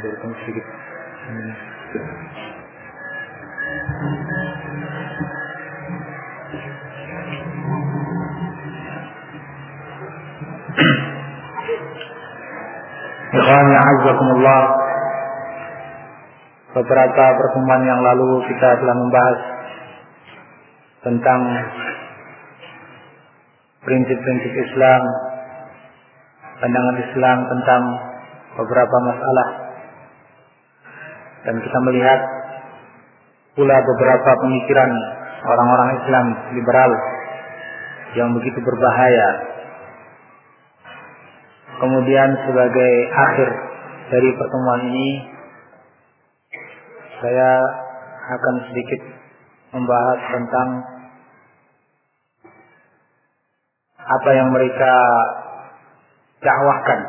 Sedikit 0.00 0.66
Ikhwani 13.30 13.74
azzakumullah 13.76 14.62
Beberapa 16.70 17.24
pertemuan 17.34 17.82
yang 17.82 18.00
lalu 18.00 18.46
kita 18.46 18.78
telah 18.78 18.94
membahas 18.94 19.38
tentang 21.02 21.40
prinsip-prinsip 23.82 24.52
Islam, 24.54 25.02
pandangan 26.62 26.96
Islam 27.02 27.38
tentang 27.50 27.82
beberapa 28.54 28.96
masalah 29.02 29.69
dan 31.44 31.54
kita 31.60 31.78
melihat 31.88 32.20
pula 33.56 33.76
beberapa 33.80 34.30
pemikiran 34.40 34.90
orang-orang 35.44 35.90
Islam 36.00 36.26
liberal 36.56 36.90
yang 38.14 38.28
begitu 38.36 38.58
berbahaya. 38.60 39.28
Kemudian 41.80 42.30
sebagai 42.44 42.92
akhir 43.08 43.48
dari 44.12 44.30
pertemuan 44.36 44.80
ini 44.90 45.08
saya 47.24 47.50
akan 48.36 48.54
sedikit 48.68 49.00
membahas 49.72 50.20
tentang 50.28 50.68
apa 54.00 54.30
yang 54.34 54.48
mereka 54.50 54.94
dakwahkan 56.42 57.00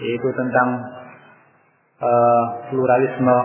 yaitu 0.00 0.28
tentang 0.32 0.68
uh, 2.00 2.42
pluralisme 2.68 3.38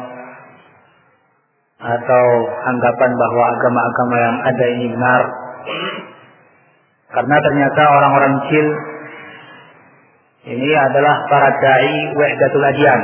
atau 1.75 2.25
anggapan 2.65 3.11
bahwa 3.13 3.43
agama-agama 3.51 4.15
yang 4.17 4.37
ada 4.41 4.65
ini 4.79 4.87
benar. 4.95 5.23
Karena 7.11 7.35
ternyata 7.39 7.81
orang-orang 7.85 8.33
kecil 8.43 8.67
ini 10.45 10.71
adalah 10.77 11.25
para 11.27 11.49
dai 11.59 11.95
wahdatul 12.15 12.65
adyan. 12.65 13.01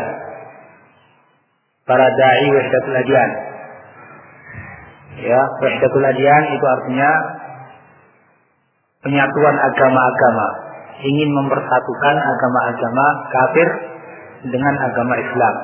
Para 1.86 2.08
dai 2.16 2.48
wahdatul 2.48 2.96
adyan. 2.96 3.32
Ya 5.22 5.42
wahdatul 5.62 6.06
adyan 6.06 6.44
itu 6.56 6.66
artinya 6.66 7.12
penyatuan 9.04 9.56
agama-agama. 9.58 10.48
Ingin 11.02 11.30
mempersatukan 11.34 12.16
agama-agama 12.22 13.06
kafir 13.34 13.68
dengan 14.46 14.74
agama 14.82 15.16
Islam. 15.22 15.56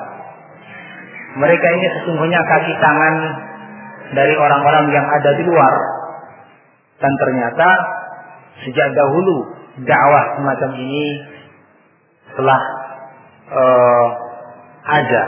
Mereka 1.38 1.66
ini 1.66 1.86
sesungguhnya 2.00 2.40
kaki 2.46 2.72
tangan 2.78 3.14
dari 4.14 4.34
orang-orang 4.34 4.90
yang 4.94 5.06
ada 5.06 5.30
di 5.36 5.44
luar. 5.44 5.74
Dan 6.98 7.12
ternyata 7.14 7.68
sejak 8.66 8.90
dahulu 8.90 9.54
dakwah 9.86 10.24
semacam 10.34 10.70
ini 10.82 11.04
telah 12.34 12.60
uh, 13.54 14.06
ada 14.88 15.22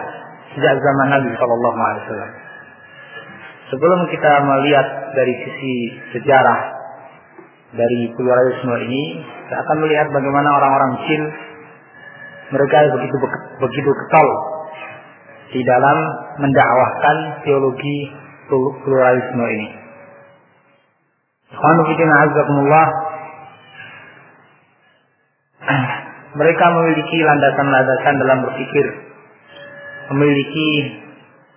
sejak 0.55 0.75
zaman 0.83 1.07
Nabi 1.15 1.31
Shallallahu 1.39 1.79
Alaihi 1.79 2.03
Wasallam. 2.07 2.33
Sebelum 3.71 4.01
kita 4.11 4.33
melihat 4.43 4.87
dari 5.15 5.35
sisi 5.47 5.75
sejarah 6.19 6.61
dari 7.71 8.11
pluralisme 8.19 8.75
ini, 8.83 9.23
kita 9.47 9.63
akan 9.63 9.77
melihat 9.87 10.11
bagaimana 10.11 10.49
orang-orang 10.59 10.93
Chin 11.07 11.23
mereka 12.51 12.77
begitu 12.99 13.17
begitu 13.63 13.91
ketol 13.95 14.29
di 15.51 15.61
dalam 15.67 15.99
mendakwahkan 16.43 17.17
teologi 17.47 17.99
pluralisme 18.87 19.45
ini. 19.47 19.69
Mereka 26.39 26.65
memiliki 26.79 27.19
landasan-landasan 27.27 28.15
dalam 28.23 28.39
berpikir, 28.47 28.87
memiliki 30.15 30.69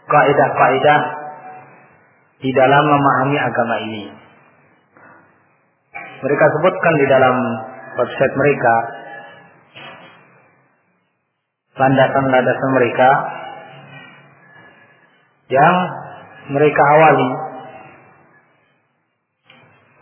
kaidah-kaidah 0.10 1.02
di 2.42 2.50
dalam 2.58 2.84
memahami 2.90 3.38
agama 3.38 3.76
ini. 3.86 4.04
Mereka 6.26 6.46
sebutkan 6.58 6.94
di 6.98 7.06
dalam 7.06 7.36
website 8.02 8.34
mereka 8.34 8.74
landasan-landasan 11.74 12.70
mereka 12.78 13.10
yang 15.50 15.76
mereka 16.54 16.84
awali 16.98 17.30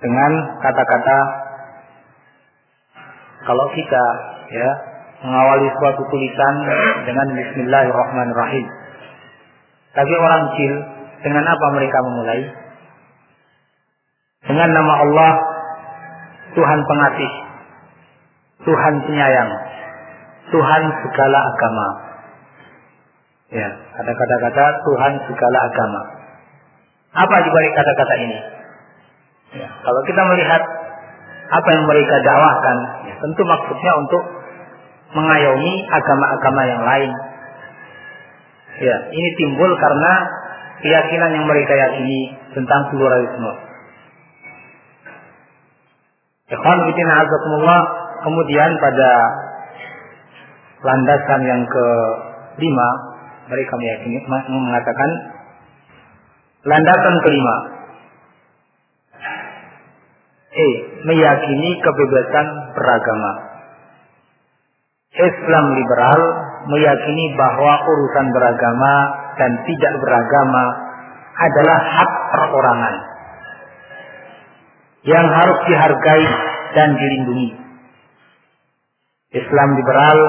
dengan 0.02 0.32
kata-kata 0.59 1.18
kalau 3.46 3.66
kita 3.72 4.04
ya 4.52 4.70
mengawali 5.22 5.70
suatu 5.78 6.02
tulisan 6.09 6.56
dengan 7.06 7.28
Bismillahirrahmanirrahim. 7.38 8.66
Tapi 9.92 10.14
orang 10.18 10.42
kecil 10.52 10.74
dengan 11.22 11.46
apa 11.46 11.66
mereka 11.78 11.98
memulai? 12.02 12.42
Dengan 14.42 14.70
nama 14.74 14.94
Allah 15.06 15.32
Tuhan 16.58 16.80
pengasih, 16.84 17.32
Tuhan 18.66 18.94
penyayang, 19.06 19.52
Tuhan 20.50 20.81
segala 21.06 21.38
agama. 21.46 21.88
Ya, 23.52 23.69
ada 23.69 24.12
kata-kata 24.16 24.66
Tuhan 24.81 25.13
segala 25.28 25.57
agama. 25.68 26.02
Apa 27.12 27.35
di 27.44 27.50
balik 27.52 27.74
kata-kata 27.75 28.16
ini? 28.24 28.40
Ya, 29.59 29.68
kalau 29.84 30.02
kita 30.07 30.22
melihat 30.24 30.63
apa 31.52 31.69
yang 31.75 31.84
mereka 31.84 32.16
dakwahkan, 32.24 32.78
ya, 33.12 33.16
tentu 33.19 33.41
maksudnya 33.44 33.91
untuk 34.00 34.23
mengayomi 35.11 35.73
agama-agama 35.91 36.61
yang 36.64 36.82
lain. 36.87 37.11
Ya, 38.79 38.96
ini 39.11 39.29
timbul 39.35 39.76
karena 39.76 40.14
keyakinan 40.79 41.35
yang 41.35 41.46
mereka 41.46 41.76
yakini 41.76 42.34
tentang 42.55 42.87
pluralisme. 42.90 43.52
Ikhwan 46.52 46.79
kemudian 48.23 48.72
pada 48.79 49.11
landasan 50.82 51.42
yang 51.46 51.62
kelima 51.70 52.90
mereka 53.52 53.74
meyakini 53.78 54.18
mengatakan 54.48 55.12
landasan 56.66 57.16
kelima. 57.26 57.58
E 60.52 60.68
meyakini 61.08 61.70
kebebasan 61.80 62.48
beragama. 62.76 63.32
Islam 65.12 65.66
liberal 65.76 66.22
meyakini 66.72 67.36
bahwa 67.36 67.74
urusan 67.84 68.28
beragama 68.32 68.94
dan 69.36 69.52
tidak 69.68 69.94
beragama 70.00 70.66
adalah 71.36 71.80
hak 71.80 72.12
perorangan 72.32 72.96
yang 75.04 75.28
harus 75.28 75.60
dihargai 75.68 76.26
dan 76.76 76.90
dilindungi. 76.96 77.50
Islam 79.32 79.70
liberal 79.80 80.20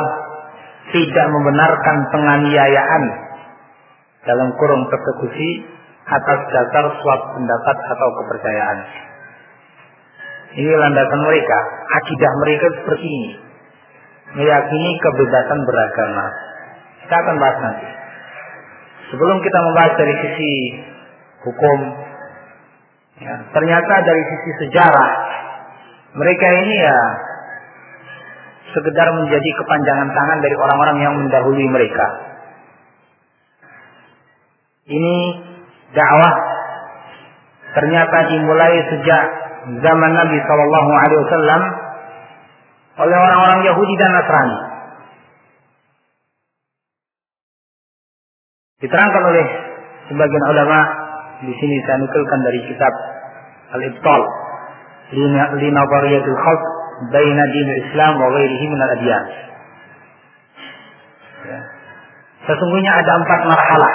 tidak 0.91 1.27
membenarkan 1.31 1.97
penganiayaan 2.11 3.05
dalam 4.27 4.49
kurung 4.59 4.83
persekusi 4.91 5.63
atas 6.03 6.41
dasar 6.51 6.85
suatu 6.99 7.27
pendapat 7.39 7.77
atau 7.79 8.09
kepercayaan. 8.23 8.79
Ini 10.53 10.69
landasan 10.69 11.21
mereka, 11.25 11.59
akidah 12.03 12.33
mereka 12.45 12.67
seperti 12.83 13.07
ini. 13.09 13.31
Meyakini 14.33 14.91
kebebasan 15.01 15.61
beragama. 15.65 16.27
Kita 17.05 17.15
akan 17.15 17.37
bahas 17.41 17.59
nanti. 17.63 17.89
Sebelum 19.13 19.39
kita 19.45 19.59
membahas 19.61 19.93
dari 19.97 20.15
sisi 20.25 20.53
hukum, 21.45 21.79
ya, 23.21 23.35
ternyata 23.53 23.95
dari 24.05 24.23
sisi 24.25 24.51
sejarah, 24.67 25.13
mereka 26.17 26.47
ini 26.65 26.75
ya 26.81 26.99
sekedar 28.73 29.09
menjadi 29.13 29.51
kepanjangan 29.61 30.09
tangan 30.11 30.39
dari 30.41 30.57
orang-orang 30.57 30.97
yang 31.01 31.15
mendahului 31.17 31.67
mereka. 31.69 32.07
Ini 34.89 35.17
dakwah 35.95 36.33
ternyata 37.73 38.19
dimulai 38.29 38.75
sejak 38.91 39.23
zaman 39.81 40.13
Nabi 40.13 40.37
Shallallahu 40.43 40.91
Alaihi 40.91 41.21
Wasallam 41.23 41.63
oleh 42.93 43.17
orang-orang 43.17 43.61
Yahudi 43.65 43.95
dan 43.97 44.11
Nasrani. 44.13 44.59
Diterangkan 48.83 49.23
oleh 49.23 49.47
sebagian 50.11 50.45
ulama 50.51 50.79
di 51.47 51.55
sini 51.55 51.77
saya 51.87 52.03
nukilkan 52.03 52.41
dari 52.43 52.61
kitab 52.67 52.95
Al-Ibtal 53.79 54.23
Linabariyatul 55.63 56.39
Khalq 56.41 56.63
Baina 57.13 57.45
Din 57.53 57.69
Islam 57.87 58.15
min 58.19 58.81
al-Adyan. 58.81 59.25
Ya. 61.43 61.61
Sesungguhnya 62.47 62.93
ada 62.95 63.13
empat 63.23 63.41
marhalah 63.47 63.95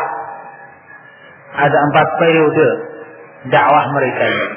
ada 1.58 1.78
empat 1.90 2.08
periode 2.22 2.68
dakwah 3.50 3.86
mereka 3.98 4.24
ini. 4.30 4.48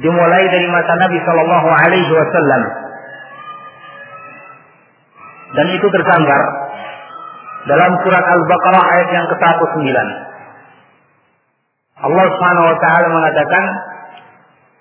Dimulai 0.00 0.44
dari 0.48 0.66
masa 0.68 0.92
Nabi 0.96 1.18
Shallallahu 1.20 1.68
Alaihi 1.68 2.12
Wasallam 2.12 2.62
dan 5.50 5.66
itu 5.76 5.86
tergambar 5.90 6.42
dalam 7.68 7.90
surat 8.00 8.24
Al-Baqarah 8.24 8.84
ayat 8.96 9.08
yang 9.12 9.26
ke-19. 9.28 9.88
Allah 12.00 12.24
Subhanahu 12.32 12.66
wa 12.72 12.76
taala 12.80 13.06
mengatakan, 13.12 13.64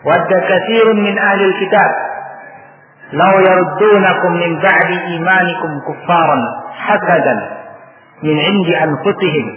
ود 0.06 0.34
كثير 0.34 0.94
من 0.94 1.20
أهل 1.20 1.42
الكتاب. 1.44 1.92
لو 3.14 3.40
يردونكم 3.40 4.32
من 4.32 4.60
بعد 4.60 4.90
إيمانكم 4.92 5.72
كفارا 5.88 6.38
حسدا 6.74 7.36
من 8.24 8.40
عند 8.40 8.70
أنفسهم 8.70 9.56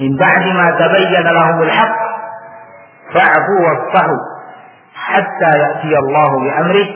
من 0.00 0.16
بعد 0.16 0.46
ما 0.46 0.70
تبين 0.70 1.22
لهم 1.22 1.62
الحق 1.62 1.96
فاعفوا 3.14 3.60
واصفحوا 3.68 4.18
حتى 4.94 5.58
يأتي 5.58 5.98
الله 5.98 6.30
بأمره. 6.40 6.86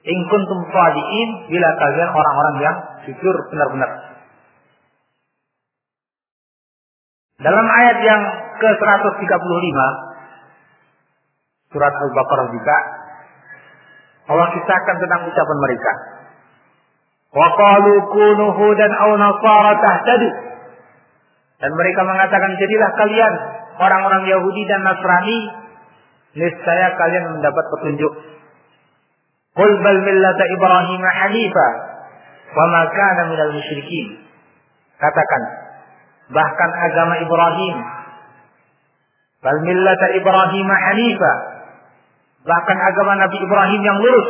In 0.08 0.20
kuntum 0.32 0.60
bila 1.52 1.70
kalian 1.76 2.10
orang-orang 2.16 2.56
yang 2.64 2.76
jujur 3.04 3.36
benar-benar. 3.52 3.92
Dalam 7.38 7.68
ayat 7.70 7.98
yang 8.02 8.22
ke-135 8.58 9.78
surat 11.70 11.94
Al-Baqarah 11.94 12.48
juga 12.56 12.78
Allah 14.28 14.48
kisahkan 14.52 14.96
tentang 15.00 15.22
ucapan 15.28 15.58
mereka. 15.64 15.92
Wa 17.32 17.48
qalu 17.56 17.94
kunu 18.12 18.46
hudan 18.56 18.92
aw 18.92 19.10
nasara 19.16 19.72
tahtadu. 19.80 20.30
Dan 21.58 21.72
mereka 21.74 22.02
mengatakan 22.06 22.54
jadilah 22.60 22.92
kalian 22.96 23.34
orang-orang 23.82 24.24
Yahudi 24.30 24.62
dan 24.70 24.86
Nasrani 24.86 25.40
niscaya 26.38 26.94
kalian 26.96 27.40
mendapat 27.40 27.66
petunjuk. 27.76 28.14
Qul 29.58 29.72
bal 29.82 30.00
millata 30.06 30.44
Ibrahim 30.46 31.02
hanifa 31.02 31.68
wa 32.54 32.66
ma 32.70 32.82
kana 32.94 33.22
minal 33.34 33.58
musyrikin. 33.58 34.22
Katakan, 35.02 35.42
bahkan 36.30 36.70
agama 36.86 37.18
Ibrahim. 37.18 37.76
Bal 39.42 39.58
millata 39.66 40.08
Ibrahim 40.14 40.68
hanifa. 40.70 41.34
Bahkan 42.46 42.78
agama 42.78 43.18
Nabi 43.18 43.38
Ibrahim 43.42 43.82
yang 43.82 43.98
lurus. 43.98 44.30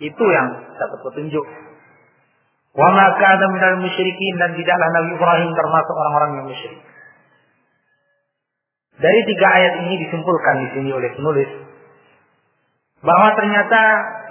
Itu 0.00 0.24
yang 0.32 0.48
dapat 0.80 0.98
petunjuk. 1.12 1.46
Wa 2.72 2.88
ma 2.88 3.12
kana 3.20 3.44
minal 3.52 3.84
musyrikin 3.84 4.34
dan 4.40 4.56
tidaklah 4.56 4.88
Nabi 4.96 5.08
Ibrahim 5.12 5.50
termasuk 5.52 5.92
orang-orang 5.92 6.30
yang 6.40 6.46
musyrik. 6.48 6.80
Dari 8.96 9.20
tiga 9.28 9.46
ayat 9.60 9.72
ini 9.84 10.08
disimpulkan 10.08 10.54
di 10.64 10.68
sini 10.72 10.90
oleh 10.92 11.10
penulis 11.16 11.71
bahwa 13.02 13.28
ternyata 13.34 13.82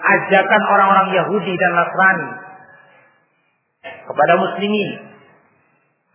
ajakan 0.01 0.61
orang-orang 0.63 1.07
Yahudi 1.11 1.53
dan 1.59 1.71
Nasrani 1.75 2.29
kepada 3.81 4.33
muslimin 4.39 4.89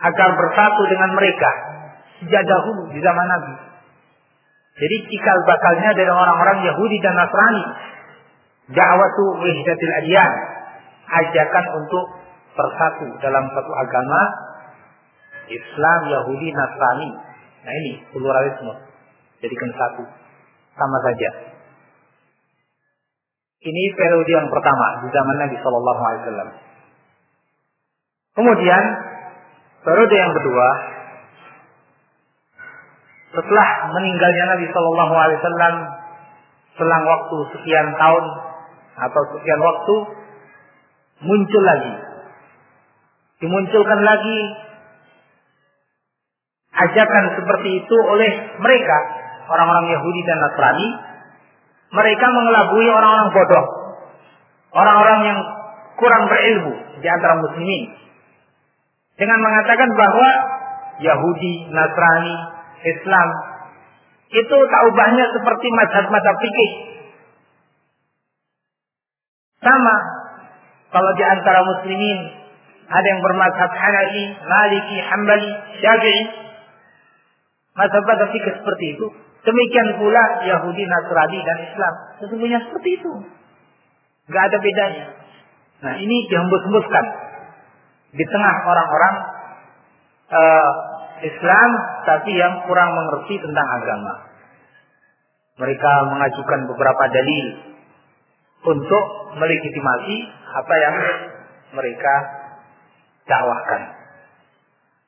agar 0.00 0.28
bersatu 0.36 0.82
dengan 0.88 1.10
mereka 1.16 1.50
sejak 2.20 2.42
dahulu 2.48 2.92
di 2.92 3.00
zaman 3.04 3.26
Nabi. 3.28 3.54
Jadi 4.76 4.96
cikal 5.08 5.38
bakalnya 5.48 5.96
dari 5.96 6.10
orang-orang 6.12 6.64
Yahudi 6.68 7.00
dan 7.00 7.16
Nasrani. 7.16 7.64
Da'watu 8.66 9.24
wihdatil 9.40 9.94
adyan. 10.04 10.32
Ajakan 11.06 11.64
untuk 11.80 12.04
bersatu 12.52 13.08
dalam 13.24 13.44
satu 13.56 13.72
agama. 13.72 14.20
Islam, 15.48 16.00
Yahudi, 16.12 16.52
Nasrani. 16.52 17.08
Nah 17.64 17.72
ini 17.72 17.92
pluralisme. 18.12 18.74
Jadikan 19.40 19.70
satu. 19.72 20.04
Sama 20.76 20.98
saja. 21.08 21.55
Ini 23.56 23.82
periode 23.96 24.30
yang 24.30 24.48
pertama 24.52 25.04
di 25.04 25.08
zaman 25.14 25.36
Nabi 25.40 25.56
Shallallahu 25.58 26.02
Alaihi 26.04 26.22
Wasallam. 26.26 26.50
Kemudian 28.36 28.82
Periode 29.86 30.16
yang 30.18 30.34
kedua, 30.34 30.68
setelah 33.38 33.68
meninggalnya 33.94 34.44
Nabi 34.58 34.66
Shallallahu 34.66 35.14
Alaihi 35.14 35.38
Wasallam 35.38 35.74
selang 36.74 37.04
waktu 37.06 37.36
sekian 37.54 37.94
tahun 37.94 38.24
atau 38.98 39.22
sekian 39.30 39.60
waktu 39.62 39.94
muncul 41.22 41.62
lagi, 41.62 41.94
dimunculkan 43.46 44.00
lagi 44.02 44.40
ajakan 46.74 47.24
seperti 47.38 47.86
itu 47.86 47.96
oleh 48.10 48.30
mereka 48.58 48.98
orang-orang 49.46 49.86
Yahudi 49.86 50.20
dan 50.26 50.42
Nasrani. 50.42 50.88
Mereka 51.86 52.26
mengelabui 52.26 52.86
orang-orang 52.90 53.28
bodoh, 53.30 53.66
orang-orang 54.74 55.20
yang 55.22 55.38
kurang 55.96 56.26
berilmu 56.28 56.74
di 57.00 57.08
antara 57.08 57.38
muslimin 57.40 57.82
dengan 59.16 59.38
mengatakan 59.40 59.90
bahwa 59.96 60.30
Yahudi, 61.00 61.72
Nasrani, 61.72 62.36
Islam 62.84 63.28
itu 64.32 64.56
tak 64.56 64.82
ubahnya 64.92 65.24
seperti 65.32 65.66
mazhab-mazhab 65.72 66.36
fikih. 66.40 66.72
Sama 69.64 69.96
kalau 70.92 71.10
di 71.16 71.24
antara 71.24 71.64
muslimin 71.64 72.18
ada 72.86 73.06
yang 73.06 73.20
bermazhab 73.24 73.70
Hanafi, 73.72 74.24
Maliki, 74.46 74.96
Hambali, 75.02 75.50
Syafi'i, 75.80 76.22
mazhab-mazhab 77.74 78.28
fikih 78.36 78.52
seperti 78.62 78.84
itu. 78.98 79.06
Demikian 79.46 80.02
pula 80.02 80.42
Yahudi, 80.42 80.82
Nasrani 80.82 81.38
dan 81.38 81.58
Islam. 81.70 81.94
Sesungguhnya 82.18 82.58
seperti 82.66 82.98
itu. 82.98 83.12
Gak 84.26 84.42
ada 84.50 84.58
bedanya. 84.58 85.06
Nah 85.86 85.94
ini 86.02 86.26
dihembus-hembuskan 86.26 87.04
di 88.10 88.24
tengah 88.26 88.54
orang-orang 88.66 89.14
uh, 90.34 90.70
Islam 91.22 91.70
tapi 92.10 92.34
yang 92.34 92.66
kurang 92.66 92.90
mengerti 92.90 93.38
tentang 93.38 93.66
agama. 93.70 94.14
Mereka 95.62 95.92
mengajukan 96.10 96.60
beberapa 96.68 97.04
dalil 97.06 97.46
untuk 98.66 99.04
melegitimasi 99.38 100.16
apa 100.58 100.74
yang 100.74 100.96
mereka 101.70 102.14
dakwahkan. 103.30 103.82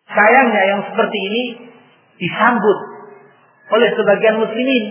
Sayangnya 0.09 0.63
yang 0.73 0.81
seperti 0.89 1.19
ini 1.21 1.43
disambut 2.17 2.98
oleh 3.69 3.89
sebagian 3.93 4.37
muslimin, 4.41 4.85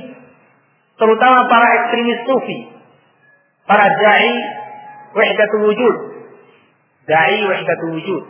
terutama 0.98 1.40
para 1.50 1.68
ekstremis 1.82 2.22
sufi, 2.26 2.60
para 3.66 3.86
dai 3.86 4.30
wahdatul 5.18 5.64
wujud, 5.72 5.96
dai 7.10 7.40
wahdatul 7.46 7.92
wujud, 7.98 8.24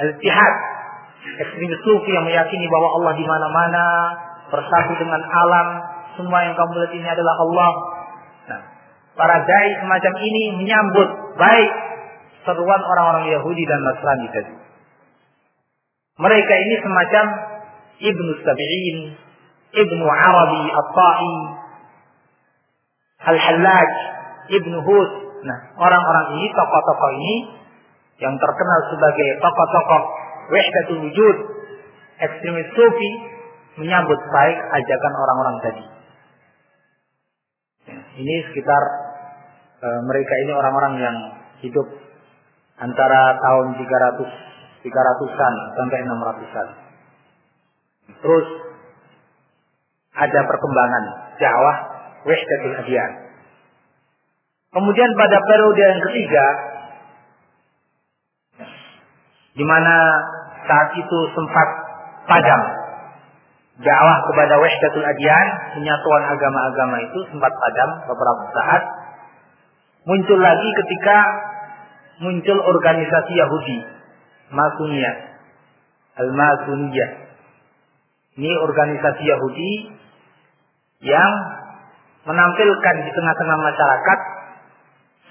al-ittihad, 0.00 0.54
ekstremis 1.40 1.80
sufi 1.84 2.10
yang 2.12 2.24
meyakini 2.28 2.66
bahwa 2.68 2.88
Allah 3.00 3.12
di 3.16 3.24
mana-mana, 3.24 3.86
bersatu 4.52 4.92
dengan 5.00 5.22
alam, 5.24 5.68
semua 6.14 6.46
yang 6.46 6.54
kamu 6.54 6.72
lihat 6.78 6.92
ini 6.94 7.08
adalah 7.08 7.34
Allah. 7.42 7.72
Nah, 8.44 8.62
para 9.18 9.36
dai 9.42 9.68
semacam 9.80 10.14
ini 10.20 10.42
menyambut 10.62 11.08
baik 11.40 11.72
seruan 12.44 12.82
orang-orang 12.84 13.32
Yahudi 13.32 13.64
dan 13.64 13.80
Nasrani 13.82 14.28
tadi. 14.30 14.54
Mereka 16.14 16.54
ini 16.54 16.74
semacam 16.78 17.24
Ibnu 17.98 18.30
Sabi'in, 18.46 18.98
Ibnu 19.74 20.04
Arabi 20.06 20.62
At-Ta'i, 20.70 21.34
Al-Hallaj, 23.24 23.92
Ibnu 24.54 24.78
Hud. 24.86 25.10
Nah, 25.44 25.58
orang-orang 25.76 26.26
ini, 26.38 26.46
tokoh-tokoh 26.54 27.10
ini 27.20 27.34
yang 28.22 28.34
terkenal 28.38 28.80
sebagai 28.94 29.28
tokoh-tokoh 29.42 30.02
Wahdatul 30.44 31.00
Wujud, 31.08 31.36
ekstremis 32.20 32.70
Sufi, 32.76 33.10
menyambut 33.82 34.20
baik 34.30 34.58
ajakan 34.60 35.12
orang-orang 35.18 35.56
tadi. 35.64 35.84
Ya, 37.84 37.98
ini 38.22 38.34
sekitar 38.48 38.82
e, 39.82 39.88
mereka 40.06 40.34
ini 40.46 40.52
orang-orang 40.54 40.94
yang 41.02 41.16
hidup 41.64 41.88
antara 42.78 43.36
tahun 43.40 43.76
300 43.76 44.54
300-an 44.84 45.54
sampai 45.80 45.98
600-an. 46.04 46.68
Terus 48.20 48.46
ada 50.14 50.40
perkembangan 50.46 51.04
dakwah 51.42 51.76
wahdatul 52.22 52.74
adyan. 52.86 53.12
Kemudian 54.74 55.10
pada 55.14 55.38
periode 55.42 55.82
yang 55.82 56.02
ketiga 56.10 56.46
di 59.54 59.64
mana 59.66 59.94
saat 60.66 60.88
itu 60.98 61.18
sempat 61.34 61.68
padam 62.26 62.62
dakwah 63.78 64.18
kepada 64.30 64.54
wahdatul 64.58 65.02
adyan, 65.02 65.46
penyatuan 65.78 66.22
agama-agama 66.30 66.96
itu 67.02 67.18
sempat 67.34 67.50
padam 67.50 67.90
beberapa 68.06 68.44
saat. 68.54 68.82
Muncul 70.04 70.36
lagi 70.36 70.68
ketika 70.84 71.16
muncul 72.20 72.58
organisasi 72.60 73.32
Yahudi, 73.34 73.78
Masuniyah, 74.52 75.16
Al-Masuniyah. 76.22 77.10
Ini 78.34 78.50
organisasi 78.58 79.22
Yahudi 79.24 79.70
yang 81.04 81.32
menampilkan 82.24 82.94
di 83.04 83.10
tengah-tengah 83.12 83.58
masyarakat 83.60 84.18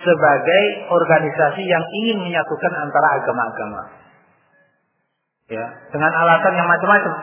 sebagai 0.03 0.63
organisasi 0.93 1.63
yang 1.65 1.83
ingin 2.03 2.17
menyatukan 2.21 2.73
antara 2.77 3.07
agama-agama. 3.17 3.81
Ya, 5.49 5.65
dengan 5.91 6.11
alasan 6.13 6.53
yang 6.55 6.69
macam-macam. 6.69 7.13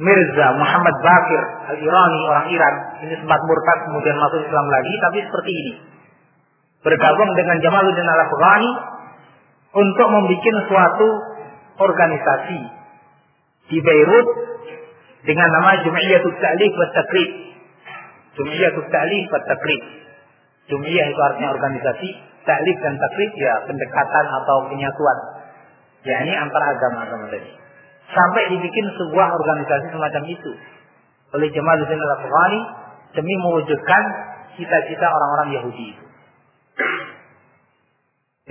Mirza 0.00 0.46
Muhammad 0.56 0.96
Bakir 1.04 1.42
Al-Irani 1.76 2.18
orang 2.24 2.46
Iran 2.48 2.74
ini 3.04 3.14
sempat 3.20 3.40
murtad 3.44 3.78
kemudian 3.90 4.16
masuk 4.16 4.40
Islam 4.40 4.66
lagi 4.72 4.94
tapi 5.04 5.18
seperti 5.28 5.52
ini 5.52 5.72
bergabung 6.82 7.30
dengan 7.36 7.56
Jamaluddin 7.60 8.08
Al-Afghani 8.08 8.72
untuk 9.72 10.08
membuat 10.08 10.64
suatu 10.68 11.08
organisasi 11.80 12.60
di 13.72 13.78
Beirut 13.80 14.28
dengan 15.22 15.48
nama 15.48 15.80
Jum'iyatul 15.86 16.36
Ta'lif 16.36 16.72
wa 16.74 16.88
Takrib. 16.92 17.30
Jum'iyatul 18.36 18.88
Ta'lif 18.90 19.24
wa. 19.30 19.82
Jum'iyah 20.70 21.06
itu 21.10 21.20
artinya 21.20 21.50
organisasi, 21.58 22.08
ta'lif 22.46 22.76
dan 22.80 22.94
takrib 22.94 23.30
ya 23.34 23.66
pendekatan 23.66 24.26
atau 24.42 24.70
penyatuan. 24.70 25.18
Ya 26.06 26.22
ini 26.22 26.34
antara 26.38 26.78
agama-agama 26.78 27.30
tadi. 27.30 27.61
Sampai 28.12 28.42
dibikin 28.52 28.86
sebuah 28.92 29.28
organisasi 29.40 29.88
semacam 29.88 30.22
itu 30.28 30.52
oleh 31.32 31.48
Jamal 31.48 31.80
bin 31.80 31.96
Al-Afghani 31.96 32.60
demi 33.16 33.34
mewujudkan 33.40 34.02
cita-cita 34.56 35.06
orang-orang 35.08 35.48
Yahudi 35.56 35.84
itu. 35.96 36.04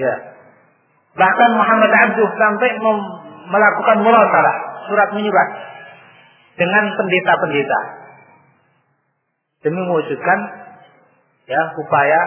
Ya. 0.01 0.15
Bahkan 1.13 1.49
Muhammad 1.53 1.91
Abduh 1.91 2.29
sampai 2.39 2.69
melakukan 3.51 3.97
murasalah, 4.01 4.55
surat 4.87 5.09
menyurat 5.13 5.49
dengan 6.55 6.83
pendeta-pendeta 6.95 7.79
demi 9.61 9.81
mewujudkan 9.85 10.39
ya 11.45 11.61
upaya 11.77 12.21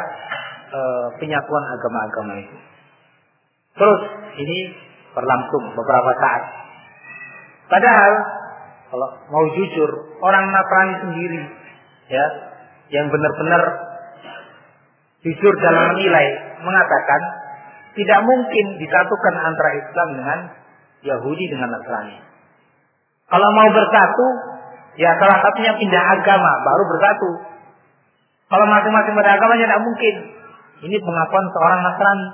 e, 0.70 0.80
penyatuan 1.18 1.64
agama-agama 1.74 2.32
itu. 2.44 2.56
Terus 3.74 4.00
ini 4.38 4.58
berlangsung 5.16 5.74
beberapa 5.74 6.12
saat. 6.18 6.63
Padahal 7.68 8.12
kalau 8.92 9.08
mau 9.32 9.44
jujur 9.56 9.90
orang 10.20 10.44
Nasrani 10.52 10.94
sendiri 11.02 11.40
ya 12.12 12.24
yang 12.92 13.08
benar-benar 13.08 13.62
jujur 15.24 15.54
dalam 15.64 15.96
menilai 15.96 16.26
mengatakan 16.60 17.22
tidak 17.94 18.20
mungkin 18.26 18.66
disatukan 18.76 19.34
antara 19.40 19.70
Islam 19.80 20.08
dengan 20.18 20.38
Yahudi 21.04 21.44
dengan 21.48 21.68
Nasrani. 21.72 22.16
Kalau 23.24 23.48
mau 23.56 23.68
bersatu, 23.72 24.26
ya 25.00 25.16
salah 25.16 25.38
satunya 25.40 25.72
pindah 25.80 26.04
agama 26.20 26.52
baru 26.60 26.82
bersatu. 26.92 27.30
Kalau 28.52 28.66
masing-masing 28.68 29.14
beragama 29.16 29.56
tidak 29.56 29.80
mungkin. 29.80 30.14
Ini 30.84 30.96
pengakuan 31.00 31.46
seorang 31.48 31.80
Nasrani 31.80 32.26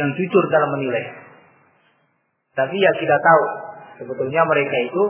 yang 0.00 0.10
jujur 0.16 0.44
dalam 0.48 0.72
menilai. 0.72 1.04
Tapi 2.56 2.76
ya 2.78 2.92
kita 2.96 3.16
tahu 3.20 3.44
sebetulnya 4.00 4.42
mereka 4.46 4.76
itu 4.86 5.04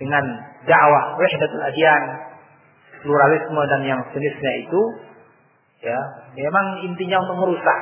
dengan 0.00 0.24
dakwah 0.64 1.20
wahdatul 1.20 1.60
adyan, 1.60 2.02
pluralisme 3.04 3.62
dan 3.68 3.80
yang 3.84 4.00
sejenisnya 4.08 4.52
itu 4.64 4.80
ya 5.80 6.00
memang 6.36 6.66
intinya 6.84 7.20
untuk 7.24 7.36
merusak 7.44 7.80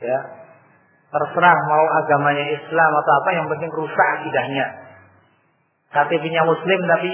ya. 0.00 0.20
Terserah 1.08 1.56
mau 1.72 1.84
agamanya 2.04 2.52
Islam 2.52 2.90
atau 3.00 3.12
apa 3.24 3.30
yang 3.32 3.48
penting 3.48 3.72
rusak 3.72 4.08
akidahnya. 4.20 4.66
KTP-nya 5.88 6.44
muslim 6.44 6.80
tapi 6.84 7.12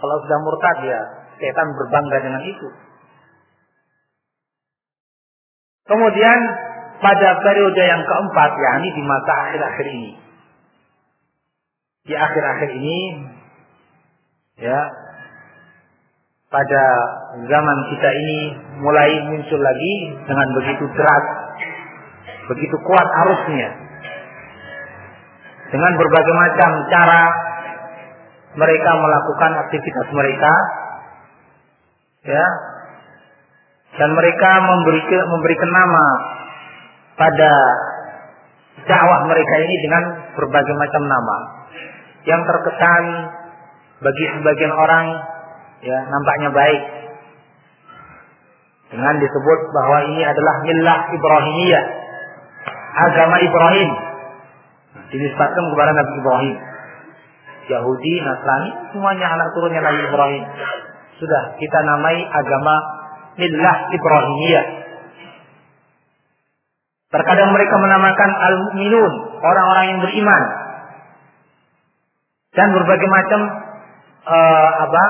kalau 0.00 0.16
sudah 0.24 0.38
murtad 0.40 0.76
ya 0.88 1.00
setan 1.36 1.68
berbangga 1.76 2.18
dengan 2.24 2.42
itu. 2.48 2.68
Kemudian 5.92 6.38
pada 7.04 7.28
periode 7.44 7.82
yang 7.84 8.00
keempat 8.00 8.50
yakni 8.56 8.88
di 8.96 9.02
masa 9.04 9.32
akhir-akhir 9.48 9.86
ini 9.92 10.27
di 12.08 12.14
akhir-akhir 12.16 12.70
ini 12.72 12.98
ya 14.64 14.80
pada 16.48 16.84
zaman 17.44 17.78
kita 17.92 18.08
ini 18.08 18.40
mulai 18.80 19.12
muncul 19.28 19.60
lagi 19.60 19.94
dengan 20.24 20.48
begitu 20.56 20.84
deras, 20.96 21.26
begitu 22.48 22.76
kuat 22.88 23.08
arusnya. 23.28 23.68
Dengan 25.68 25.92
berbagai 26.00 26.32
macam 26.32 26.70
cara 26.88 27.22
mereka 28.56 28.90
melakukan 28.96 29.52
aktivitas 29.68 30.08
mereka, 30.16 30.52
ya, 32.24 32.46
dan 34.00 34.16
mereka 34.16 34.50
memberi 34.64 35.04
memberikan 35.04 35.70
nama 35.76 36.06
pada 37.20 37.52
dakwah 38.88 39.20
mereka 39.28 39.54
ini 39.68 39.76
dengan 39.84 40.02
berbagai 40.32 40.74
macam 40.80 41.04
nama 41.04 41.57
yang 42.28 42.44
terkesan 42.44 43.04
bagi 44.04 44.24
sebagian 44.36 44.72
orang 44.76 45.06
ya 45.80 45.98
nampaknya 46.12 46.52
baik. 46.52 46.82
Dengan 48.88 49.20
disebut 49.20 49.60
bahwa 49.72 49.98
ini 50.12 50.22
adalah 50.24 50.54
milah 50.64 51.00
Ibrahimiyah 51.12 51.84
agama 53.08 53.36
Ibrahim. 53.40 53.90
Dinisbatkan 55.08 55.64
kepada 55.72 55.92
Nabi 55.96 56.12
Ibrahim. 56.20 56.56
Yahudi, 57.68 58.14
Nasrani 58.24 58.70
semuanya 58.96 59.28
anak 59.28 59.48
turunnya 59.52 59.84
Nabi 59.84 60.00
Ibrahim. 60.08 60.44
Sudah 61.20 61.42
kita 61.60 61.78
namai 61.84 62.16
agama 62.32 62.74
milah 63.36 63.76
Ibrahimiyah. 63.92 64.66
Terkadang 67.08 67.56
mereka 67.56 67.74
menamakan 67.76 68.30
al-mu'minun 68.36 69.12
orang-orang 69.40 69.84
yang 69.96 70.00
beriman 70.04 70.42
dan 72.58 72.74
berbagai 72.74 73.06
macam 73.06 73.40
uh, 74.26 74.70
apa 74.82 75.04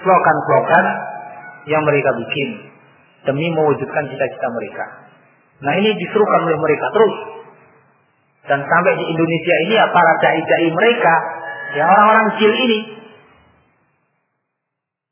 slogan-slogan 0.00 0.86
yang 1.68 1.84
mereka 1.84 2.16
bikin 2.16 2.72
demi 3.28 3.52
mewujudkan 3.52 4.08
cita-cita 4.08 4.48
mereka. 4.56 4.84
Nah 5.60 5.76
ini 5.76 5.92
diserukan 5.92 6.40
oleh 6.48 6.56
mereka 6.56 6.86
terus. 6.96 7.16
Dan 8.46 8.62
sampai 8.62 8.92
di 8.94 9.04
Indonesia 9.10 9.54
ini 9.66 9.74
ya 9.74 9.90
para 9.90 10.12
dai-dai 10.22 10.70
mereka, 10.70 11.14
ya 11.74 11.82
orang-orang 11.84 12.24
kecil 12.32 12.52
ini. 12.54 12.78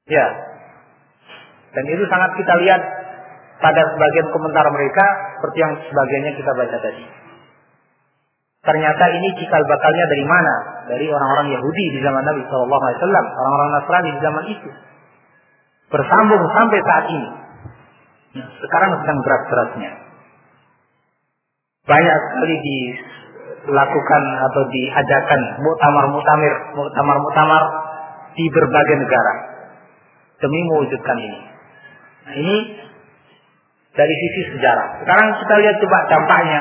Ya. 0.07 0.27
Dan 1.75 1.85
itu 1.91 2.07
sangat 2.07 2.39
kita 2.39 2.55
lihat 2.63 2.83
pada 3.59 3.83
sebagian 3.83 4.31
komentar 4.31 4.63
mereka 4.71 5.07
seperti 5.35 5.59
yang 5.59 5.73
sebagiannya 5.83 6.33
kita 6.39 6.53
baca 6.55 6.79
tadi. 6.79 7.24
Ternyata 8.65 9.05
ini 9.13 9.29
cikal 9.37 9.61
bakalnya 9.69 10.05
dari 10.09 10.25
mana? 10.25 10.55
Dari 10.89 11.07
orang-orang 11.13 11.53
Yahudi 11.53 11.85
di 11.93 11.99
zaman 12.01 12.25
Nabi 12.25 12.49
Wasallam, 12.49 13.25
orang-orang 13.29 13.69
Nasrani 13.77 14.11
di 14.17 14.21
zaman 14.25 14.45
itu. 14.49 14.71
Bersambung 15.93 16.43
sampai 16.49 16.81
saat 16.81 17.07
ini. 17.13 17.31
Sekarang 18.41 18.91
sedang 19.05 19.19
berat-beratnya. 19.21 19.91
Banyak 21.85 22.17
sekali 22.33 22.57
dilakukan 22.65 24.23
atau 24.49 24.63
diadakan 24.73 25.41
muktamar-muktamir, 25.61 26.55
muktamar-muktamar 26.73 27.63
di 28.33 28.49
berbagai 28.49 28.97
negara 28.97 29.35
demi 30.41 30.61
mewujudkan 30.73 31.19
ini. 31.21 31.41
Nah, 32.25 32.35
ini 32.41 32.57
dari 33.93 34.15
sisi 34.17 34.57
sejarah. 34.57 35.05
Sekarang 35.05 35.29
kita 35.37 35.55
lihat 35.61 35.77
coba 35.85 35.99
dampaknya 36.09 36.61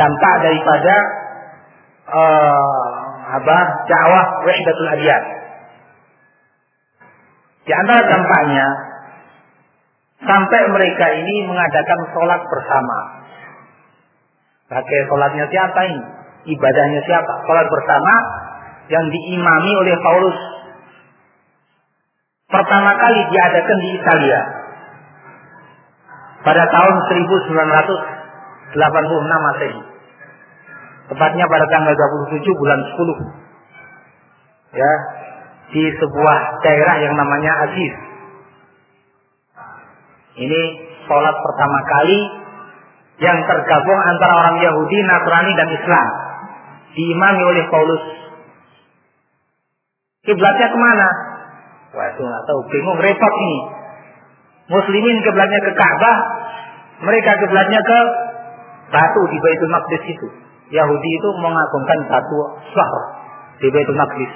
dampak 0.00 0.34
daripada 0.40 0.94
uh, 2.08 2.80
apa 3.36 3.58
dakwah 3.84 4.26
wahdatul 4.48 4.90
adiyat. 4.96 5.24
Di 7.68 7.72
antara 7.76 8.00
dampaknya 8.08 8.66
sampai 10.24 10.62
mereka 10.72 11.06
ini 11.20 11.44
mengadakan 11.44 12.00
sholat 12.16 12.40
bersama. 12.48 12.98
Pakai 14.72 14.98
sholatnya 15.12 15.44
siapa 15.52 15.80
ini? 15.92 16.02
Ibadahnya 16.56 17.00
siapa? 17.04 17.32
Sholat 17.44 17.66
bersama 17.68 18.14
yang 18.88 19.04
diimami 19.12 19.72
oleh 19.84 19.94
Paulus. 20.00 20.38
Pertama 22.50 22.96
kali 22.98 23.20
diadakan 23.30 23.78
di 23.78 23.88
Italia 23.94 24.40
pada 26.40 26.64
tahun 26.72 26.94
1900 27.12 28.20
86 28.74 29.46
Masehi. 29.46 29.80
Tepatnya 31.10 31.44
pada 31.50 31.66
tanggal 31.74 31.90
27 31.90 32.60
bulan 32.62 32.80
10. 32.86 34.78
Ya, 34.78 34.92
di 35.74 35.82
sebuah 35.90 36.38
daerah 36.62 36.96
yang 37.02 37.14
namanya 37.18 37.52
Aziz. 37.66 37.94
Ini 40.38 40.62
sholat 41.10 41.34
pertama 41.34 41.78
kali 41.82 42.20
yang 43.18 43.38
tergabung 43.42 44.00
antara 44.06 44.34
orang 44.38 44.56
Yahudi, 44.62 44.98
Nasrani 45.02 45.52
dan 45.58 45.68
Islam. 45.74 46.06
Diimami 46.94 47.42
oleh 47.42 47.64
Paulus. 47.66 48.04
Kiblatnya 50.22 50.68
ke 50.70 50.78
mana? 50.78 51.08
Wah 51.90 52.06
itu 52.14 52.22
nggak 52.22 52.42
tahu, 52.46 52.60
bingung, 52.70 52.98
repot 53.02 53.34
ini. 53.34 53.58
Muslimin 54.70 55.18
kiblatnya 55.26 55.60
ke 55.66 55.72
Ka'bah, 55.74 56.18
mereka 57.02 57.34
kiblatnya 57.42 57.82
ke 57.82 57.98
batu 58.94 59.22
di 59.26 59.38
Baitul 59.42 59.70
Maqdis 59.74 60.04
itu. 60.06 60.28
Yahudi 60.70 61.10
itu 61.18 61.28
mengagungkan 61.42 61.98
batu 62.06 62.38
sah 62.70 62.92
di 63.58 63.66
Baitul 63.74 63.98
Maqdis. 63.98 64.32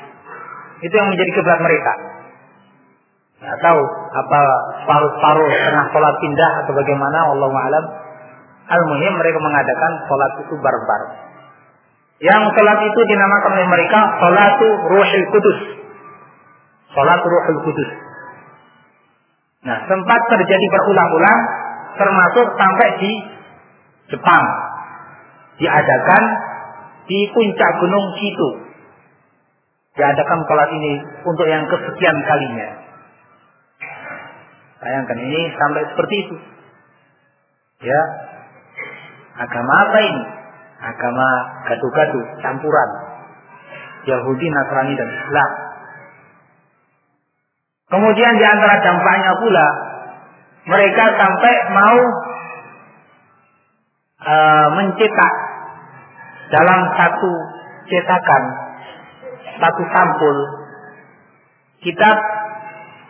Itu 0.83 0.95
yang 0.95 1.09
menjadi 1.15 1.31
kiblat 1.31 1.61
mereka. 1.63 1.93
Tidak 3.39 3.59
tahu 3.61 3.81
apa 4.15 4.41
separuh-separuh 4.83 5.49
tengah 5.53 5.87
sholat 5.93 6.15
pindah 6.19 6.51
atau 6.65 6.73
bagaimana 6.75 7.19
Allah 7.31 7.51
alam. 7.51 7.85
Al-Muhim 8.65 9.15
mereka 9.21 9.39
mengadakan 9.45 9.93
sholat 10.09 10.31
itu 10.41 10.55
bareng-bareng. 10.57 11.13
Yang 12.25 12.43
sholat 12.57 12.79
itu 12.89 13.01
dinamakan 13.05 13.51
oleh 13.59 13.69
mereka 13.69 14.01
Sholatu 14.17 14.69
Ruhul 14.89 15.27
Kudus. 15.29 15.61
Sholat 16.97 17.21
Ruhul 17.21 17.61
Kudus. 17.69 17.91
Nah, 19.65 19.79
sempat 19.89 20.21
terjadi 20.33 20.67
berulang-ulang 20.73 21.41
termasuk 22.01 22.47
sampai 22.57 22.89
di 23.01 23.13
Jepang. 24.13 24.45
Diadakan 25.55 26.23
di 27.07 27.21
puncak 27.31 27.71
Gunung 27.79 28.07
Kitu. 28.19 28.49
Diadakan 29.95 30.41
sholat 30.51 30.71
ini 30.75 30.95
untuk 31.23 31.47
yang 31.47 31.63
kesekian 31.71 32.19
kalinya. 32.27 32.69
Bayangkan 34.83 35.19
ini 35.23 35.41
sampai 35.55 35.83
seperti 35.87 36.15
itu. 36.27 36.37
Ya. 37.87 38.01
Agama 39.39 39.73
apa 39.87 39.99
ini? 40.03 40.23
Agama 40.83 41.27
gaduh-gaduh, 41.71 42.27
campuran. 42.43 42.91
Yahudi, 44.05 44.47
Nasrani 44.51 44.95
dan 44.99 45.09
Islam. 45.09 45.51
Kemudian 47.89 48.35
di 48.37 48.45
antara 48.45 48.83
dampaknya 48.83 49.33
pula 49.39 49.67
mereka 50.65 51.05
sampai 51.15 51.55
mau 51.71 51.99
uh, 54.25 54.67
mencetak 54.81 55.33
dalam 56.53 56.81
satu 56.97 57.33
cetakan 57.89 58.43
satu 59.61 59.83
sampul 59.93 60.37
kitab 61.85 62.17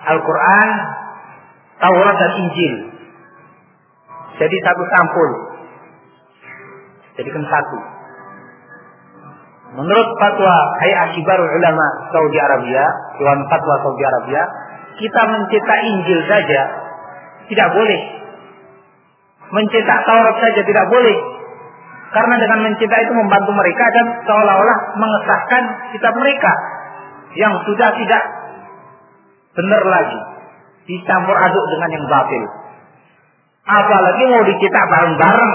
Al-Quran, 0.05 0.68
Taurat 1.81 2.16
dan 2.20 2.33
Injil. 2.44 2.75
Jadi 4.37 4.57
satu 4.61 4.83
sampul. 4.92 5.31
Jadikan 7.14 7.44
satu. 7.47 7.79
Menurut 9.75 10.09
fatwa 10.23 10.55
Hayat 10.83 11.18
Kibarul 11.18 11.51
Ulama 11.51 11.87
Saudi 12.14 12.38
Arabia, 12.38 12.85
Dewan 13.18 13.42
Fatwa 13.51 13.75
Saudi 13.83 14.05
Arabia, 14.07 14.42
kita 14.99 15.23
mencetak 15.27 15.81
Injil 15.83 16.20
saja 16.31 16.62
tidak 17.51 17.68
boleh. 17.75 18.01
Mencetak 19.51 19.99
Taurat 20.07 20.37
saja 20.42 20.61
tidak 20.62 20.87
boleh. 20.90 21.34
Karena 22.14 22.35
dengan 22.38 22.59
mencetak 22.70 23.00
itu 23.11 23.12
membantu 23.18 23.53
mereka 23.59 23.85
dan 23.90 24.07
seolah-olah 24.22 24.79
mengesahkan 25.03 25.62
kitab 25.90 26.14
mereka 26.14 26.53
yang 27.35 27.59
sudah 27.66 27.90
tidak 27.90 28.22
benar 29.59 29.83
lagi. 29.83 30.20
Dicampur 30.87 31.35
aduk 31.35 31.64
dengan 31.74 31.90
yang 31.90 32.07
batil. 32.07 32.44
Apalagi 33.66 34.22
mau 34.31 34.42
dicetak 34.46 34.85
bareng-bareng. 34.87 35.55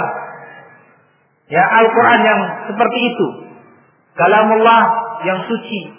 Ya 1.48 1.64
Al-Quran 1.64 2.22
yang 2.28 2.40
seperti 2.68 3.00
itu. 3.08 3.28
Kalamullah 4.20 4.82
yang 5.24 5.40
suci. 5.48 5.96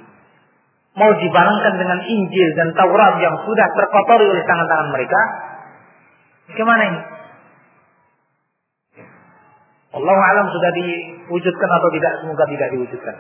Mau 0.98 1.08
dibarengkan 1.16 1.74
dengan 1.80 2.04
Injil 2.04 2.48
dan 2.58 2.74
Taurat 2.76 3.16
yang 3.22 3.32
sudah 3.48 3.66
terkotori 3.72 4.26
oleh 4.28 4.44
tangan-tangan 4.44 4.88
mereka. 4.92 5.20
Bagaimana 6.52 6.82
ini? 6.84 7.00
Allah 9.90 10.18
alam 10.30 10.46
sudah 10.54 10.70
diwujudkan 10.70 11.70
atau 11.70 11.88
tidak, 11.90 12.12
semoga 12.22 12.44
tidak 12.46 12.68
diwujudkan. 12.78 13.16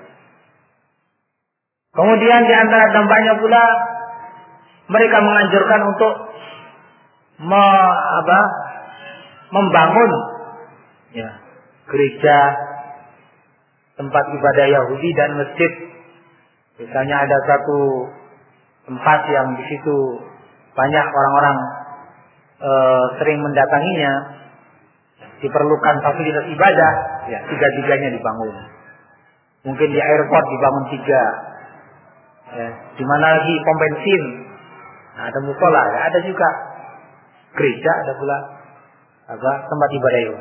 Kemudian 1.90 2.46
di 2.46 2.54
antara 2.54 2.94
dampaknya 2.94 3.34
pula 3.42 3.64
mereka 4.90 5.18
menganjurkan 5.18 5.80
untuk 5.90 6.14
me, 7.42 7.64
apa, 8.22 8.38
membangun 9.50 10.10
ya, 11.18 11.30
gereja, 11.90 12.38
tempat 13.98 14.24
ibadah 14.30 14.66
Yahudi 14.70 15.10
dan 15.18 15.30
masjid. 15.36 15.72
Misalnya 16.80 17.26
ada 17.26 17.38
satu 17.44 18.08
tempat 18.88 19.20
yang 19.28 19.58
di 19.58 19.64
situ 19.68 19.96
banyak 20.72 21.06
orang-orang 21.10 21.56
e, 22.56 22.72
sering 23.20 23.38
mendatanginya, 23.44 24.39
diperlukan 25.40 25.96
fasilitas 26.04 26.46
ibadah, 26.52 26.92
ya 27.32 27.38
tiga-tiganya 27.48 28.12
dibangun. 28.12 28.54
Mungkin 29.64 29.88
di 29.92 30.00
airport 30.00 30.44
dibangun 30.48 30.84
tiga. 30.92 31.22
Ya, 32.50 32.68
di 32.98 33.04
mana 33.06 33.38
lagi 33.38 33.54
pom 33.62 33.76
bensin, 33.78 34.22
nah, 35.14 35.30
ada 35.30 35.38
musola, 35.46 35.82
ya, 35.86 35.98
ada 36.10 36.18
juga 36.26 36.48
gereja, 37.54 37.90
ada 38.02 38.12
pula 38.18 38.38
apa 39.30 39.52
tempat 39.70 39.88
ibadah 39.94 40.20
itu. 40.26 40.36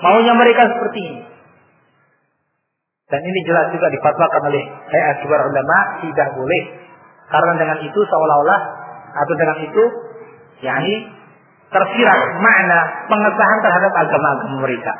Maunya 0.00 0.32
mereka 0.32 0.64
seperti 0.72 1.00
ini. 1.04 1.22
Dan 3.12 3.20
ini 3.20 3.40
jelas 3.44 3.68
juga 3.68 3.92
difatwakan 3.92 4.42
oleh 4.48 4.64
Hayat 4.88 5.20
Kibar 5.20 5.44
Ulama 5.44 6.00
tidak 6.00 6.32
boleh. 6.32 6.62
Karena 7.28 7.52
dengan 7.60 7.78
itu 7.84 8.00
seolah-olah 8.00 8.60
atau 9.12 9.34
dengan 9.36 9.58
itu 9.68 9.84
yakni 10.64 10.94
tersirat 11.72 12.20
makna 12.38 12.80
pengesahan 13.08 13.58
terhadap 13.64 13.92
agama-agama 13.96 14.56
mereka 14.60 14.92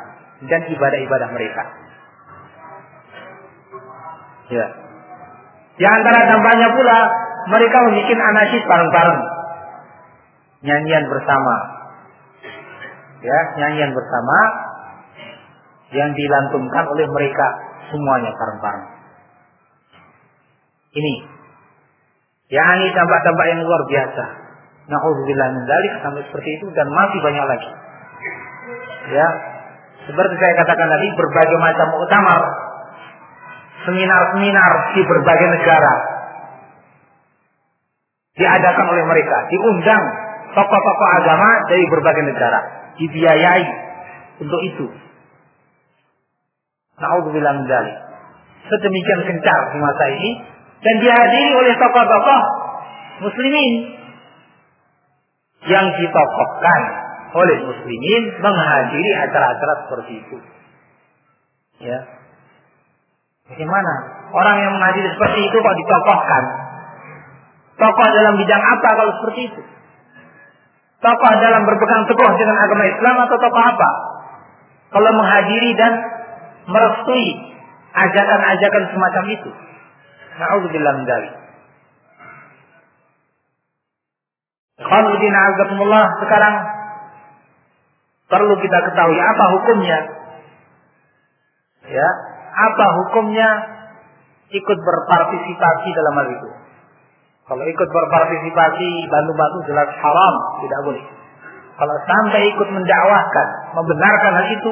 dan 0.49 0.61
ibadah-ibadah 0.67 1.29
mereka. 1.31 1.63
Ya. 4.51 4.67
Di 5.73 5.85
antara 5.87 6.19
dampaknya 6.29 6.69
pula 6.73 6.97
mereka 7.49 7.77
membuat 7.87 8.19
anasid 8.33 8.63
bareng-bareng. 8.65 9.21
Nyanyian 10.63 11.05
bersama. 11.07 11.55
Ya, 13.23 13.39
nyanyian 13.59 13.91
bersama 13.95 14.37
yang 15.93 16.11
dilantunkan 16.11 16.83
oleh 16.89 17.07
mereka 17.07 17.47
semuanya 17.93 18.31
bareng-bareng. 18.33 18.85
Ini. 20.93 21.15
Ya, 22.53 22.63
ini 22.77 22.87
dampak-dampak 22.93 23.45
yang 23.49 23.61
luar 23.65 23.81
biasa. 23.89 24.42
Nauzubillah 24.83 25.47
min 25.55 25.63
dzalik 25.63 25.93
sampai 26.03 26.21
seperti 26.27 26.49
itu 26.59 26.65
dan 26.75 26.87
masih 26.91 27.19
banyak 27.23 27.45
lagi. 27.47 27.69
Ya. 29.15 29.27
Seperti 30.03 30.33
saya 30.35 30.53
katakan 30.59 30.87
tadi 30.91 31.07
berbagai 31.15 31.57
macam 31.63 31.87
muktamar 31.95 32.41
seminar-seminar 33.87 34.71
di 34.95 35.01
berbagai 35.07 35.47
negara 35.55 35.93
diadakan 38.35 38.85
oleh 38.91 39.03
mereka, 39.07 39.37
diundang 39.47 40.03
tokoh-tokoh 40.51 41.09
agama 41.23 41.49
dari 41.71 41.85
berbagai 41.87 42.23
negara, 42.27 42.59
dibiayai 42.99 43.65
untuk 44.43 44.61
itu. 44.67 44.85
Nauzubillah 46.99 47.53
min 47.63 47.65
dzalik. 47.71 47.97
Sedemikian 48.67 49.21
kencar 49.27 49.59
di 49.71 49.79
masa 49.79 50.05
ini 50.11 50.31
dan 50.83 50.95
dihadiri 50.99 51.51
oleh 51.55 51.73
tokoh-tokoh 51.79 52.41
muslimin 53.23 54.02
yang 55.67 55.85
ditokohkan 55.95 56.81
oleh 57.33 57.57
muslimin 57.65 58.23
menghadiri 58.39 59.11
acara-acara 59.27 59.73
seperti 59.87 60.13
itu. 60.21 60.37
Ya. 61.81 61.99
Bagaimana? 63.49 63.93
Orang 64.31 64.55
yang 64.61 64.71
menghadiri 64.77 65.09
seperti 65.13 65.39
itu 65.49 65.57
kok 65.57 65.77
ditokohkan? 65.77 66.43
Tokoh 67.73 68.07
dalam 68.13 68.37
bidang 68.37 68.63
apa 68.63 68.89
kalau 68.95 69.11
seperti 69.19 69.41
itu? 69.49 69.61
Tokoh 71.03 71.33
dalam 71.41 71.67
berpegang 71.67 72.07
teguh 72.07 72.31
dengan 72.39 72.57
agama 72.63 72.83
Islam 72.87 73.15
atau 73.27 73.35
tokoh 73.35 73.63
apa? 73.63 73.91
Kalau 74.93 75.11
menghadiri 75.17 75.73
dan 75.75 75.93
merestui 76.69 77.27
ajakan-ajakan 77.91 78.83
semacam 78.93 79.23
itu. 79.33 79.51
Na'udzubillah 80.37 80.93
min. 81.01 81.09
Khalidina 84.81 85.39
azakumullah 85.53 86.05
sekarang 86.17 86.55
perlu 88.25 88.57
kita 88.57 88.79
ketahui 88.89 89.19
apa 89.21 89.45
hukumnya. 89.53 89.99
Ya, 91.83 92.07
apa 92.53 92.85
hukumnya 93.03 93.49
ikut 94.49 94.77
berpartisipasi 94.81 95.87
dalam 95.93 96.13
hal 96.17 96.27
itu. 96.33 96.49
Kalau 97.43 97.63
ikut 97.69 97.89
berpartisipasi 97.91 98.89
bantu-bantu 99.11 99.57
jelas 99.67 99.89
haram, 99.99 100.35
tidak 100.63 100.79
boleh. 100.89 101.05
Kalau 101.73 101.95
sampai 102.07 102.41
ikut 102.55 102.69
mendakwahkan, 102.71 103.47
membenarkan 103.77 104.31
hal 104.31 104.47
itu, 104.57 104.71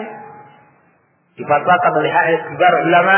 difatwakan 1.42 1.94
oleh 2.00 2.10
HS 2.10 2.42
Kibar 2.54 2.74
Ulama, 2.88 3.18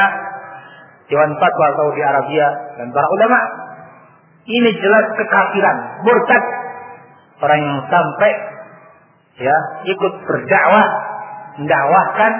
Dewan 1.05 1.31
Fatwa 1.37 1.67
Saudi 1.77 2.01
Arabia, 2.01 2.47
dan 2.81 2.87
para 2.89 3.07
ulama, 3.13 3.39
ini 4.49 4.71
jelas 4.81 5.05
kekafiran, 5.19 5.77
murtad 6.01 6.62
orang 7.43 7.59
yang 7.59 7.79
sampai 7.91 8.31
ya 9.37 9.55
ikut 9.91 10.13
berdakwah 10.23 10.87
mendakwahkan 11.59 12.31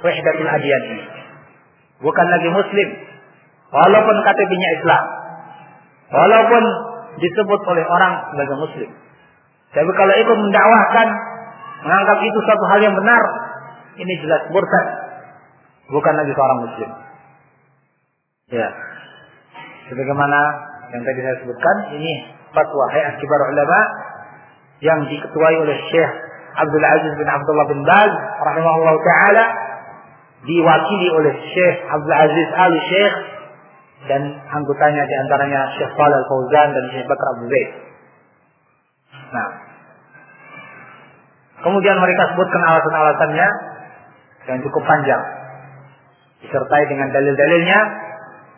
wahdatul 0.00 0.48
adiyan 0.48 0.82
ini 0.94 1.04
bukan 2.00 2.26
lagi 2.30 2.48
muslim 2.54 2.88
walaupun 3.74 4.16
KTP-nya 4.22 4.70
Islam 4.78 5.04
walaupun 6.14 6.64
disebut 7.18 7.60
oleh 7.66 7.84
orang 7.88 8.12
sebagai 8.30 8.56
muslim 8.60 8.90
tapi 9.74 9.90
kalau 9.92 10.14
ikut 10.14 10.36
mendakwahkan 10.40 11.08
menganggap 11.84 12.18
itu 12.24 12.38
satu 12.48 12.64
hal 12.72 12.80
yang 12.80 12.96
benar, 12.96 13.22
ini 14.00 14.12
jelas 14.24 14.42
murtad. 14.48 14.86
Bukan 15.86 16.14
lagi 16.18 16.32
seorang 16.34 16.58
muslim. 16.66 16.90
Ya. 18.50 18.68
Sebagaimana 19.86 20.40
yang 20.90 21.02
tadi 21.06 21.20
saya 21.22 21.36
sebutkan, 21.44 21.76
ini 21.94 22.12
fatwa 22.56 22.84
Hayat 22.96 23.20
Kibar 23.20 23.40
Ulama 23.52 23.80
yang 24.80 25.04
diketuai 25.04 25.56
oleh 25.60 25.76
Syekh 25.92 26.12
Abdul 26.56 26.84
Aziz 26.84 27.12
bin 27.20 27.28
Abdullah 27.28 27.66
bin 27.68 27.80
Baz 27.84 28.12
rahimahullah 28.40 28.96
taala 29.04 29.44
diwakili 30.48 31.08
oleh 31.12 31.34
Syekh 31.52 31.76
Abdul 31.92 32.16
Aziz 32.16 32.48
Al 32.56 32.74
Syekh 32.88 33.14
dan 34.08 34.22
anggotanya 34.52 35.02
di 35.04 35.14
antaranya 35.26 35.60
Syekh 35.76 35.90
Shalal 35.92 36.24
Fauzan 36.28 36.68
dan 36.72 36.84
Syekh 36.92 37.04
Bakar 37.08 37.28
Abu 37.36 37.44
Zaid. 37.48 37.70
Nah, 39.26 39.48
kemudian 41.64 41.96
mereka 41.98 42.30
sebutkan 42.32 42.62
alasan-alasannya 42.62 43.48
yang 44.46 44.58
cukup 44.62 44.82
panjang, 44.86 45.22
disertai 46.46 46.84
dengan 46.86 47.10
dalil-dalilnya 47.10 47.80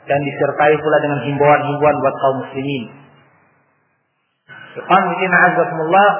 dan 0.04 0.20
disertai 0.20 0.74
pula 0.76 0.98
dengan 1.00 1.20
himbauan-himbauan 1.24 1.96
buat 2.02 2.14
kaum 2.20 2.36
muslimin. 2.44 2.97
Ikhwan 4.76 5.02
fillah 5.16 6.10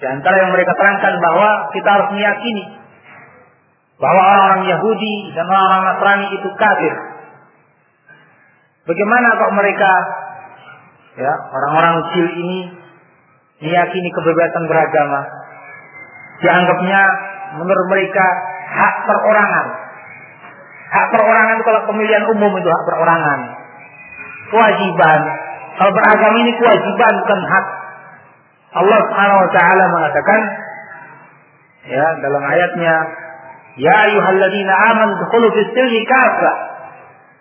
di 0.00 0.06
antara 0.08 0.36
yang 0.40 0.50
mereka 0.56 0.72
terangkan 0.74 1.14
bahwa 1.20 1.48
kita 1.76 1.88
harus 1.92 2.08
meyakini 2.16 2.80
bahwa 4.00 4.20
orang-orang 4.24 4.62
Yahudi 4.64 5.14
dan 5.36 5.44
orang-orang 5.44 5.82
Nasrani 5.92 6.26
itu 6.40 6.48
kafir. 6.56 6.94
Bagaimana 8.88 9.36
kok 9.36 9.52
mereka 9.52 9.92
ya 11.20 11.32
orang-orang 11.52 11.94
kecil 12.08 12.26
ini 12.32 12.60
meyakini 13.60 14.08
kebebasan 14.08 14.64
beragama? 14.72 15.20
Dianggapnya 16.40 17.00
menurut 17.60 17.86
mereka 17.92 18.24
hak 18.72 18.94
perorangan. 19.04 19.66
Hak 20.90 21.06
perorangan 21.12 21.54
itu 21.60 21.64
kalau 21.68 21.82
pemilihan 21.92 22.24
umum 22.24 22.52
itu 22.56 22.68
hak 22.72 22.84
perorangan. 22.88 23.40
Kewajiban. 24.48 25.20
Kalau 25.80 25.92
beragama 25.96 26.36
ini 26.44 26.52
kewajiban 26.60 27.14
bukan 27.24 27.40
hak. 27.48 27.66
Allah 28.70 28.98
Subhanahu 29.00 29.40
wa 29.48 29.50
taala 29.50 29.84
mengatakan 29.88 30.40
ya 31.88 32.06
dalam 32.20 32.42
ayatnya 32.44 32.94
Ya 33.80 33.94
ayyuhalladzina 34.10 34.72
amanu 34.92 35.16
dkhulu 35.24 35.46
fis 35.54 35.70
silmi 35.72 36.02
kafah. 36.04 36.56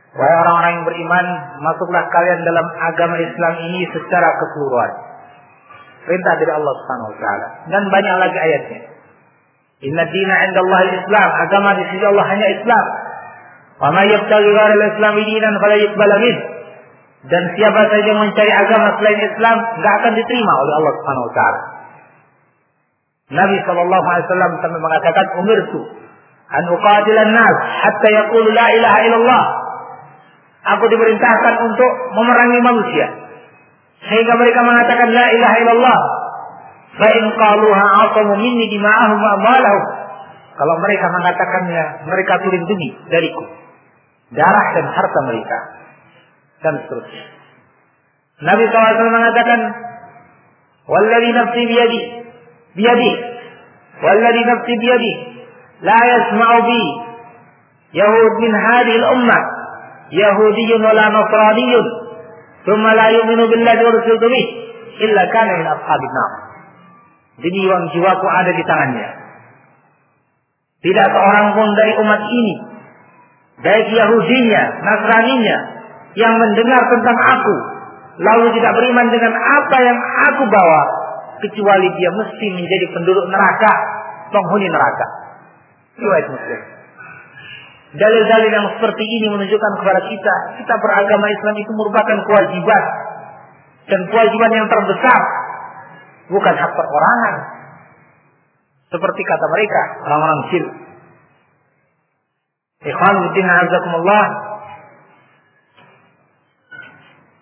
Wahai 0.10 0.36
orang-orang 0.42 0.72
yang 0.74 0.86
beriman, 0.90 1.26
masuklah 1.62 2.04
kalian 2.10 2.42
dalam 2.42 2.66
agama 2.82 3.20
Islam 3.22 3.54
ini 3.62 3.86
secara 3.94 4.30
keseluruhan. 4.42 4.92
Perintah 6.06 6.34
dari 6.40 6.52
Allah 6.54 6.74
Subhanahu 6.82 7.10
wa 7.14 7.18
taala. 7.20 7.48
Dan 7.70 7.84
banyak 7.92 8.16
lagi 8.18 8.38
ayatnya. 8.40 8.82
Inna 9.86 10.04
dina 10.10 10.36
indallahi 10.50 10.90
Islam. 10.98 11.30
Agama 11.44 11.70
di 11.78 11.84
sisi 11.94 12.06
Allah 12.08 12.26
hanya 12.26 12.48
Islam. 12.56 12.86
Wa 13.80 13.90
may 13.96 14.08
yabtaghi 14.12 14.50
ghayra 14.50 14.76
al-islam 14.76 15.14
dinan 15.24 15.54
fala 15.62 15.76
yuqbal 15.80 16.12
Dan 17.20 17.44
siapa 17.52 17.82
saja 17.92 18.08
yang 18.08 18.22
mencari 18.24 18.54
agama 18.54 18.96
selain 18.96 19.20
Islam, 19.20 19.58
enggak 19.60 19.94
akan 20.00 20.14
diterima 20.16 20.54
oleh 20.64 20.74
Allah 20.80 20.94
Subhanahu 20.96 21.28
wa 21.28 21.34
taala. 21.36 21.62
Nabi 23.30 23.58
sallallahu 23.62 24.06
alaihi 24.08 24.26
wasallam 24.26 24.52
sampai 24.58 24.80
mengatakan 24.82 25.26
umirtu 25.38 25.82
an 26.50 26.64
uqatilan 26.66 27.30
nas 27.30 27.56
hatta 27.84 28.08
yaqulu 28.10 28.50
la 28.56 28.68
ilaha 28.74 28.98
illallah. 29.06 29.44
Aku 30.76 30.86
diperintahkan 30.88 31.54
untuk 31.62 31.92
memerangi 32.16 32.60
manusia 32.64 33.08
sehingga 34.08 34.34
mereka 34.40 34.64
mengatakan 34.64 35.12
la 35.12 35.28
ilaha 35.36 35.56
illallah. 35.60 36.00
Fa 36.90 37.08
in 37.16 37.26
qaluha 37.36 37.86
aqamu 38.10 38.34
minni 38.40 38.66
dima'ahum 38.72 39.20
wa. 39.20 39.36
Kalau 40.60 40.76
mereka 40.84 41.08
mengatakannya, 41.08 41.84
mereka 42.04 42.34
terlindungi 42.44 42.92
dariku. 43.08 43.44
Darah 44.36 44.68
dan 44.76 44.86
harta 44.92 45.20
mereka 45.32 45.58
dan 46.64 46.74
seterusnya. 46.86 47.26
Nabi 48.40 48.64
SAW 48.72 49.12
mengatakan, 49.12 49.60
"Walladhi 50.88 51.32
nafsi 51.36 51.62
biyadi, 51.68 52.02
biyadi, 52.76 53.12
walladhi 54.00 54.42
nafsi 54.48 54.74
biyadi, 54.80 55.12
la 55.84 56.00
yasma'u 56.00 56.60
bi 56.64 56.82
Yahud 57.90 58.34
min 58.38 58.54
hadhihi 58.54 59.02
al-ummah, 59.02 59.42
yahudiyun 60.14 60.82
wa 60.84 60.94
la 60.94 61.10
thumma 62.70 62.92
la 62.94 63.08
yu'minu 63.12 63.44
billahi 63.50 63.82
wa 63.82 63.92
rasulih 63.98 64.46
illa 65.04 65.22
kana 65.34 65.52
min 65.60 65.68
ashabin 65.68 66.12
nar." 66.16 66.32
Jadi 67.40 67.60
uang 67.66 67.84
jiwaku 67.96 68.28
ada 68.28 68.52
di 68.52 68.64
tangannya. 68.68 69.10
Tidak 70.80 71.08
seorang 71.12 71.48
pun 71.60 71.68
dari 71.76 71.92
umat 72.00 72.22
ini, 72.24 72.56
baik 73.64 73.88
Yahudinya, 73.92 74.64
Nasraninya, 74.80 75.79
yang 76.18 76.34
mendengar 76.38 76.82
tentang 76.90 77.18
aku, 77.18 77.56
lalu 78.18 78.46
tidak 78.58 78.74
beriman 78.74 79.08
dengan 79.14 79.34
apa 79.34 79.78
yang 79.84 79.98
aku 80.34 80.44
bawa, 80.50 80.82
kecuali 81.44 81.88
dia 81.96 82.10
mesti 82.14 82.48
menjadi 82.56 82.86
penduduk 82.94 83.26
neraka, 83.30 83.72
penghuni 84.34 84.68
neraka. 84.70 85.06
Riwayat 86.00 86.28
Muslim. 86.32 86.62
Dalil-dalil 87.90 88.52
yang 88.54 88.68
seperti 88.78 89.02
ini 89.02 89.34
menunjukkan 89.34 89.72
kepada 89.82 90.02
kita, 90.06 90.36
kita 90.62 90.74
beragama 90.78 91.26
Islam 91.26 91.56
itu 91.58 91.72
merupakan 91.74 92.18
kewajiban. 92.22 92.84
Dan 93.90 94.02
kewajiban 94.14 94.52
yang 94.54 94.68
terbesar. 94.70 95.22
Bukan 96.30 96.54
hak 96.54 96.72
perorangan. 96.78 97.36
Seperti 98.94 99.22
kata 99.26 99.46
mereka, 99.50 99.82
orang-orang 100.06 100.40
kecil. 100.46 100.66
Ikhwan 102.94 103.16
azakumullah. 103.34 104.49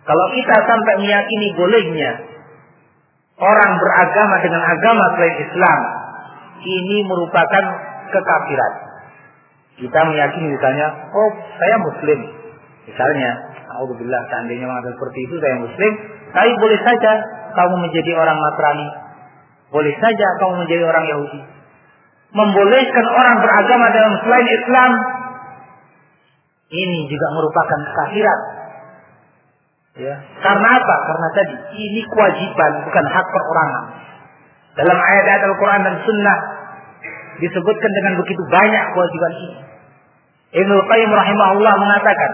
Kalau 0.08 0.26
kita 0.32 0.56
sampai 0.63 0.93
meyakini 1.04 1.48
bolehnya 1.52 2.12
orang 3.36 3.72
beragama 3.76 4.36
dengan 4.39 4.63
agama 4.63 5.04
selain 5.20 5.36
Islam, 5.43 5.80
ini 6.63 6.98
merupakan 7.04 7.63
kekafiran. 8.08 8.74
Kita 9.78 10.00
meyakini 10.10 10.48
misalnya, 10.56 10.88
oh 11.12 11.30
saya 11.60 11.76
muslim. 11.84 12.20
Misalnya, 12.88 13.30
Alhamdulillah 13.67 14.24
seandainya 14.32 14.65
mengatakan 14.65 14.96
seperti 14.96 15.20
itu 15.28 15.36
saya 15.43 15.56
muslim, 15.60 15.91
tapi 16.32 16.52
boleh 16.56 16.80
saja 16.82 17.12
kamu 17.54 17.76
menjadi 17.84 18.12
orang 18.15 18.38
Nasrani. 18.39 18.88
Boleh 19.67 19.93
saja 20.00 20.28
kamu 20.39 20.63
menjadi 20.63 20.84
orang 20.88 21.06
Yahudi. 21.12 21.41
Membolehkan 22.32 23.06
orang 23.12 23.36
beragama 23.43 23.86
dalam 23.91 24.13
selain 24.24 24.48
Islam 24.48 24.91
ini 26.67 27.08
juga 27.08 27.28
merupakan 27.36 27.80
kekafiran. 27.91 28.39
Ya. 29.98 30.14
Karena 30.46 30.68
apa? 30.78 30.96
Karena 31.10 31.28
tadi 31.34 31.56
ini 31.74 32.06
kewajiban 32.06 32.86
bukan 32.86 33.06
hak 33.10 33.26
perorangan. 33.34 33.86
Dalam 34.78 34.94
ayat-ayat 34.94 35.42
Al-Quran 35.42 35.82
dan 35.90 35.96
Sunnah 36.06 36.38
disebutkan 37.42 37.92
dengan 37.98 38.14
begitu 38.22 38.44
banyak 38.46 38.84
kewajiban 38.94 39.34
ini. 39.42 39.58
Ibnu 40.54 40.76
Qayyim 40.86 41.12
rahimahullah 41.12 41.74
mengatakan, 41.82 42.32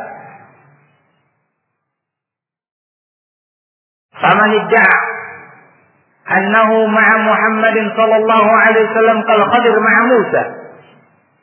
"Faman 4.20 4.52
idda'a 4.60 4.98
annahu 6.36 6.84
ma'a 6.92 7.16
Muhammadin 7.24 7.96
sallallahu 7.96 8.50
alaihi 8.52 8.88
wasallam 8.92 9.20
kal 9.24 9.40
qadir 9.56 9.76
ma'a 9.80 10.02
Musa, 10.12 10.44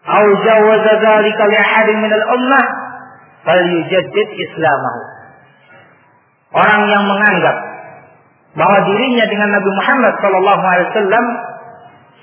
aw 0.04 0.24
jawaza 0.44 0.92
dzalika 1.00 1.42
li 1.48 1.56
ahadin 1.56 1.96
min 2.04 2.12
al-ummah, 2.12 2.64
falyujaddid 3.48 4.28
islamahu." 4.36 5.19
Orang 6.50 6.82
yang 6.90 7.04
menganggap 7.06 7.56
bahwa 8.58 8.78
dirinya 8.82 9.24
dengan 9.30 9.48
Nabi 9.54 9.70
Muhammad 9.70 10.14
sallallahu 10.18 10.64
alaihi 10.66 10.88
wasallam 10.90 11.26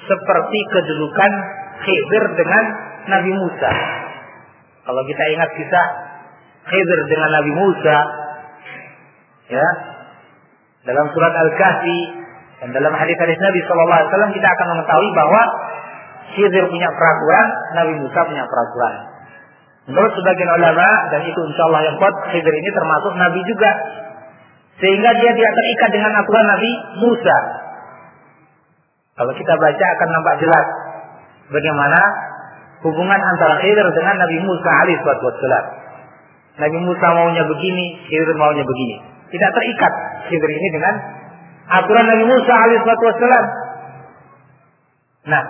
seperti 0.07 0.59
kedudukan 0.71 1.31
Khidir 1.77 2.23
dengan 2.35 2.63
Nabi 3.07 3.31
Musa. 3.37 3.71
Kalau 4.83 5.01
kita 5.07 5.23
ingat 5.35 5.49
kisah 5.55 5.85
Khidir 6.67 6.99
dengan 7.07 7.29
Nabi 7.31 7.51
Musa, 7.55 7.97
ya, 9.47 9.67
dalam 10.83 11.05
surat 11.11 11.31
Al-Kahfi 11.31 11.99
dan 12.63 12.69
dalam 12.75 12.91
hadis-hadis 12.95 13.37
Nabi 13.39 13.59
Shallallahu 13.63 13.97
Alaihi 13.99 14.09
Wasallam 14.11 14.33
kita 14.35 14.47
akan 14.47 14.67
mengetahui 14.75 15.09
bahwa 15.15 15.41
Khidir 16.35 16.63
punya 16.67 16.89
peraturan, 16.91 17.47
Nabi 17.79 17.93
Musa 18.03 18.19
punya 18.27 18.43
peraturan. 18.43 18.93
Menurut 19.87 20.11
sebagian 20.19 20.51
ulama 20.59 20.87
dan 21.15 21.23
itu 21.23 21.39
insya 21.47 21.63
Allah 21.71 21.81
yang 21.87 21.95
kuat 21.95 22.15
Khidir 22.35 22.51
ini 22.51 22.69
termasuk 22.75 23.13
Nabi 23.15 23.39
juga, 23.47 23.71
sehingga 24.77 25.09
dia 25.17 25.31
tidak 25.33 25.53
terikat 25.57 25.89
dengan 25.89 26.11
aturan 26.21 26.45
Nabi 26.45 26.71
Musa. 27.01 27.37
Kalau 29.17 29.33
kita 29.33 29.53
baca 29.57 29.85
akan 29.97 30.09
nampak 30.13 30.35
jelas 30.37 30.65
bagaimana 31.49 31.99
hubungan 32.85 33.17
antara 33.17 33.57
Khidir 33.65 33.87
dengan 33.97 34.15
Nabi 34.21 34.37
Musa 34.45 34.69
alaihissalam. 34.85 35.65
Nabi 36.57 36.77
Musa 36.85 37.05
maunya 37.13 37.43
begini, 37.49 37.85
Khidir 38.05 38.37
maunya 38.37 38.61
begini. 38.61 38.95
Tidak 39.33 39.49
terikat 39.57 39.93
Khidir 40.29 40.51
ini 40.53 40.67
dengan 40.69 40.93
aturan 41.81 42.05
Nabi 42.05 42.23
Musa 42.29 42.53
alaihissalam. 42.53 43.45
Nah, 45.27 45.43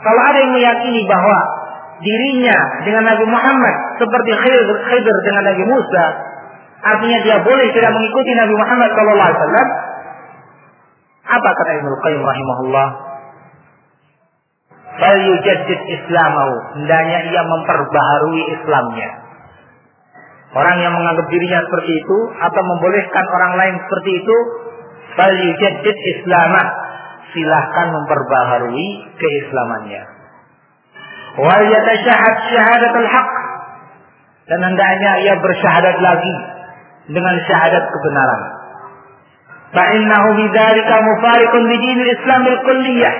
kalau 0.00 0.22
ada 0.24 0.38
yang 0.40 0.52
meyakini 0.56 1.04
bahwa 1.04 1.38
dirinya 2.00 2.56
dengan 2.88 3.04
Nabi 3.04 3.24
Muhammad 3.28 3.76
seperti 4.00 4.32
Khidir 4.88 5.16
dengan 5.28 5.42
Nabi 5.52 5.64
Musa, 5.68 6.04
artinya 6.80 7.18
dia 7.24 7.36
boleh 7.44 7.66
tidak 7.72 7.92
mengikuti 7.92 8.30
Nabi 8.36 8.54
Muhammad 8.56 8.90
sallallahu 8.96 9.28
alaihi 9.28 9.40
wasallam. 9.40 9.68
Apa 11.30 11.48
kata 11.54 11.70
Ibnu 11.78 11.94
Qayyim 12.02 12.22
rahimahullah? 12.26 12.88
Fal 14.98 15.18
yujaddid 15.20 15.82
islamahu. 15.86 16.54
Hendaknya 16.80 17.18
ia 17.30 17.42
memperbaharui 17.46 18.42
Islamnya. 18.58 19.10
Orang 20.50 20.82
yang 20.82 20.98
menganggap 20.98 21.30
dirinya 21.30 21.62
seperti 21.62 21.92
itu 22.02 22.18
atau 22.42 22.62
membolehkan 22.66 23.24
orang 23.30 23.52
lain 23.54 23.74
seperti 23.86 24.10
itu, 24.18 24.36
fal 25.14 25.30
yujaddid 25.30 25.96
islamah. 26.18 26.66
Silahkan 27.30 27.94
memperbaharui 27.94 28.88
keislamannya. 29.14 30.02
Wal 31.38 31.62
yatashahad 31.62 32.36
syahadat 32.50 32.90
al-haq. 32.90 33.28
Dan 34.50 34.58
hendaknya 34.66 35.12
ia 35.22 35.34
bersyahadat 35.38 35.96
lagi 36.02 36.34
dengan 37.10 37.34
syahadat 37.46 37.84
kebenaran. 37.90 38.42
Fa'innahu 39.70 40.28
bidzalika 40.34 40.94
mufariqun 40.98 41.62
bidinil 41.70 42.10
Islam 42.10 42.42
kulliyah. 42.66 43.16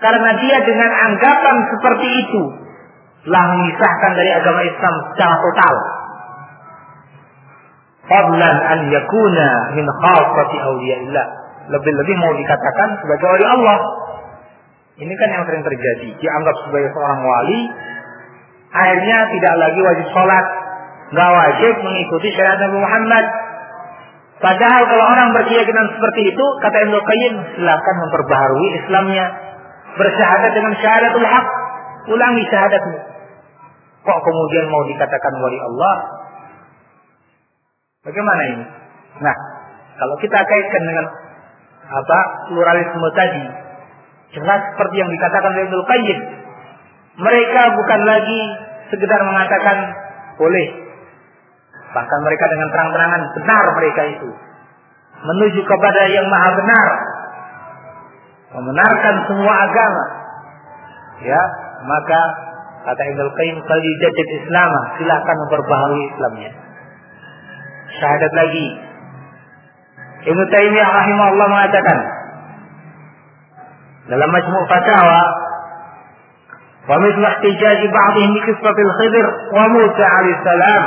Karena 0.00 0.30
dia 0.40 0.58
dengan 0.64 0.90
anggapan 1.10 1.56
seperti 1.76 2.08
itu 2.24 2.42
telah 3.28 3.44
memisahkan 3.52 4.12
dari 4.16 4.30
agama 4.32 4.60
Islam 4.64 4.94
secara 5.12 5.34
total. 5.44 5.74
Fadlan 8.08 8.56
an 8.64 8.80
yakuna 8.88 9.48
min 9.76 9.86
khasati 9.86 10.56
awliyaillah. 10.56 11.26
Lebih-lebih 11.70 12.16
mau 12.18 12.32
dikatakan 12.34 12.88
sebagai 13.04 13.26
wali 13.28 13.46
Allah. 13.46 13.78
Ini 14.98 15.12
kan 15.14 15.28
yang 15.30 15.44
sering 15.46 15.62
terjadi. 15.62 16.08
Dianggap 16.18 16.56
sebagai 16.66 16.90
seorang 16.96 17.20
wali, 17.22 17.60
akhirnya 18.72 19.18
tidak 19.30 19.54
lagi 19.62 19.80
wajib 19.84 20.06
sholat, 20.10 20.46
nggak 21.10 21.30
wajib 21.30 21.74
mengikuti 21.82 22.28
syariat 22.34 22.58
Nabi 22.62 22.78
Muhammad. 22.78 23.24
Padahal 24.40 24.82
kalau 24.88 25.04
orang 25.04 25.36
berkeyakinan 25.36 25.86
seperti 25.92 26.32
itu, 26.32 26.44
kata 26.64 26.76
Ibnu 26.88 26.96
Qayyim, 26.96 27.34
silakan 27.60 27.96
memperbaharui 28.08 28.68
Islamnya, 28.80 29.26
bersyahadat 30.00 30.52
dengan 30.56 30.72
syahadatul 30.80 31.28
haq, 31.28 31.46
ulangi 32.08 32.44
syahadatmu. 32.48 32.98
Kok 34.00 34.20
kemudian 34.24 34.66
mau 34.72 34.82
dikatakan 34.88 35.32
wali 35.44 35.58
Allah? 35.60 35.96
Bagaimana 38.00 38.42
ini? 38.48 38.64
Nah, 39.20 39.36
kalau 40.00 40.16
kita 40.24 40.40
kaitkan 40.40 40.82
dengan 40.88 41.06
apa 41.84 42.18
pluralisme 42.48 43.08
tadi, 43.12 43.44
jelas 44.32 44.60
seperti 44.72 44.96
yang 45.04 45.10
dikatakan 45.12 45.52
oleh 45.52 45.64
Ibnu 45.68 45.80
Qayyim, 45.84 46.18
mereka 47.20 47.62
bukan 47.76 48.00
lagi 48.08 48.40
sekedar 48.88 49.20
mengatakan 49.20 49.76
boleh. 50.40 50.79
Bahkan 51.95 52.19
mereka 52.27 52.45
dengan 52.51 52.67
terang-terangan 52.75 53.21
benar 53.39 53.63
mereka 53.79 54.01
itu. 54.11 54.29
Menuju 55.25 55.61
kepada 55.63 56.01
yang 56.11 56.27
maha 56.27 56.49
benar. 56.59 56.87
Membenarkan 58.59 59.15
semua 59.31 59.53
agama. 59.63 60.03
Ya, 61.23 61.41
maka 61.87 62.21
kata 62.83 63.01
Ibnu 63.15 63.31
Qayyim 63.31 63.57
kali 63.63 63.89
jadid 64.03 64.29
Islam, 64.43 64.71
silakan 64.99 65.35
memperbaharui 65.47 66.03
Islamnya. 66.11 66.51
Syahadat 67.95 68.33
lagi. 68.35 68.67
Ibnu 70.25 70.43
Taimiyah 70.51 70.89
rahimahullah 70.89 71.47
mengatakan 71.47 71.97
dalam 74.11 74.29
majmu' 74.29 74.67
fatawa 74.69 75.21
ومثل 76.89 77.25
احتجاج 77.25 77.81
بعضهم 77.89 78.29
بقصة 78.33 78.77
الخضر 78.77 79.25
وموسى 79.53 80.03
عليه 80.03 80.35
السلام 80.39 80.83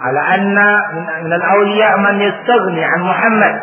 على 0.00 0.20
أن 0.34 0.56
من 1.24 1.32
الأولياء 1.32 1.98
من 1.98 2.20
يستغني 2.20 2.84
عن 2.84 3.00
محمد 3.00 3.54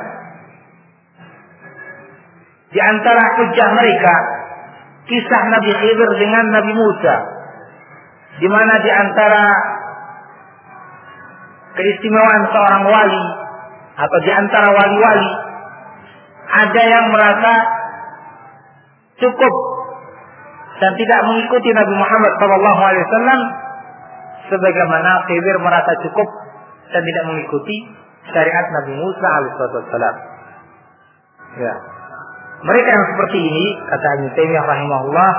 di 2.68 2.80
antara 2.84 3.24
hujah 3.40 3.70
mereka 3.80 4.16
kisah 5.08 5.44
Nabi 5.56 5.72
Khidir 5.72 6.10
dengan 6.20 6.52
Nabi 6.52 6.76
Musa 6.76 7.16
di 8.44 8.48
mana 8.52 8.76
di 8.84 8.92
antara 8.92 9.44
keistimewaan 11.80 12.44
seorang 12.52 12.84
wali 12.92 13.26
atau 13.98 14.20
di 14.20 14.32
antara 14.36 14.68
wali-wali 14.68 15.32
ada 16.48 16.82
yang 16.86 17.06
merasa 17.08 17.54
cukup 19.16 19.54
dan 20.78 20.92
tidak 20.94 21.20
mengikuti 21.24 21.70
Nabi 21.72 21.94
Muhammad 21.98 22.32
SAW 22.38 23.61
sebagaimana 24.51 25.27
Khidir 25.29 25.57
merasa 25.63 25.93
cukup 26.03 26.29
dan 26.91 27.03
tidak 27.03 27.25
mengikuti 27.31 27.77
syariat 28.31 28.67
Nabi 28.81 28.93
Musa 28.99 29.27
alaihissalam. 29.27 30.17
Ya. 31.59 31.75
Mereka 32.63 32.89
yang 32.89 33.07
seperti 33.15 33.39
ini 33.43 33.67
kata 33.91 34.07
Ibnu 34.23 34.29
Taimiyah 34.39 34.65
rahimahullah 34.65 35.33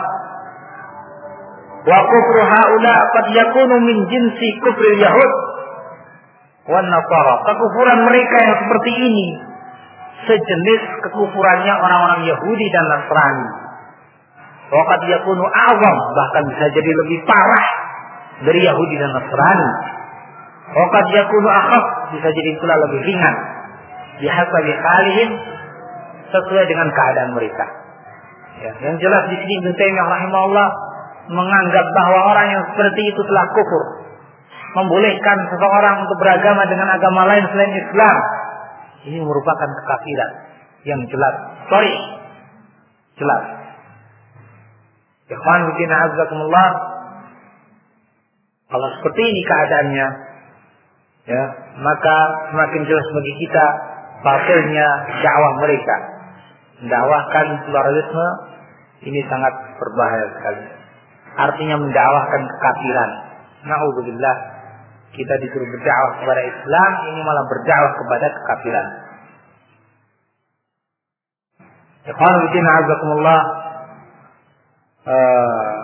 wa 1.83 1.99
kufru 2.03 2.41
haula 2.43 2.95
qad 3.15 3.25
yakunu 3.31 3.75
min 3.79 3.97
jinsi 4.11 4.47
kufri 4.59 4.99
yahud 4.99 5.31
wan 6.67 6.85
nasara. 6.87 7.33
Kekufuran 7.47 7.99
mereka 8.07 8.35
yang 8.43 8.55
seperti 8.67 8.91
ini 8.91 9.27
sejenis 10.23 10.81
kekufurannya 11.07 11.73
orang-orang 11.79 12.21
Yahudi 12.27 12.67
dan 12.71 12.85
Nasrani. 12.87 13.47
Waqad 14.73 15.01
yakunu 15.05 15.43
awam 15.43 15.97
bahkan 16.17 16.43
bisa 16.49 16.65
jadi 16.71 16.91
lebih 17.03 17.19
parah 17.27 17.82
dari 18.43 18.59
Yahudi 18.63 18.95
dan 18.99 19.11
Nasrani. 19.15 19.69
Waqad 20.73 21.05
yakunu 21.11 21.49
akhaf 21.49 21.85
bisa 22.15 22.27
jadi 22.31 22.51
pula 22.59 22.75
lebih 22.87 23.01
ringan. 23.03 23.35
Bihasabi 24.23 24.71
halihim 24.71 25.29
sesuai 26.31 26.65
dengan 26.65 26.87
keadaan 26.93 27.31
mereka. 27.35 27.65
Ya, 28.61 28.71
yang 28.85 28.95
jelas 29.01 29.23
di 29.33 29.35
sini 29.41 29.53
Ibnu 29.59 29.71
Taimiyah 29.73 30.07
rahimahullah 30.07 30.67
menganggap 31.29 31.85
bahwa 31.97 32.19
orang 32.35 32.47
yang 32.53 32.63
seperti 32.73 33.01
itu 33.09 33.21
telah 33.25 33.45
kufur. 33.53 33.83
Membolehkan 34.73 35.37
seseorang 35.53 35.95
untuk 36.05 36.17
beragama 36.17 36.65
dengan 36.65 36.89
agama 36.89 37.29
lain 37.29 37.45
selain 37.53 37.73
Islam. 37.77 38.17
Ini 39.05 39.19
merupakan 39.21 39.69
kekafiran 39.83 40.31
yang 40.89 41.01
jelas. 41.05 41.35
Sorry. 41.69 41.93
Jelas. 43.19 43.43
Ikhwan 45.29 45.61
bikin 45.73 45.89
azakumullah. 45.93 46.92
Kalau 48.73 48.87
seperti 48.97 49.21
ini 49.21 49.41
keadaannya, 49.45 50.07
ya, 51.29 51.43
maka 51.77 52.17
semakin 52.49 52.81
jelas 52.89 53.05
bagi 53.13 53.33
kita 53.45 53.65
batilnya 54.25 54.87
dakwah 55.21 55.53
mereka. 55.61 55.95
Mendakwahkan 56.81 57.69
pluralisme 57.69 58.27
ini 59.05 59.21
sangat 59.29 59.53
berbahaya 59.77 60.25
sekali. 60.33 60.63
Artinya 61.37 61.75
mendakwahkan 61.85 62.41
kekafiran. 62.49 63.11
Nauzubillah. 63.69 64.37
Kita 65.13 65.37
disuruh 65.37 65.69
berdakwah 65.69 66.11
kepada 66.25 66.41
Islam, 66.41 66.91
ini 67.13 67.19
malah 67.21 67.45
berdakwah 67.45 67.93
kepada 67.93 68.27
kekafiran. 68.33 68.87
Ikhwan 72.09 72.33
bikin 72.49 72.65
azakumullah. 72.65 73.41
Uh, 75.03 75.82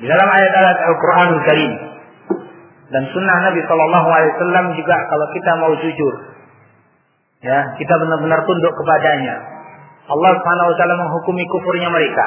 Di 0.00 0.06
dalam 0.08 0.28
ayat-ayat 0.32 0.78
Al-Quran 0.80 1.30
Karim 1.44 1.72
dan 2.88 3.02
Sunnah 3.12 3.36
Nabi 3.52 3.60
Shallallahu 3.68 4.08
Alaihi 4.08 4.32
Wasallam 4.34 4.66
juga 4.72 4.96
kalau 4.96 5.26
kita 5.36 5.52
mau 5.60 5.72
jujur, 5.76 6.14
ya 7.44 7.58
kita 7.76 7.94
benar-benar 8.00 8.40
tunduk 8.48 8.72
kepadanya. 8.72 9.36
Allah 10.10 10.30
Subhanahu 10.40 10.70
Wa 10.72 10.76
Taala 10.80 10.94
menghukumi 10.98 11.44
kufurnya 11.46 11.88
mereka. 11.92 12.26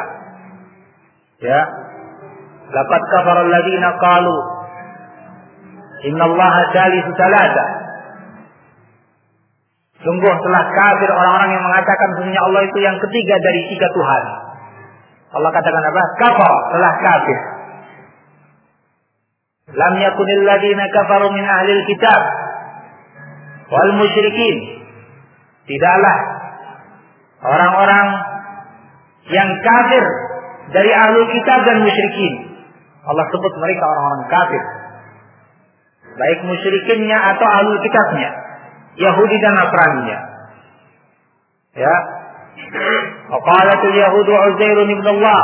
Ya, 1.44 1.60
Lakat 2.74 3.04
kafar 3.12 3.38
alladziina 3.44 3.90
qalu 4.00 4.38
Inna 6.04 6.24
Allah 6.28 6.54
salasa. 6.74 7.66
Sungguh 10.04 10.34
telah 10.36 10.64
kafir 10.68 11.10
orang-orang 11.16 11.50
yang 11.56 11.64
mengatakan 11.64 12.08
sesungguhnya 12.12 12.44
Allah 12.44 12.62
itu 12.68 12.78
yang 12.84 12.98
ketiga 13.00 13.36
dari 13.40 13.62
tiga 13.72 13.88
Tuhan. 13.88 14.24
Allah 15.32 15.50
katakan 15.56 15.80
apa? 15.80 16.02
Kafar, 16.20 16.54
telah 16.76 16.94
kafir 17.00 17.40
Lam 19.73 19.95
yakunil 20.01 20.43
ladina 20.49 20.85
kafaru 20.89 21.29
min 21.37 21.45
ahlil 21.45 21.83
kitab 21.85 22.21
wal 23.69 23.93
musyrikin. 24.01 24.57
Tidaklah 25.69 26.19
orang-orang 27.45 28.07
yang 29.29 29.49
kafir 29.61 30.05
dari 30.73 30.89
ahli 30.89 31.21
kitab 31.37 31.69
dan 31.69 31.85
musyrikin. 31.85 32.35
Allah 33.05 33.25
sebut 33.29 33.53
mereka 33.61 33.85
orang-orang 33.85 34.25
kafir. 34.33 34.63
baik 36.19 36.41
musyrikinnya 36.51 37.15
atau 37.15 37.47
ahli 37.47 37.79
kitabnya, 37.79 38.31
Yahudi 38.99 39.37
dan 39.39 39.55
Nasrani-nya. 39.55 40.19
Ya. 41.79 41.97
وقالت 43.31 43.83
اليهود 43.85 44.31
عزير 44.31 44.83
ابن 44.83 45.07
الله 45.09 45.43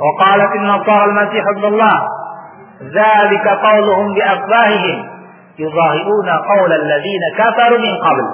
وقالت 0.00 0.52
النصارى 0.56 1.04
المسيح 1.04 1.44
ابن 1.56 1.64
الله 1.64 1.96
Zalika 2.77 3.51
qauluhum 3.57 4.13
bi 4.13 4.21
afwahihim 4.21 4.97
yudhahiuna 5.57 6.33
qaula 6.45 6.73
alladziina 6.77 7.27
kafaru 7.33 7.81
min 7.81 7.93
qabl. 7.97 8.25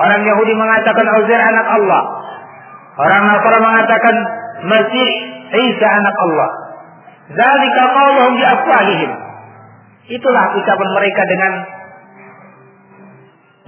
Orang 0.00 0.24
Yahudi 0.24 0.56
mengatakan 0.56 1.04
Uzair 1.20 1.42
anak 1.44 1.66
Allah. 1.68 2.02
Orang 2.96 3.22
Nasara 3.28 3.58
mengatakan 3.60 4.14
Masih 4.64 5.10
Isa 5.50 5.86
anak 5.88 6.16
Allah. 6.16 6.50
Zalika 7.36 7.82
qauluhum 7.92 8.32
bi 8.40 8.44
afwahihim. 8.44 9.10
Itulah 10.10 10.44
ucapan 10.56 10.88
mereka 10.96 11.22
dengan 11.28 11.52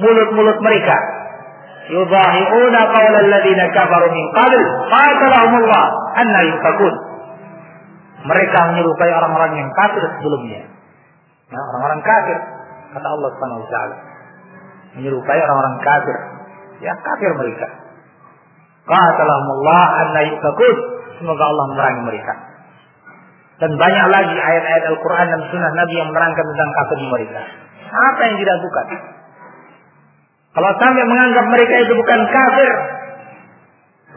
mulut-mulut 0.00 0.58
mereka. 0.64 0.96
Yudahiuna 1.92 2.80
qaula 2.88 3.18
alladziina 3.20 3.64
kafaru 3.76 4.08
min 4.08 4.24
qabl. 4.32 4.60
Qatalahumullah 4.88 5.84
anna 6.16 6.40
yufakun. 6.48 7.11
Mereka 8.22 8.58
menyerupai 8.70 9.10
orang-orang 9.10 9.52
yang 9.58 9.68
kafir 9.74 10.02
sebelumnya. 10.18 10.62
Nah, 11.50 11.60
orang-orang 11.74 12.00
kafir 12.06 12.38
kata 12.92 13.08
Allah 13.08 13.28
Subhanahu 13.34 13.62
wa. 13.64 13.84
Menyerupai 15.00 15.38
orang-orang 15.42 15.76
kafir. 15.82 16.16
Ya, 16.84 16.92
kafir 17.02 17.30
mereka. 17.34 17.68
Qatalahumullah 18.86 19.84
anna 20.06 20.20
yufakun. 20.28 20.76
Semoga 21.18 21.44
Allah 21.46 21.64
memerangi 21.74 22.02
mereka. 22.02 22.34
Dan 23.62 23.78
banyak 23.78 24.06
lagi 24.10 24.36
ayat-ayat 24.36 24.84
Al-Quran 24.90 25.26
dan 25.30 25.40
Sunnah 25.54 25.72
Nabi 25.78 25.94
yang 25.94 26.10
menerangkan 26.10 26.44
tentang 26.50 26.70
kafir 26.74 26.98
mereka. 26.98 27.40
Apa 27.92 28.22
yang 28.26 28.36
dilakukan? 28.42 28.86
Kalau 30.52 30.70
sampai 30.76 31.04
menganggap 31.06 31.46
mereka 31.48 31.74
itu 31.80 31.92
bukan 31.96 32.20
kafir, 32.28 32.70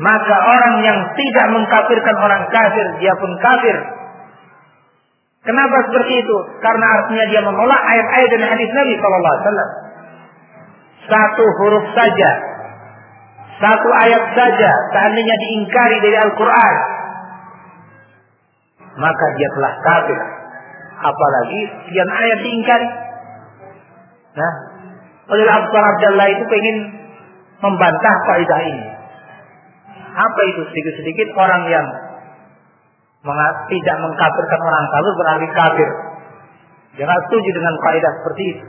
maka 0.03 0.35
orang 0.35 0.75
yang 0.83 0.99
tidak 1.15 1.45
mengkafirkan 1.55 2.15
orang 2.19 2.43
kafir, 2.51 2.85
dia 2.99 3.13
pun 3.15 3.31
kafir. 3.39 3.75
Kenapa 5.45 5.77
seperti 5.85 6.13
itu? 6.25 6.37
Karena 6.57 6.85
artinya 6.89 7.25
dia 7.29 7.41
menolak 7.45 7.81
ayat-ayat 7.85 8.29
dan 8.33 8.43
hadis 8.49 8.69
Nabi 8.73 8.93
Shallallahu 8.97 9.33
Alaihi 9.33 9.45
Wasallam. 9.45 9.71
Satu 11.05 11.45
huruf 11.61 11.85
saja, 11.93 12.31
satu 13.61 13.89
ayat 14.01 14.23
saja, 14.33 14.71
seandainya 14.89 15.35
diingkari 15.37 16.01
dari 16.01 16.17
Al-Quran, 16.17 16.75
maka 18.97 19.25
dia 19.37 19.49
telah 19.53 19.73
kafir. 19.85 20.19
Apalagi 20.95 21.61
sekian 21.85 22.09
ayat 22.09 22.39
diingkari. 22.41 22.89
Nah, 24.35 24.53
oleh 25.29 25.45
Abu 25.45 25.77
Abdullah 25.77 26.27
itu 26.33 26.43
ingin 26.43 26.77
membantah 27.61 28.15
kaidah 28.33 28.61
ini. 28.65 28.87
Apa 30.15 30.41
itu 30.49 30.61
sedikit-sedikit 30.73 31.37
orang 31.37 31.69
yang 31.69 31.85
tidak 33.25 33.95
mengkafirkan 34.05 34.61
orang 34.61 34.85
kafir 34.93 35.13
berarti 35.17 35.47
kafir. 35.49 35.89
Jangan 36.95 37.17
setuju 37.27 37.49
dengan 37.51 37.75
kaidah 37.81 38.11
seperti 38.21 38.43
itu. 38.55 38.63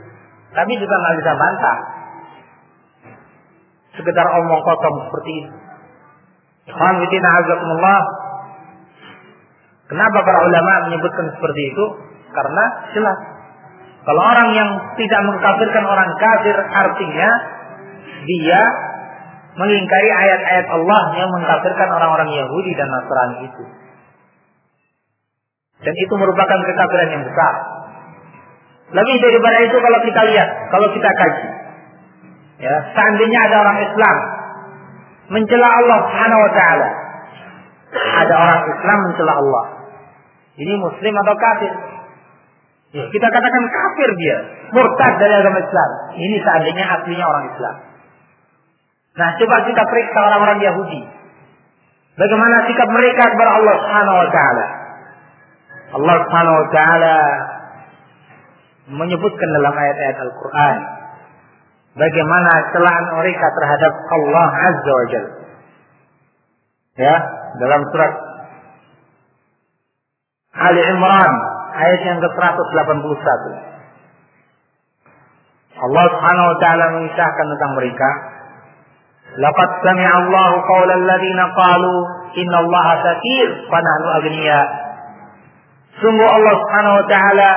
Tapi 0.51 0.71
juga 0.81 0.95
nggak 0.97 1.15
bisa 1.21 1.31
bantah. 1.37 1.77
Sekedar 3.93 4.27
omong 4.41 4.61
kosong 4.65 4.95
seperti 5.09 5.31
itu. 5.45 5.53
Kenapa 9.87 10.17
para 10.19 10.39
ulama 10.43 10.71
menyebutkan 10.91 11.31
seperti 11.31 11.61
itu? 11.71 11.85
Karena 12.35 12.63
jelas. 12.91 13.17
Kalau 14.03 14.21
orang 14.23 14.49
yang 14.55 14.69
tidak 14.99 15.21
mengkafirkan 15.27 15.83
orang 15.83 16.09
kafir 16.19 16.55
artinya 16.55 17.29
dia 18.27 18.61
mengingkari 19.57 20.09
ayat-ayat 20.11 20.67
Allah 20.69 21.03
yang 21.17 21.29
mengkafirkan 21.31 21.89
orang-orang 21.91 22.29
Yahudi 22.35 22.71
dan 22.75 22.87
Nasrani 22.91 23.37
itu. 23.47 23.63
Dan 25.77 25.93
itu 25.93 26.13
merupakan 26.17 26.57
kekafiran 26.65 27.09
yang 27.13 27.23
besar. 27.25 27.53
Lebih 28.87 29.15
daripada 29.19 29.57
itu 29.61 29.77
kalau 29.77 29.99
kita 30.01 30.21
lihat, 30.31 30.49
kalau 30.71 30.87
kita 30.95 31.09
kaji. 31.11 31.47
Ya, 32.57 32.75
seandainya 32.97 33.39
ada 33.45 33.55
orang 33.61 33.77
Islam 33.85 34.15
mencela 35.29 35.67
Allah 35.67 35.97
Subhanahu 36.07 36.41
wa 36.41 36.51
taala. 36.55 36.89
Ada 37.93 38.33
orang 38.33 38.61
Islam 38.73 38.97
mencela 39.11 39.33
Allah. 39.37 39.65
Ini 40.57 40.73
muslim 40.81 41.13
atau 41.13 41.35
kafir? 41.37 41.73
Ya, 42.95 43.03
kita 43.13 43.27
katakan 43.29 43.63
kafir 43.69 44.09
dia, 44.17 44.37
murtad 44.73 45.13
dari 45.21 45.33
agama 45.37 45.59
Islam. 45.61 45.89
Ini 46.17 46.37
seandainya 46.41 46.85
aslinya 46.97 47.25
orang 47.27 47.45
Islam. 47.53 47.75
Nah, 49.17 49.29
coba 49.37 49.55
kita 49.67 49.81
periksa 49.85 50.19
orang-orang 50.23 50.59
Yahudi. 50.63 51.01
Bagaimana 52.17 52.65
sikap 52.65 52.89
mereka 52.89 53.29
kepada 53.29 53.51
Allah 53.61 53.75
Subhanahu 53.85 54.17
wa 54.17 54.29
taala? 54.33 54.65
Allah 55.87 56.15
Subhanahu 56.27 56.57
wa 56.59 56.67
taala 56.75 57.15
menyebutkan 58.91 59.49
dalam 59.55 59.73
ayat-ayat 59.75 60.17
Al-Qur'an 60.19 60.77
bagaimana 61.95 62.51
celaan 62.75 63.05
mereka 63.19 63.45
terhadap 63.55 63.93
Allah 64.11 64.47
Azza 64.51 64.91
wa 64.91 65.05
Jalla. 65.11 65.33
Ya, 66.97 67.15
dalam 67.61 67.81
surat 67.93 68.13
Ali 70.57 70.81
Imran 70.81 71.33
ayat 71.77 72.01
yang 72.01 72.17
ke-181. 72.17 73.43
Allah 75.77 76.05
Subhanahu 76.09 76.47
wa 76.49 76.57
taala 76.57 76.85
mengisahkan 76.97 77.45
tentang 77.53 77.71
mereka. 77.77 78.09
Laqad 79.37 79.69
sami'a 79.85 80.13
Allah 80.25 80.49
qaula 80.65 80.93
alladziina 80.97 81.45
qalu 81.53 81.95
inna 82.41 82.57
Allah 82.65 82.87
fakir 83.05 83.47
wa 83.69 83.77
nahnu 83.77 84.07
aghniya. 84.17 84.86
Sungguh 85.97 86.29
Allah 86.29 86.53
Subhanahu 86.53 86.95
wa 87.01 87.05
taala 87.09 87.51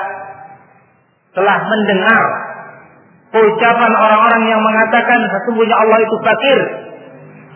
telah 1.31 1.59
mendengar 1.63 2.23
ucapan 3.31 3.93
orang-orang 3.95 4.43
yang 4.51 4.61
mengatakan 4.65 5.19
sesungguhnya 5.29 5.77
Allah 5.77 5.99
itu 6.03 6.17
fakir, 6.25 6.59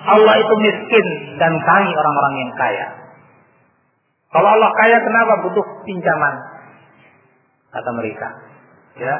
Allah 0.04 0.34
itu 0.38 0.54
miskin 0.60 1.06
dan 1.40 1.52
kami 1.64 1.90
orang-orang 1.90 2.34
yang 2.44 2.52
kaya. 2.54 2.86
Kalau 4.34 4.48
Allah 4.50 4.70
kaya 4.76 4.98
kenapa 4.98 5.32
butuh 5.46 5.66
pinjaman? 5.86 6.34
Kata 7.70 7.90
mereka. 7.94 8.28
Ya. 8.98 9.14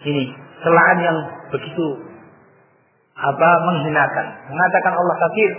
Ini 0.00 0.24
celaan 0.64 0.98
yang 1.02 1.18
begitu 1.52 1.86
apa 3.14 3.48
menghinakan. 3.68 4.26
Mengatakan 4.48 4.92
Allah 4.96 5.16
kafir. 5.18 5.50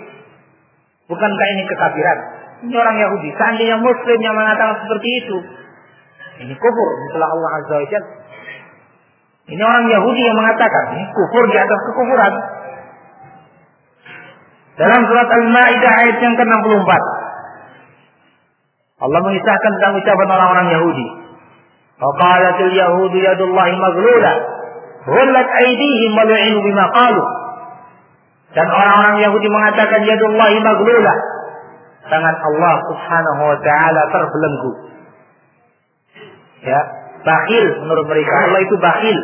Bukankah 1.11 1.47
ini 1.55 1.63
kekafiran? 1.67 2.19
Ini 2.61 2.75
orang 2.77 2.97
Yahudi. 3.01 3.29
Seandainya 3.33 3.77
Muslim 3.81 4.19
yang 4.21 4.35
mengatakan 4.37 4.85
seperti 4.85 5.09
itu. 5.25 5.37
Ini 6.45 6.53
kufur. 6.53 6.89
Setelah 7.09 7.29
Allah 7.33 7.49
Azza 7.57 7.75
wa 7.81 8.01
Ini 9.49 9.61
orang 9.65 9.85
Yahudi 9.89 10.21
yang 10.21 10.37
mengatakan. 10.37 10.83
Ini 10.93 11.05
kufur 11.09 11.43
di 11.49 11.57
atas 11.57 11.79
kekufuran. 11.89 12.33
Dalam 14.77 15.01
surat 15.09 15.29
Al-Ma'idah 15.29 15.91
ayat 16.05 16.17
yang 16.21 16.35
ke-64. 16.37 16.91
Allah 19.01 19.19
mengisahkan 19.25 19.71
tentang 19.81 19.97
ucapan 19.97 20.27
orang-orang 20.29 20.67
Yahudi. 20.69 21.07
Waqalatil 21.97 22.73
yahudu 22.77 23.17
yadullahi 23.17 23.73
maghlula. 23.77 24.33
Hullat 25.05 25.47
aydihim 25.65 26.11
wa 26.13 26.23
lu'inu 26.29 26.59
bima 26.61 26.85
qalu. 26.93 27.23
Dan 28.53 28.67
orang-orang 28.69 29.17
Yahudi 29.25 29.47
mengatakan 29.49 30.05
yadullahi 30.05 30.61
maghlula. 30.61 31.13
Tangan 32.11 32.35
Allah 32.43 32.75
Subhanahu 32.91 33.41
wa 33.47 33.57
taala 33.63 34.01
terbelenggu. 34.11 34.71
Ya, 36.67 36.79
bakhil 37.23 37.65
menurut 37.87 38.05
mereka. 38.11 38.31
Allah 38.51 38.59
itu 38.67 38.75
bakhil. 38.75 39.17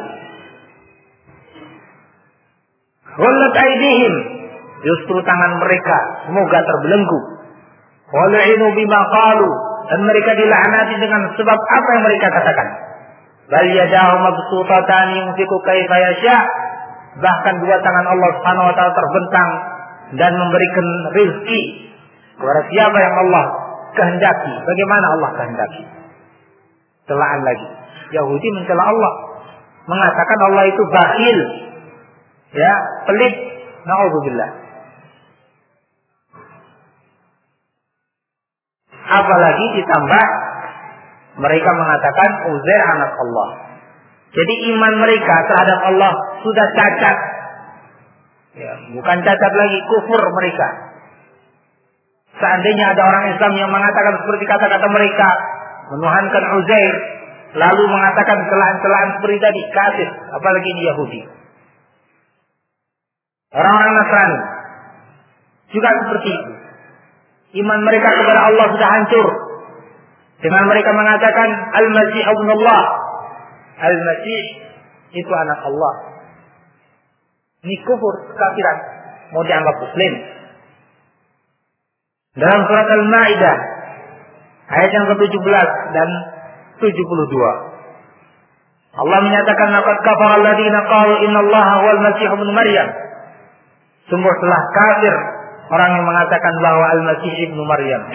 Hullat 3.17 3.53
aydihim. 3.59 4.13
Justru 4.87 5.19
tangan 5.25 5.59
mereka 5.59 5.97
semoga 6.29 6.63
terbelenggu. 6.63 7.19
Walu'inu 8.07 8.71
bima 8.71 9.01
qalu 9.11 9.51
dan 9.91 9.99
mereka 10.07 10.31
dilaknati 10.39 10.95
dengan 10.95 11.21
sebab 11.35 11.59
apa 11.59 11.89
yang 11.91 12.03
mereka 12.07 12.27
katakan. 12.31 12.67
Bal 13.51 13.67
yadahu 13.67 14.15
mabsutatan 14.21 15.05
yunfiqu 15.11 15.55
kaifa 15.67 15.95
yasha. 16.07 16.37
Bahkan 17.19 17.53
dua 17.67 17.83
tangan 17.83 18.05
Allah 18.15 18.29
Subhanahu 18.37 18.69
wa 18.71 18.73
taala 18.79 18.93
terbentang 18.95 19.51
dan 20.15 20.31
memberikan 20.39 20.87
rezeki 21.11 21.61
kepada 22.37 22.61
siapa 22.69 22.97
yang 23.01 23.15
Allah 23.27 23.45
kehendaki. 23.97 24.53
Bagaimana 24.61 25.05
Allah 25.17 25.29
kehendaki? 25.41 25.83
Celaan 27.09 27.41
lagi. 27.41 27.67
Yahudi 28.13 28.47
mencela 28.55 28.83
Allah. 28.87 29.13
Mengatakan 29.87 30.39
Allah 30.51 30.63
itu 30.69 30.81
bakhil. 30.87 31.39
Ya, 32.53 32.73
pelit. 33.09 33.35
Na'udzubillah. 33.87 34.49
Apalagi 39.07 39.65
ditambah 39.79 40.25
Mereka 41.37 41.69
mengatakan 41.69 42.29
Uzair 42.49 42.81
anak 42.97 43.13
Allah. 43.13 43.49
Jadi 44.33 44.53
iman 44.73 44.93
mereka 45.05 45.35
terhadap 45.45 45.79
Allah 45.85 46.11
sudah 46.41 46.65
cacat. 46.73 47.17
Ya, 48.57 48.73
bukan 48.97 49.17
cacat 49.21 49.53
lagi, 49.53 49.77
kufur 49.85 50.21
mereka. 50.33 50.86
Seandainya 52.37 52.85
ada 52.93 53.01
orang 53.01 53.25
Islam 53.33 53.53
yang 53.57 53.71
mengatakan 53.73 54.13
seperti 54.21 54.45
kata-kata 54.45 54.87
mereka, 54.93 55.29
menuhankan 55.89 56.43
Uzair, 56.61 56.95
lalu 57.57 57.83
mengatakan 57.89 58.37
celahan-celahan 58.45 59.09
seperti 59.17 59.37
tadi, 59.41 59.61
kafir, 59.73 60.09
apalagi 60.37 60.67
ini 60.77 60.81
Yahudi. 60.85 61.21
Orang-orang 63.57 63.93
Nasrani 63.97 64.39
juga 65.73 65.89
seperti 66.05 66.29
itu. 66.29 66.51
Iman 67.63 67.79
mereka 67.87 68.11
kepada 68.11 68.53
Allah 68.53 68.65
sudah 68.69 68.89
hancur. 68.91 69.27
Dengan 70.37 70.69
mereka 70.69 70.93
mengatakan 70.93 71.49
Al-Masih 71.73 72.23
Allah. 72.27 72.81
Al-Masih 73.81 74.41
itu 75.15 75.31
anak 75.31 75.59
Allah. 75.65 75.93
Ini 77.65 77.75
kufur, 77.81 78.13
kafiran. 78.37 78.77
Mau 79.33 79.41
dianggap 79.41 79.75
muslim. 79.81 80.36
Dalam 82.37 82.59
surat 82.69 82.87
Al-Ma'idah 82.87 83.57
ayat 84.77 84.89
yang 84.93 85.05
ke-17 85.09 85.67
dan 85.93 86.09
72. 86.79 86.85
Allah 88.97 89.19
menyatakan 89.21 89.67
laqad 89.73 89.97
kafara 90.01 90.41
alladziina 90.41 90.79
qalu 90.89 91.13
innallaha 91.25 91.73
huwal 91.81 92.01
masih 92.01 92.25
ibnu 92.29 92.51
maryam. 92.53 92.89
Sungguh 94.07 94.33
telah 94.39 94.61
kafir 94.71 95.15
orang 95.67 95.99
yang 95.99 96.05
mengatakan 96.07 96.53
bahwa 96.63 96.85
Al-Masih 96.95 97.33
ibnu 97.43 97.59
Maryam 97.67 98.07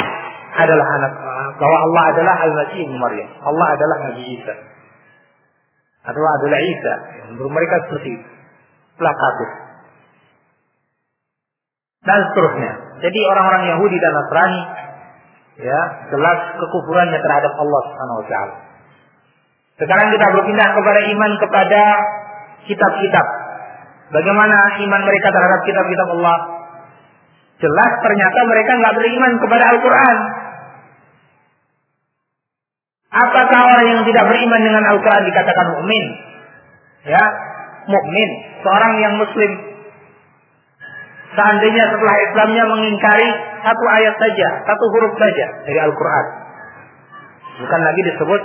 adalah 0.56 0.86
anak 1.00 1.12
bahwa 1.60 1.78
Allah 1.88 2.02
adalah 2.16 2.34
Al-Masih 2.48 2.78
ibnu 2.88 2.96
Maryam. 2.96 3.28
Allah 3.44 3.66
adalah 3.76 3.96
Nabi 4.08 4.24
Isa. 4.40 4.54
Atau 6.02 6.18
adalah 6.18 6.60
Isa. 6.64 6.94
Menurut 7.32 7.52
mereka 7.52 7.76
seperti 7.86 8.08
itu. 8.16 8.28
Telah 8.96 9.14
kafir. 9.14 9.50
Dan 12.02 12.18
seterusnya. 12.30 12.72
Jadi 13.02 13.18
orang-orang 13.26 13.62
Yahudi 13.74 13.96
dan 13.98 14.12
Nasrani 14.14 14.62
ya 15.62 15.80
jelas 16.10 16.38
kekufurannya 16.58 17.18
terhadap 17.18 17.52
Allah 17.54 17.80
Subhanahu 17.86 18.20
wa 18.22 18.26
taala. 18.26 18.54
Sekarang 19.78 20.08
kita 20.14 20.26
berpindah 20.34 20.68
kepada 20.74 21.00
iman 21.14 21.30
kepada 21.38 21.82
kitab-kitab. 22.66 23.26
Bagaimana 24.12 24.76
iman 24.82 25.02
mereka 25.08 25.28
terhadap 25.32 25.60
kitab-kitab 25.64 26.08
Allah? 26.20 26.38
Jelas 27.62 27.92
ternyata 28.02 28.38
mereka 28.50 28.72
nggak 28.78 28.96
beriman 28.98 29.32
kepada 29.38 29.64
Al-Quran. 29.74 30.18
Apakah 33.12 33.60
orang 33.68 33.86
yang 33.92 34.02
tidak 34.08 34.24
beriman 34.24 34.60
dengan 34.64 34.84
Al-Quran 34.88 35.22
dikatakan 35.28 35.66
mukmin? 35.78 36.06
Ya, 37.02 37.24
mukmin, 37.86 38.28
seorang 38.64 38.92
yang 38.98 39.14
Muslim. 39.20 39.71
Seandainya 41.32 41.84
setelah 41.88 42.16
Islamnya 42.28 42.64
mengingkari 42.68 43.28
satu 43.64 43.84
ayat 43.88 44.14
saja, 44.20 44.48
satu 44.68 44.84
huruf 44.92 45.16
saja 45.16 45.46
dari 45.64 45.80
Al-Quran, 45.80 46.26
bukan 47.64 47.80
lagi 47.80 48.00
disebut 48.12 48.42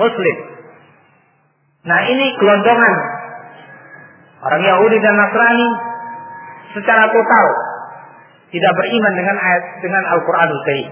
Muslim. 0.00 0.36
Nah 1.84 2.00
ini 2.08 2.26
gelondongan 2.40 2.94
orang 4.40 4.62
Yahudi 4.64 4.96
dan 5.04 5.14
Nasrani 5.20 5.68
secara 6.72 7.12
total 7.12 7.46
tidak 8.50 8.72
beriman 8.72 9.12
dengan 9.20 9.36
ayat 9.36 9.64
dengan 9.84 10.02
Al-Qur'anul 10.16 10.62
Karim. 10.64 10.90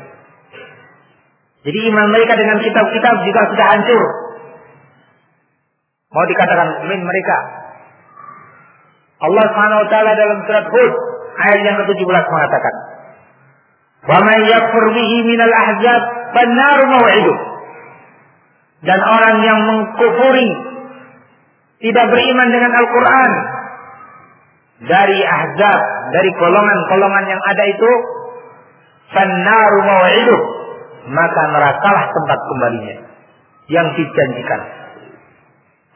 Jadi 1.65 1.79
iman 1.91 2.07
mereka 2.13 2.37
dengan 2.37 2.61
kitab-kitab 2.61 3.15
juga 3.25 3.41
sudah 3.51 3.67
hancur. 3.73 4.03
Mau 6.13 6.25
dikatakan 6.29 6.69
mukmin 6.77 7.01
mereka. 7.05 7.37
Allah 9.19 9.45
Subhanahu 9.51 9.81
wa 9.85 9.89
taala 9.91 10.13
dalam 10.15 10.39
surat 10.47 10.67
Hud 10.71 10.93
ayat 11.47 11.61
yang 11.63 11.77
ke-17 11.85 12.25
mengatakan, 12.27 12.75
"Wa 14.09 14.19
yakfur 14.27 14.85
bihi 14.95 15.17
minal 15.27 15.55
ahzab 15.55 16.03
fan-nar 16.35 16.79
maw'iduh." 16.91 17.39
Dan 18.79 19.01
orang 19.03 19.37
yang 19.43 19.59
mengkufuri 19.67 20.51
tidak 21.83 22.05
beriman 22.11 22.49
dengan 22.51 22.73
Al-Qur'an 22.75 23.33
dari 24.87 25.19
ahzab, 25.27 25.81
dari 26.15 26.31
golongan-golongan 26.39 27.25
yang 27.27 27.43
ada 27.43 27.65
itu, 27.67 27.91
fannaru 29.11 29.79
maw'iduh, 29.83 30.41
maka 31.11 31.43
nerakalah 31.51 32.05
tempat 32.15 32.39
kembalinya 32.39 32.97
yang 33.67 33.87
dijanjikan. 33.99 34.61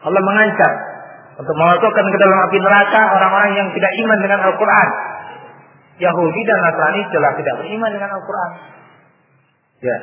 Allah 0.02 0.22
mengancam 0.22 0.72
untuk 1.38 1.54
memasukkan 1.56 2.04
ke 2.10 2.18
dalam 2.18 2.38
api 2.50 2.58
neraka 2.58 3.00
orang-orang 3.16 3.52
yang 3.54 3.68
tidak 3.70 3.92
iman 4.02 4.18
dengan 4.18 4.40
Al-Quran. 4.50 4.88
Yahudi 6.02 6.40
dan 6.42 6.58
Nasrani 6.66 7.00
jelas 7.14 7.32
tidak 7.38 7.54
beriman 7.62 7.90
dengan 7.94 8.10
Al-Quran. 8.18 8.50
Ya. 9.82 9.98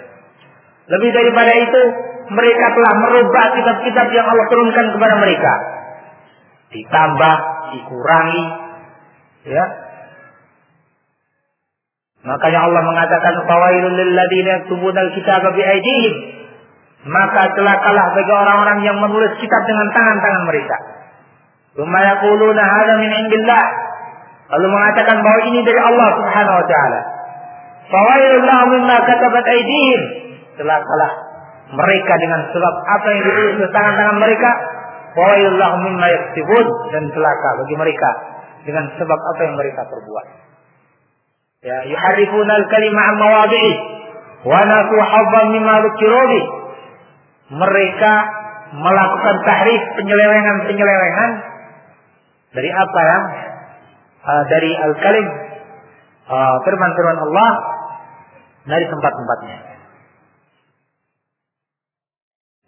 Lebih 0.96 1.10
daripada 1.12 1.52
itu, 1.60 1.82
mereka 2.32 2.66
telah 2.72 2.94
merubah 3.04 3.46
kitab-kitab 3.60 4.08
yang 4.16 4.26
Allah 4.32 4.46
turunkan 4.48 4.86
kepada 4.96 5.16
mereka. 5.20 5.54
Ditambah, 6.72 7.36
dikurangi, 7.76 8.44
Ya. 9.48 9.66
Makanya 12.20 12.60
Allah 12.68 12.82
mengatakan 12.84 13.34
fawailul 13.48 13.96
lil 13.96 14.12
ladzina 14.12 14.50
yaktubuna 14.60 15.00
al-kitaba 15.08 15.56
bi 15.56 15.64
aydihim. 15.64 16.16
Maka 17.08 17.56
celakalah 17.56 18.12
bagi 18.12 18.34
orang-orang 18.36 18.80
yang 18.84 19.00
menulis 19.00 19.40
kitab 19.40 19.64
dengan 19.64 19.88
tangan-tangan 19.96 20.44
mereka. 20.52 20.78
Tsumma 21.80 22.00
yaquluna 22.04 22.60
hadza 22.60 22.94
min 23.00 23.12
indillah. 23.24 23.64
Lalu 24.50 24.68
mengatakan 24.74 25.18
bahwa 25.22 25.42
ini 25.46 25.60
dari 25.62 25.78
Allah 25.78 26.10
Subhanahu 26.18 26.58
wa 26.58 26.66
taala. 26.66 27.00
Fawailul 27.90 28.46
lahum 28.50 28.70
mimma 28.82 28.98
katabat 29.06 29.46
aydihim. 29.46 30.02
Celakalah 30.58 31.12
mereka 31.70 32.14
dengan 32.18 32.42
sebab 32.50 32.74
apa 32.82 33.08
yang 33.14 33.22
ditulis 33.30 33.54
di 33.62 33.68
tangan-tangan 33.70 34.18
mereka. 34.18 34.50
Fawailul 35.14 35.58
lahum 35.62 35.82
mimma 35.86 36.08
yaktubun 36.10 36.66
dan 36.90 37.04
celaka 37.14 37.50
bagi 37.62 37.76
mereka 37.78 38.10
dengan 38.66 38.86
sebab 38.98 39.20
apa 39.22 39.42
yang 39.46 39.56
mereka 39.58 39.82
perbuat. 39.86 40.28
Ya, 41.60 41.78
yuharifuna 41.86 42.54
al-kalima 42.56 43.02
an 43.04 43.16
mawadhi'i 43.20 43.74
wa 44.48 44.60
nasu 44.66 44.96
habban 44.98 45.46
mimma 45.54 45.76
Mereka 47.50 48.14
melakukan 48.70 49.36
tahrif 49.46 49.82
penyelewengan-penyelewengan 49.98 51.32
dari 52.54 52.70
apa 52.70 53.00
ya? 53.02 53.20
Uh, 54.20 54.44
dari 54.52 54.72
al-kalim 54.76 55.28
uh, 56.28 56.56
firman-firman 56.68 57.18
Allah 57.24 57.50
dari 58.68 58.86
tempat-tempatnya. 58.92 59.58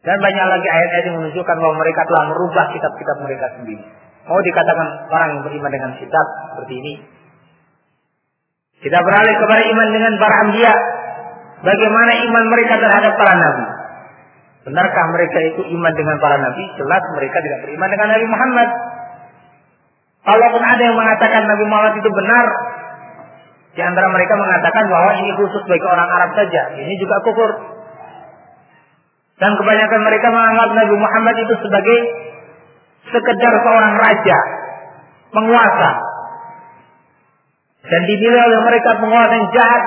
Dan 0.02 0.18
banyak 0.18 0.46
lagi 0.50 0.68
ayat-ayat 0.68 1.06
yang 1.14 1.18
menunjukkan 1.22 1.58
bahwa 1.62 1.76
mereka 1.78 2.02
telah 2.10 2.24
merubah 2.34 2.66
kitab-kitab 2.74 3.18
mereka 3.22 3.46
sendiri. 3.60 3.86
Mau 4.26 4.42
dikatakan 4.42 4.88
orang 5.14 5.30
yang 5.38 5.42
beriman 5.46 5.72
dengan 5.74 5.92
kitab 6.02 6.26
seperti 6.54 6.74
ini. 6.82 6.94
Kita 8.82 8.98
beralih 8.98 9.36
kepada 9.38 9.62
iman 9.62 9.88
dengan 9.94 10.14
para 10.18 10.36
anbiya. 10.48 10.74
Bagaimana 11.62 12.12
iman 12.26 12.46
mereka 12.50 12.82
terhadap 12.82 13.14
para 13.14 13.34
nabi? 13.38 13.66
Benarkah 14.66 15.06
mereka 15.14 15.38
itu 15.54 15.62
iman 15.78 15.94
dengan 15.94 16.18
para 16.18 16.38
nabi? 16.42 16.66
Jelas 16.82 17.04
mereka 17.14 17.38
tidak 17.42 17.60
beriman 17.66 17.90
dengan 17.94 18.08
Nabi 18.14 18.26
Muhammad. 18.30 18.70
Kalaupun 20.22 20.62
ada 20.62 20.82
yang 20.86 20.94
mengatakan 20.94 21.50
Nabi 21.50 21.66
Muhammad 21.66 21.98
itu 21.98 22.10
benar, 22.14 22.46
di 23.72 23.82
antara 23.82 24.08
mereka 24.12 24.34
mengatakan 24.38 24.84
bahwa 24.92 25.12
ini 25.18 25.32
khusus 25.34 25.64
bagi 25.66 25.86
orang 25.88 26.06
Arab 26.06 26.32
saja. 26.38 26.62
Ini 26.78 26.94
juga 27.00 27.16
kufur. 27.24 27.52
Dan 29.42 29.58
kebanyakan 29.58 30.02
mereka 30.06 30.28
menganggap 30.30 30.70
Nabi 30.78 30.96
Muhammad 31.00 31.36
itu 31.42 31.54
sebagai 31.66 31.98
sekedar 33.10 33.54
seorang 33.66 33.94
raja, 33.98 34.38
penguasa. 35.34 35.92
Dan 37.82 38.02
dinilai 38.06 38.42
oleh 38.46 38.62
mereka 38.62 39.02
penguasa 39.02 39.34
yang 39.34 39.50
jahat. 39.58 39.84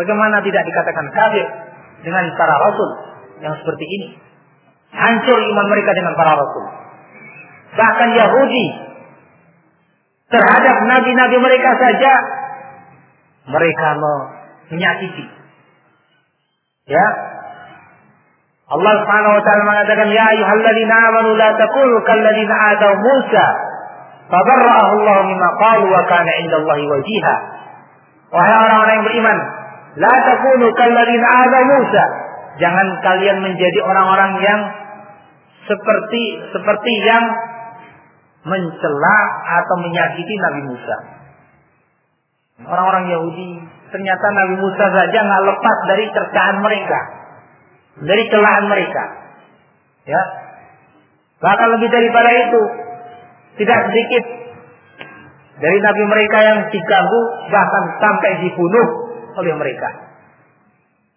Bagaimana 0.00 0.40
tidak 0.40 0.64
dikatakan 0.64 1.06
kafir 1.12 1.46
dengan 2.00 2.24
para 2.38 2.56
rasul 2.56 2.90
yang 3.44 3.52
seperti 3.60 3.84
ini? 3.84 4.08
Hancur 4.96 5.36
iman 5.36 5.66
mereka 5.68 5.92
dengan 5.92 6.16
para 6.16 6.40
rasul. 6.40 6.89
Bahkan 7.70 8.10
Yahudi 8.18 8.66
terhadap 10.30 10.76
nabi-nabi 10.86 11.36
mereka 11.38 11.70
saja 11.78 12.12
mereka 13.50 13.88
menyakiti. 14.70 15.26
Ya, 16.90 17.06
Allah 18.70 18.92
Subhanahu 19.02 19.34
wa 19.34 19.42
taala 19.42 19.62
mengatakan 19.66 20.08
ya 20.14 20.24
ayyuhalladzina 20.30 20.94
amanu 21.10 21.34
la 21.34 21.50
takunu 21.58 21.94
kalladzina 22.06 22.54
adaw 22.74 22.94
Musa 22.94 23.46
fabarra'ahu 24.30 24.92
Allah 25.02 25.18
mimma 25.26 25.48
qalu 25.58 25.86
wa 25.90 26.02
kana 26.06 26.30
'indallahi 26.38 26.84
wajiha. 26.86 27.34
Wahai 28.30 28.54
orang-orang 28.62 28.94
yang 28.94 29.06
beriman, 29.10 29.38
la 29.98 30.14
takunu 30.22 30.66
kalladzina 30.74 31.26
adaw 31.46 31.62
Musa. 31.66 32.04
jangan 32.60 32.86
kalian 33.00 33.38
menjadi 33.40 33.78
orang-orang 33.82 34.32
yang 34.44 34.60
seperti 35.66 36.24
seperti 36.52 36.92
yang 37.06 37.24
mencela 38.44 39.18
atau 39.60 39.76
menyakiti 39.84 40.34
Nabi 40.40 40.60
Musa. 40.72 40.96
Orang-orang 42.60 43.08
Yahudi 43.08 43.50
ternyata 43.88 44.26
Nabi 44.32 44.54
Musa 44.60 44.84
saja 44.92 45.18
nggak 45.20 45.44
lepas 45.48 45.76
dari 45.88 46.04
cercaan 46.12 46.56
mereka, 46.60 47.00
dari 48.04 48.24
celaan 48.28 48.64
mereka. 48.68 49.04
Ya, 50.08 50.22
bahkan 51.40 51.68
lebih 51.76 51.88
daripada 51.92 52.30
itu, 52.32 52.60
tidak 53.60 53.78
sedikit 53.92 54.24
dari 55.60 55.78
nabi 55.84 56.02
mereka 56.08 56.38
yang 56.40 56.58
diganggu 56.72 57.20
bahkan 57.52 57.84
sampai 58.00 58.30
dibunuh 58.48 58.86
oleh 59.36 59.54
mereka. 59.60 59.88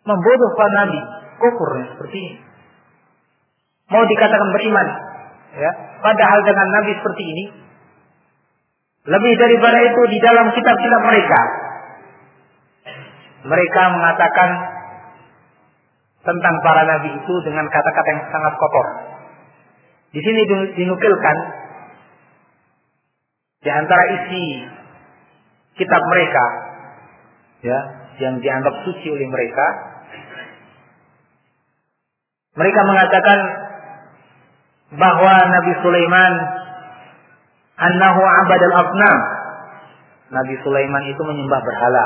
Membunuh 0.03 0.51
nabi, 0.75 0.99
kukurnya 1.39 1.95
seperti 1.95 2.17
ini. 2.19 2.39
Mau 3.87 4.03
dikatakan 4.03 4.49
beriman, 4.51 4.87
ya. 5.57 5.71
Padahal 6.01 6.39
dengan 6.45 6.67
nabi 6.73 6.91
seperti 6.97 7.23
ini, 7.23 7.45
lebih 9.03 9.33
daripada 9.35 9.79
itu 9.83 10.01
di 10.11 10.17
dalam 10.23 10.47
kitab-kitab 10.55 11.01
mereka, 11.03 11.41
mereka 13.43 13.81
mengatakan 13.91 14.49
tentang 16.23 16.55
para 16.63 16.83
nabi 16.87 17.11
itu 17.11 17.33
dengan 17.43 17.67
kata-kata 17.67 18.09
yang 18.15 18.23
sangat 18.31 18.53
kotor. 18.55 18.87
Di 20.13 20.21
sini 20.23 20.41
dinukilkan 20.77 21.37
di 23.63 23.69
antara 23.71 24.03
isi 24.21 24.43
kitab 25.79 26.01
mereka 26.05 26.45
ya 27.63 27.79
yang 28.21 28.37
dianggap 28.43 28.75
suci 28.85 29.07
oleh 29.09 29.25
mereka 29.25 29.67
mereka 32.53 32.81
mengatakan 32.85 33.39
bahwa 34.97 35.33
Nabi 35.49 35.71
Sulaiman 35.81 36.33
annahu 37.77 38.21
abadal 38.21 38.75
afnam 38.77 39.17
Nabi 40.33 40.55
Sulaiman 40.61 41.03
itu 41.09 41.21
menyembah 41.21 41.61
berhala 41.61 42.05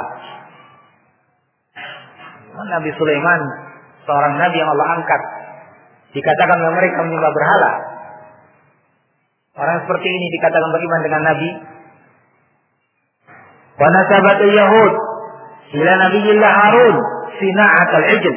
Nabi 2.58 2.90
Sulaiman 2.98 3.42
seorang 4.08 4.34
nabi 4.42 4.56
yang 4.58 4.72
Allah 4.74 4.88
angkat 4.98 5.22
dikatakan 6.16 6.58
oleh 6.58 6.74
mereka 6.74 7.00
menyembah 7.06 7.32
berhala 7.32 7.72
Orang 9.58 9.78
seperti 9.90 10.06
ini 10.06 10.28
dikatakan 10.38 10.70
beriman 10.70 11.02
dengan 11.02 11.22
Nabi. 11.34 11.50
Wa 13.78 13.90
nasabatul 13.90 14.54
Yahud 14.54 14.94
ila 15.82 15.92
Nabiyillah 15.98 16.52
Harun 16.54 16.96
sina'at 17.42 17.90
al-ijl. 17.90 18.36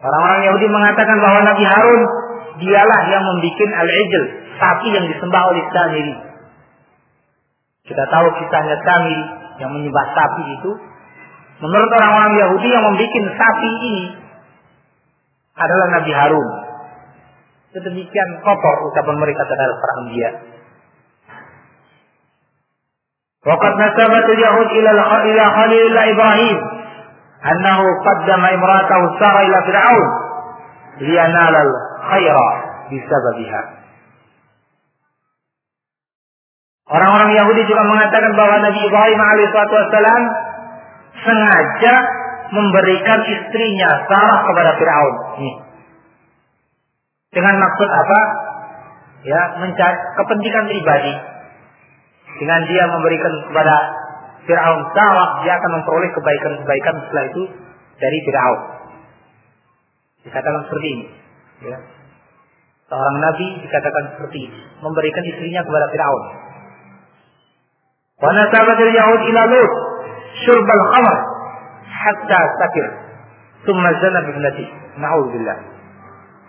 Orang-orang 0.00 0.40
Yahudi 0.48 0.66
mengatakan 0.72 1.20
bahwa 1.20 1.40
Nabi 1.44 1.64
Harun 1.68 2.02
dialah 2.60 3.00
yang 3.12 3.22
membuat 3.24 3.70
al-ijl, 3.84 4.22
sapi 4.56 4.88
yang 4.92 5.06
disembah 5.10 5.42
oleh 5.48 5.62
Samiri. 5.72 6.16
Kita 7.86 8.04
tahu 8.10 8.26
kisahnya 8.40 8.76
Samiri 8.82 9.24
yang 9.62 9.70
menyembah 9.72 10.06
sapi 10.12 10.44
itu. 10.60 10.70
Menurut 11.56 11.88
orang-orang 11.88 12.36
Yahudi 12.36 12.68
yang 12.68 12.84
membuat 12.84 13.26
sapi 13.36 13.70
ini 13.80 13.96
adalah 15.56 15.86
Nabi 16.00 16.12
Harun. 16.12 16.48
Sedemikian 17.72 18.30
kotor 18.44 18.76
ucapan 18.92 19.16
mereka 19.20 19.42
terhadap 19.44 19.76
para 19.80 19.94
anbiya. 20.04 20.30
Waqad 23.46 23.72
nasabat 23.78 24.26
al-yahud 24.26 24.68
ila 24.74 25.44
Khalilillah 25.54 26.04
Ibrahim 26.10 26.58
annahu 27.46 27.86
qaddama 28.02 28.48
imratahu 28.58 29.04
Sarah 29.22 29.42
ila 29.46 29.58
Fir'aun 29.62 30.08
liyanala 31.06 31.85
al-khaira 32.06 32.48
bisababiha. 32.86 33.62
Orang-orang 36.86 37.34
Yahudi 37.34 37.66
juga 37.66 37.82
mengatakan 37.82 38.30
bahwa 38.38 38.62
Nabi 38.62 38.78
Ibrahim 38.78 39.18
alaihissalam 39.18 40.22
sengaja 41.18 41.94
memberikan 42.54 43.26
istrinya 43.26 44.06
Sarah 44.06 44.46
kepada 44.46 44.70
Firaun. 44.78 45.14
Dengan 47.34 47.54
maksud 47.58 47.90
apa? 47.90 48.20
Ya, 49.26 49.42
mencari 49.58 49.98
kepentingan 50.14 50.70
pribadi. 50.70 51.14
Dengan 52.38 52.60
dia 52.70 52.84
memberikan 52.86 53.32
kepada 53.50 53.76
Fir'aun 54.46 54.80
sawah, 54.94 55.42
dia 55.42 55.58
akan 55.58 55.70
memperoleh 55.82 56.10
kebaikan-kebaikan 56.14 56.94
setelah 57.02 57.24
itu 57.34 57.42
dari 57.98 58.18
Fir'aun. 58.22 58.60
Dikatakan 60.22 60.62
seperti 60.70 60.88
ini. 60.94 61.06
Ya. 61.66 61.95
Seorang 62.86 63.16
nabi 63.18 63.46
dikatakan 63.66 64.04
seperti 64.14 64.46
ini. 64.46 64.60
Memberikan 64.78 65.24
istrinya 65.26 65.66
kepada 65.66 65.86
Fir'aun. 65.90 66.24
Wa 68.22 68.30
nasabatil 68.30 68.92
Yahud 68.94 69.20
ila 69.26 69.42
Lut 69.50 69.72
syurbal 70.46 70.84
khamar 70.94 71.18
hatta 71.90 72.40
sakir. 72.62 72.86
Thumma 73.66 73.90
zana 73.98 74.22
bibnati. 74.22 74.66
Na'udzubillah. 75.02 75.58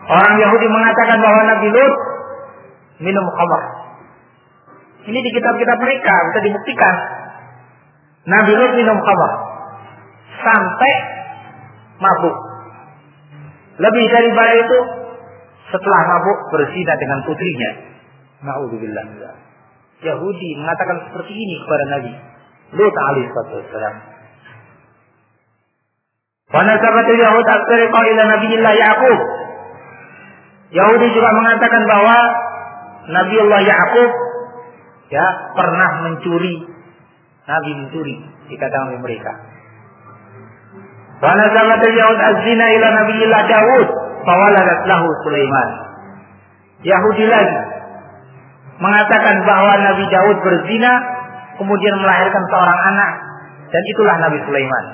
Orang 0.08 0.36
Yahudi 0.38 0.68
mengatakan 0.70 1.18
bahwa 1.26 1.42
Nabi 1.58 1.68
Lut 1.74 1.96
minum 3.02 3.26
khamar. 3.34 3.62
Ini 5.10 5.20
di 5.20 5.32
kitab-kitab 5.34 5.78
mereka 5.82 6.14
bisa 6.30 6.40
dibuktikan. 6.46 6.96
Nabi 8.30 8.52
Lut 8.62 8.72
minum 8.78 8.98
khamar 9.02 9.32
sampai 10.38 10.94
mabuk. 11.98 12.36
Lebih 13.82 14.06
daripada 14.10 14.54
itu 14.54 14.78
setelah 15.68 16.01
mabuk 16.07 16.39
berzina 16.53 16.93
dengan 16.95 17.20
putrinya. 17.28 17.72
Nauzubillah. 18.43 19.05
Yahudi 19.97 20.49
mengatakan 20.61 21.09
seperti 21.09 21.34
ini 21.34 21.55
kepada 21.65 21.86
Nabi 21.97 22.11
Lut 22.78 22.95
alaihi 22.95 23.32
wasallam. 23.34 23.95
Wa 26.47 26.61
nasabatul 26.63 27.20
Yahud 27.20 27.43
aksariqa 27.47 27.99
ila 28.13 28.22
Nabiyillah 28.38 28.74
Yaqub 28.78 29.20
Yahudi 30.72 31.07
juga 31.15 31.30
mengatakan 31.32 31.84
bahwa 31.88 32.18
Nabiullah 33.07 33.61
Yakub 33.63 34.11
ya 35.07 35.28
pernah 35.55 35.89
mencuri 36.03 36.55
Nabi 37.47 37.72
mencuri 37.80 38.15
dikatakan 38.51 38.91
oleh 38.91 38.99
mereka. 38.99 39.32
Wa 41.24 41.32
nazalat 41.39 41.84
Yahud 41.88 42.20
az-zina 42.20 42.65
ila 42.68 42.88
Nabiullah 42.99 43.41
Daud 43.47 43.89
fawaladat 44.28 44.80
lahu 44.91 45.07
Sulaiman. 45.23 45.69
Yahudi 46.84 47.25
lagi 47.25 47.57
mengatakan 48.78 49.41
bahwa 49.47 49.73
Nabi 49.80 50.05
Daud 50.11 50.38
berzina 50.43 50.91
kemudian 51.57 51.95
melahirkan 51.97 52.43
seorang 52.51 52.80
anak 52.93 53.11
dan 53.71 53.82
itulah 53.88 54.15
Nabi 54.19 54.38
Sulaiman. 54.43 54.86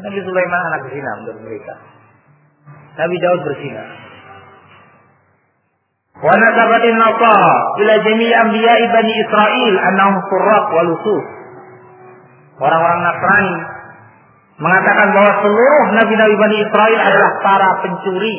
Nabi 0.00 0.18
Sulaiman 0.24 0.60
anak 0.72 0.80
zina 0.88 1.10
menurut 1.20 1.40
mereka. 1.44 1.74
Nabi 2.96 3.16
Daud 3.20 3.40
berzina. 3.44 3.84
Wa 6.14 6.34
nasabatin 6.40 6.96
nasara 6.96 7.56
ila 7.84 7.94
jami' 8.00 8.32
anbiya'i 8.32 8.84
bani 8.88 9.12
Israel 9.18 9.74
annahum 9.92 10.16
surraq 10.30 10.66
wa. 10.72 11.24
Orang-orang 12.54 13.00
Nasrani 13.02 13.73
mengatakan 14.58 15.08
bahwa 15.14 15.32
seluruh 15.42 15.84
nabi-nabi 15.98 16.34
Bani 16.38 16.56
Israel 16.62 17.00
adalah 17.00 17.32
para 17.42 17.68
pencuri. 17.82 18.36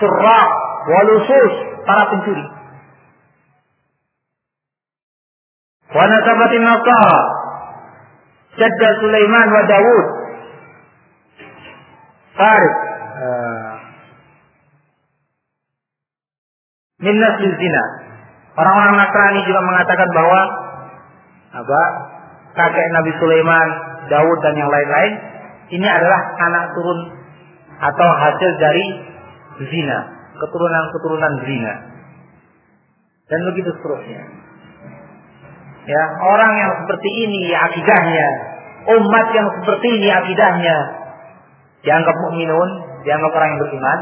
Surraq 0.00 0.48
wa 0.88 1.00
lusus, 1.06 1.52
para 1.84 2.02
pencuri. 2.10 2.44
Wa 5.94 6.04
nasabatin 6.10 6.64
nasara 6.64 7.18
jadda 8.58 8.88
Sulaiman 8.98 9.46
wa 9.52 9.62
Dawud. 9.68 10.06
Farid. 12.34 12.76
min 17.04 17.16
zina. 17.38 17.84
Orang-orang 18.54 18.94
Nasrani 18.96 19.40
juga 19.44 19.60
mengatakan 19.66 20.08
bahwa 20.14 20.40
apa 21.54 21.82
kakek 22.54 22.86
Nabi 22.94 23.12
Sulaiman, 23.18 23.68
Daud 24.10 24.38
dan 24.44 24.54
yang 24.56 24.70
lain-lain 24.70 25.14
ini 25.72 25.86
adalah 25.88 26.20
anak 26.44 26.64
turun 26.76 26.98
atau 27.80 28.08
hasil 28.20 28.50
dari 28.60 28.84
zina, 29.68 29.98
keturunan-keturunan 30.38 31.34
zina. 31.46 31.74
Dan 33.24 33.40
begitu 33.48 33.72
seterusnya. 33.72 34.22
Ya, 35.84 36.02
orang 36.24 36.52
yang 36.56 36.72
seperti 36.84 37.10
ini 37.28 37.52
akidahnya, 37.52 38.28
umat 38.88 39.26
yang 39.36 39.48
seperti 39.60 39.88
ini 40.00 40.08
akidahnya 40.12 40.76
dianggap 41.84 42.16
mukminun, 42.28 42.70
dianggap 43.04 43.30
orang 43.36 43.48
yang 43.52 43.60
beriman, 43.68 43.98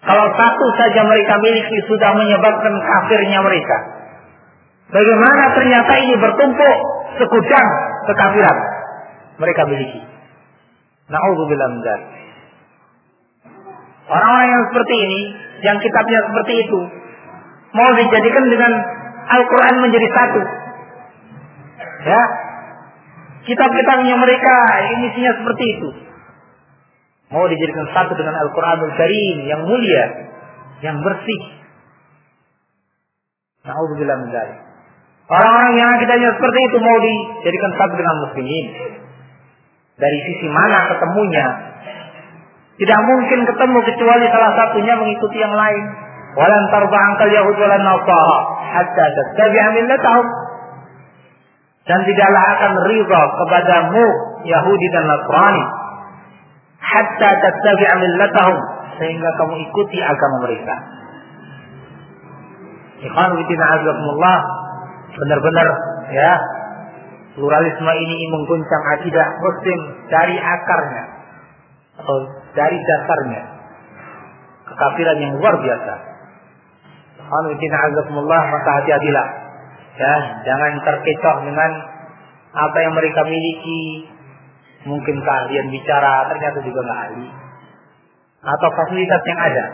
kalau 0.00 0.26
satu 0.32 0.66
saja 0.80 1.00
mereka 1.04 1.38
miliki 1.38 1.76
sudah 1.86 2.10
menyebabkan 2.16 2.74
kafirnya 2.82 3.38
mereka. 3.44 3.78
Bagaimana 4.90 5.54
ternyata 5.54 5.92
ini 6.02 6.14
bertumpuk 6.18 6.76
sekujang 7.20 7.68
kekafiran 8.08 8.56
mereka 9.40 9.62
miliki. 9.68 10.00
Nauzubillah 11.10 11.70
Orang-orang 14.10 14.48
yang 14.50 14.62
seperti 14.70 14.94
ini, 15.06 15.20
yang 15.62 15.76
kitabnya 15.78 16.18
seperti 16.26 16.54
itu, 16.66 16.80
mau 17.74 17.90
dijadikan 17.94 18.44
dengan 18.50 18.72
Al-Quran 19.30 19.74
menjadi 19.86 20.08
satu. 20.10 20.42
Ya, 22.00 22.22
kitab-kitabnya 23.46 24.14
mereka 24.18 24.54
isinya 24.98 25.32
seperti 25.38 25.64
itu. 25.78 25.88
Mau 27.30 27.46
dijadikan 27.46 27.86
satu 27.94 28.18
dengan 28.18 28.34
Al-Quranul 28.34 28.94
Karim 28.98 29.36
yang 29.46 29.62
mulia, 29.62 30.04
yang 30.82 30.98
bersih. 30.98 31.42
Nauzubillah 33.62 34.18
Orang-orang 35.30 35.72
yang 35.78 35.90
kitanya 36.02 36.34
seperti 36.34 36.58
itu 36.66 36.76
mau 36.82 36.96
dijadikan 36.98 37.72
satu 37.78 37.94
dengan 37.94 38.16
muslimin. 38.26 38.66
Dari 39.94 40.18
sisi 40.26 40.46
mana 40.50 40.90
ketemunya? 40.90 41.46
Tidak 42.82 43.00
mungkin 43.06 43.40
ketemu 43.46 43.78
kecuali 43.94 44.26
salah 44.26 44.52
satunya 44.58 44.98
mengikuti 44.98 45.38
yang 45.38 45.54
lain. 45.54 45.84
Walan 46.34 46.64
tarba 46.74 46.98
angkal 46.98 47.30
Yahud 47.30 47.56
walan 47.62 47.82
Nasara 47.84 48.38
hatta 48.74 49.04
tattabi'a 49.06 49.68
millatahum. 49.78 50.26
Dan 51.86 52.00
tidaklah 52.02 52.44
akan 52.58 52.72
ridha 52.90 53.22
kepadamu 53.38 54.04
Yahudi 54.50 54.86
dan 54.90 55.04
Nasrani 55.14 55.64
hatta 56.82 57.30
tattabi'a 57.38 57.94
millatahum 58.02 58.58
sehingga 58.98 59.30
kamu 59.38 59.54
ikuti 59.62 59.98
agama 60.02 60.36
mereka. 60.42 60.74
Ikhwan 63.00 63.30
fillah 63.38 64.40
benar-benar 65.20 65.68
ya 66.10 66.32
pluralisme 67.38 67.92
ini 67.94 68.16
mengguncang 68.32 68.84
akidah 68.98 69.26
muslim 69.38 69.80
dari 70.10 70.36
akarnya 70.40 71.04
atau 72.00 72.16
dari 72.56 72.78
dasarnya. 72.80 73.42
Kekafiran 74.70 75.18
yang 75.18 75.32
luar 75.38 75.54
biasa. 75.60 75.94
Alhamdulillah 77.30 78.42
maka 78.50 78.70
hati-hatilah. 78.82 79.28
Ya 80.00 80.14
jangan 80.48 80.72
terkecoh 80.82 81.36
dengan 81.44 81.70
apa 82.50 82.78
yang 82.80 82.94
mereka 82.96 83.22
miliki. 83.26 84.08
Mungkin 84.80 85.20
keahlian 85.20 85.68
bicara 85.68 86.24
ternyata 86.32 86.58
juga 86.64 86.80
nggak 86.80 87.00
ahli. 87.04 87.28
Atau 88.40 88.68
fasilitas 88.72 89.22
yang 89.28 89.40
ada. 89.44 89.66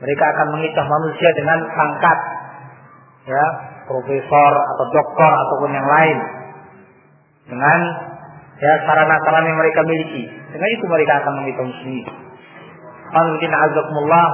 Mereka 0.00 0.24
akan 0.36 0.46
mengikat 0.52 0.84
manusia 0.84 1.30
dengan 1.32 1.58
pangkat. 1.72 2.18
Ya 3.24 3.44
profesor 3.90 4.52
atau 4.54 4.84
doktor 4.94 5.32
ataupun 5.34 5.70
yang 5.74 5.88
lain. 5.90 6.18
Dengan 7.50 7.80
ya 8.62 8.74
sarana-sarana 8.86 9.46
yang 9.50 9.58
mereka 9.58 9.82
miliki. 9.82 10.30
Dengan 10.54 10.68
itu 10.70 10.84
mereka 10.86 11.12
akan 11.26 11.32
mengikat 11.42 11.66
muslim 11.66 12.06
mungkin 13.18 13.50
azakumullah 13.50 14.28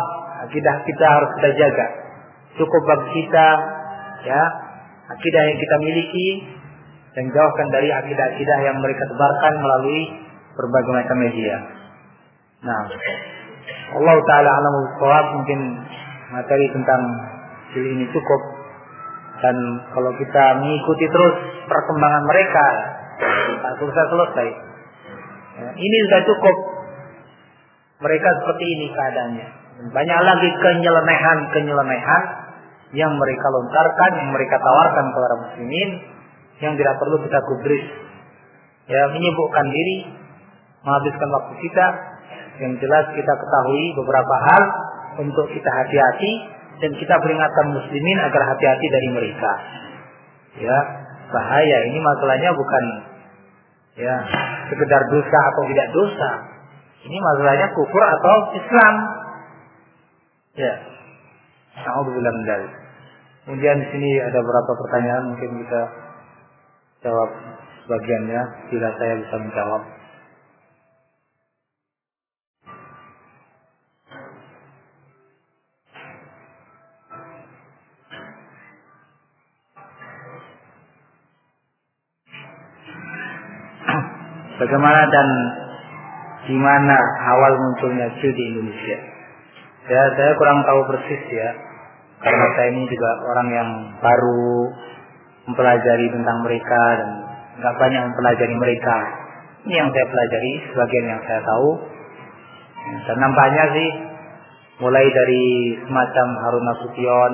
akidah 0.48 0.76
kita 0.84 1.07
harus 1.09 1.30
kita 1.40 1.50
jaga. 1.57 1.86
Cukup 2.61 2.82
bagi 2.84 3.09
kita 3.24 3.48
ya 4.28 4.42
akidah 5.16 5.42
yang 5.48 5.59
kita 5.61 5.76
miliki 5.80 6.28
dan 7.16 7.24
jauhkan 7.32 7.68
dari 7.72 7.88
akidah-akidah 7.88 8.59
yang 8.61 8.76
mereka 8.80 9.09
tebarkan 9.09 9.54
melalui 9.64 10.00
berbagai 10.52 10.92
macam 10.92 11.16
media. 11.20 11.57
Nah, 12.64 12.80
Allah 13.96 14.16
Taala 14.28 14.50
alamu 14.52 14.80
mungkin 15.40 15.61
materi 16.32 16.66
tentang 16.72 17.02
ini 17.76 18.04
cukup 18.12 18.40
dan 19.41 19.57
kalau 19.93 20.12
kita 20.16 20.45
mengikuti 20.61 21.05
terus 21.12 21.34
perkembangan 21.68 22.24
mereka 22.24 22.66
tak 23.61 23.72
selesai 23.80 24.07
selesai. 24.09 24.49
Ya, 25.57 25.68
ini 25.72 25.97
sudah 26.09 26.22
cukup. 26.28 26.57
Mereka 27.97 28.28
seperti 28.45 28.64
ini 28.76 28.87
keadaannya. 28.93 29.47
Banyak 29.93 30.20
lagi 30.20 30.49
kenyelenehan-kenyelenehan 30.53 32.22
yang 32.93 33.12
mereka 33.16 33.47
lontarkan, 33.49 34.11
yang 34.20 34.28
mereka 34.32 34.57
tawarkan 34.61 35.07
kepada 35.12 35.34
muslimin 35.49 35.91
yang 36.61 36.72
tidak 36.76 36.97
perlu 37.01 37.16
kita 37.24 37.39
gubris. 37.45 37.84
Ya, 38.87 39.03
menyibukkan 39.11 39.66
diri, 39.72 39.99
menghabiskan 40.84 41.28
waktu 41.28 41.55
kita, 41.59 41.87
yang 42.62 42.72
jelas 42.80 43.05
kita 43.12 43.32
ketahui 43.37 43.84
beberapa 44.01 44.34
hal 44.49 44.62
untuk 45.20 45.47
kita 45.53 45.70
hati-hati 45.72 46.55
dan 46.81 46.91
kita 46.97 47.14
peringatkan 47.20 47.66
muslimin 47.72 48.18
agar 48.20 48.43
hati-hati 48.53 48.87
dari 48.87 49.09
mereka. 49.12 49.53
Ya, 50.57 50.79
bahaya 51.33 51.79
ini 51.93 51.99
masalahnya 52.01 52.51
bukan 52.53 52.85
ya 53.97 54.14
sekedar 54.68 55.03
dosa 55.09 55.39
atau 55.53 55.62
tidak 55.68 55.89
dosa. 55.93 56.31
Ini 57.07 57.18
masalahnya 57.22 57.68
kufur 57.72 58.03
atau 58.03 58.37
Islam. 58.59 58.95
Ya. 60.57 60.74
Alhamdulillah 61.77 62.33
Kemudian 63.47 63.77
di 63.79 63.87
sini 63.95 64.11
ada 64.18 64.43
beberapa 64.43 64.72
pertanyaan 64.74 65.24
mungkin 65.31 65.51
kita 65.62 65.83
jawab 67.05 67.31
sebagiannya 67.87 68.43
bila 68.74 68.89
saya 68.99 69.14
bisa 69.22 69.37
menjawab. 69.39 69.83
Bagaimana 84.57 85.00
dan 85.12 85.28
di 86.48 86.57
mana 86.57 86.96
awal 87.36 87.52
munculnya 87.61 88.09
Q 88.16 88.20
di 88.32 88.44
Indonesia? 88.57 88.98
Ya, 89.86 90.02
saya 90.16 90.32
kurang 90.40 90.64
tahu 90.64 90.80
persis 90.88 91.22
ya, 91.28 91.50
karena 92.24 92.46
saya 92.57 92.68
ini 92.72 92.88
juga 92.88 93.11
orang 93.36 93.48
yang 93.52 93.70
baru 94.00 94.72
mempelajari 95.46 96.07
tentang 96.09 96.40
mereka 96.40 96.82
dan 96.96 97.11
nggak 97.61 97.74
banyak 97.76 98.02
mempelajari 98.09 98.54
mereka. 98.57 98.96
Ini 99.68 99.74
yang 99.76 99.88
saya 99.92 100.07
pelajari, 100.09 100.52
sebagian 100.72 101.07
yang 101.11 101.20
saya 101.28 101.40
tahu. 101.44 101.70
Dan 102.86 103.16
nampaknya 103.18 103.64
sih 103.76 103.88
mulai 104.80 105.07
dari 105.11 105.44
semacam 105.84 106.26
Harun 106.40 106.64
Nasution 106.64 107.32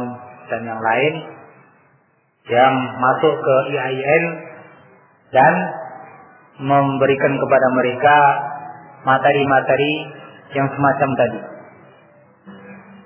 dan 0.51 0.61
yang 0.67 0.81
lain 0.81 1.15
yang 2.51 2.75
masuk 2.99 3.35
ke 3.39 3.57
IAIN 3.71 4.25
dan 5.31 5.55
memberikan 6.63 7.33
kepada 7.35 7.67
mereka 7.75 8.17
materi-materi 9.03 9.93
yang 10.55 10.71
semacam 10.71 11.11
tadi. 11.19 11.41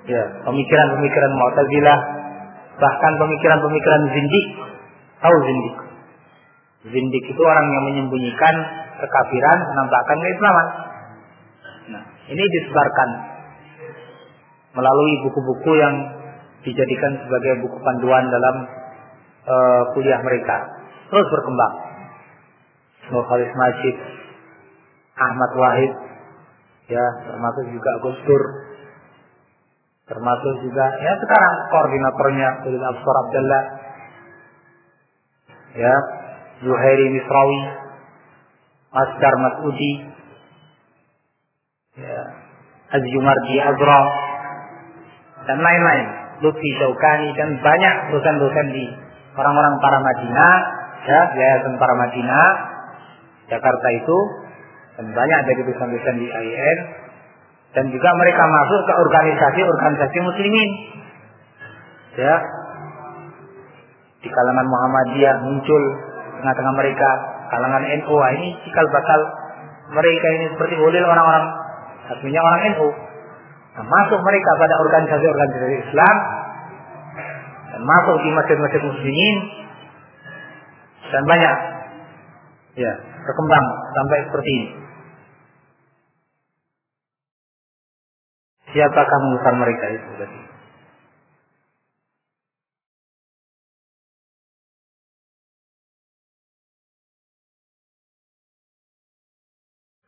Ya, 0.07 0.23
pemikiran-pemikiran 0.45 1.33
Mu'tazilah, 1.35 1.99
bahkan 2.79 3.13
pemikiran-pemikiran 3.19 4.03
zindik 4.15 4.47
Tahu 5.17 5.37
zindik? 5.43 5.77
Zindik 6.87 7.25
itu 7.25 7.43
orang 7.43 7.67
yang 7.73 7.85
menyembunyikan 7.89 8.55
kekafiran, 9.01 9.59
menampakkan 9.59 10.19
keislaman. 10.21 10.67
Nah, 11.97 12.03
ini 12.29 12.45
disebarkan 12.45 13.09
melalui 14.77 15.13
buku-buku 15.25 15.73
yang 15.81 15.95
dijadikan 16.63 17.17
sebagai 17.25 17.65
buku 17.65 17.79
panduan 17.81 18.29
dalam 18.29 18.57
uh, 19.49 19.83
kuliah 19.97 20.21
mereka. 20.21 20.57
Terus 21.09 21.27
berkembang. 21.33 21.75
Nur 23.07 23.23
Khalis 23.31 23.53
Majid, 23.55 23.97
Ahmad 25.15 25.51
Wahid, 25.55 25.93
ya 26.91 27.05
termasuk 27.31 27.65
juga 27.71 27.91
Gus 28.03 28.19
Dur, 28.27 28.43
termasuk 30.11 30.55
juga 30.67 30.87
ya 31.03 31.13
sekarang 31.19 31.55
koordinatornya 31.71 32.49
Ulil 32.67 32.83
Absar 32.83 33.15
Abdullah 33.27 33.65
ya 35.77 35.95
Zuhairi 36.63 37.07
Misrawi 37.11 37.61
Asdar 38.97 39.35
Masudi 39.39 39.93
ya 42.01 42.21
Azjumardi 42.97 43.57
Azra 43.61 44.03
dan 45.47 45.59
lain-lain. 45.63 46.07
Lutfi 46.37 46.69
Syaukani 46.77 47.33
dan 47.33 47.49
banyak 47.65 47.95
dosen-dosen 48.13 48.67
di 48.77 48.85
orang-orang 49.41 49.75
para 49.81 49.99
Madinah 50.05 50.55
ya 51.09 51.21
yayasan 51.33 51.81
para 51.81 51.95
Madinah 51.97 52.76
Jakarta 53.47 53.89
itu 53.95 54.19
dan 54.97 55.07
banyak 55.13 55.41
dari 55.47 55.63
dosen-dosen 55.71 56.15
di 56.19 56.27
IAIN 56.27 56.79
dan 57.77 57.85
juga 57.93 58.11
mereka 58.17 58.43
masuk 58.49 58.81
ke 58.89 58.93
organisasi-organisasi 58.97 60.19
muslimin. 60.25 60.71
Ya. 62.17 62.37
Di 64.25 64.29
kalangan 64.33 64.67
Muhammadiyah 64.67 65.37
muncul 65.45 65.83
tengah-tengah 66.41 66.75
mereka 66.75 67.11
kalangan 67.53 67.85
NU 67.85 68.17
ini 68.41 68.49
cikal 68.67 68.87
bakal 68.91 69.21
mereka 69.93 70.27
ini 70.41 70.45
seperti 70.57 70.75
boleh 70.81 71.05
orang-orang. 71.05 71.47
Artinya 72.11 72.41
orang 72.41 72.61
NU 72.75 72.89
nah, 73.77 73.85
masuk 73.85 74.21
mereka 74.25 74.51
pada 74.57 74.75
organisasi-organisasi 74.81 75.77
Islam 75.87 76.17
dan 77.77 77.81
masuk 77.85 78.17
di 78.25 78.31
masjid-masjid 78.33 78.83
muslimin 78.83 79.37
dan 81.13 81.23
banyak. 81.29 81.57
Ya 82.81 82.93
berkembang 83.27 83.67
sampai 83.93 84.19
seperti 84.31 84.51
ini 84.55 84.69
Siapakah 88.77 89.19
membesar 89.25 89.55
mereka 89.57 89.87
itu 89.89 90.11
tadi? 90.21 90.41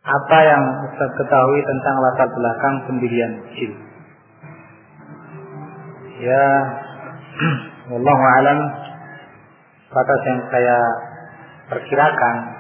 Apa 0.05 0.39
yang 0.41 0.63
Ustaz 0.89 1.11
ketahui 1.17 1.61
tentang 1.65 1.97
latar 2.01 2.29
belakang 2.29 2.75
pendirian 2.89 3.33
jin? 3.57 3.73
Ya, 6.19 6.47
Wallahu 7.95 8.25
alam 8.37 8.59
kata 9.89 10.15
yang 10.29 10.41
saya 10.53 10.79
perkirakan 11.73 12.58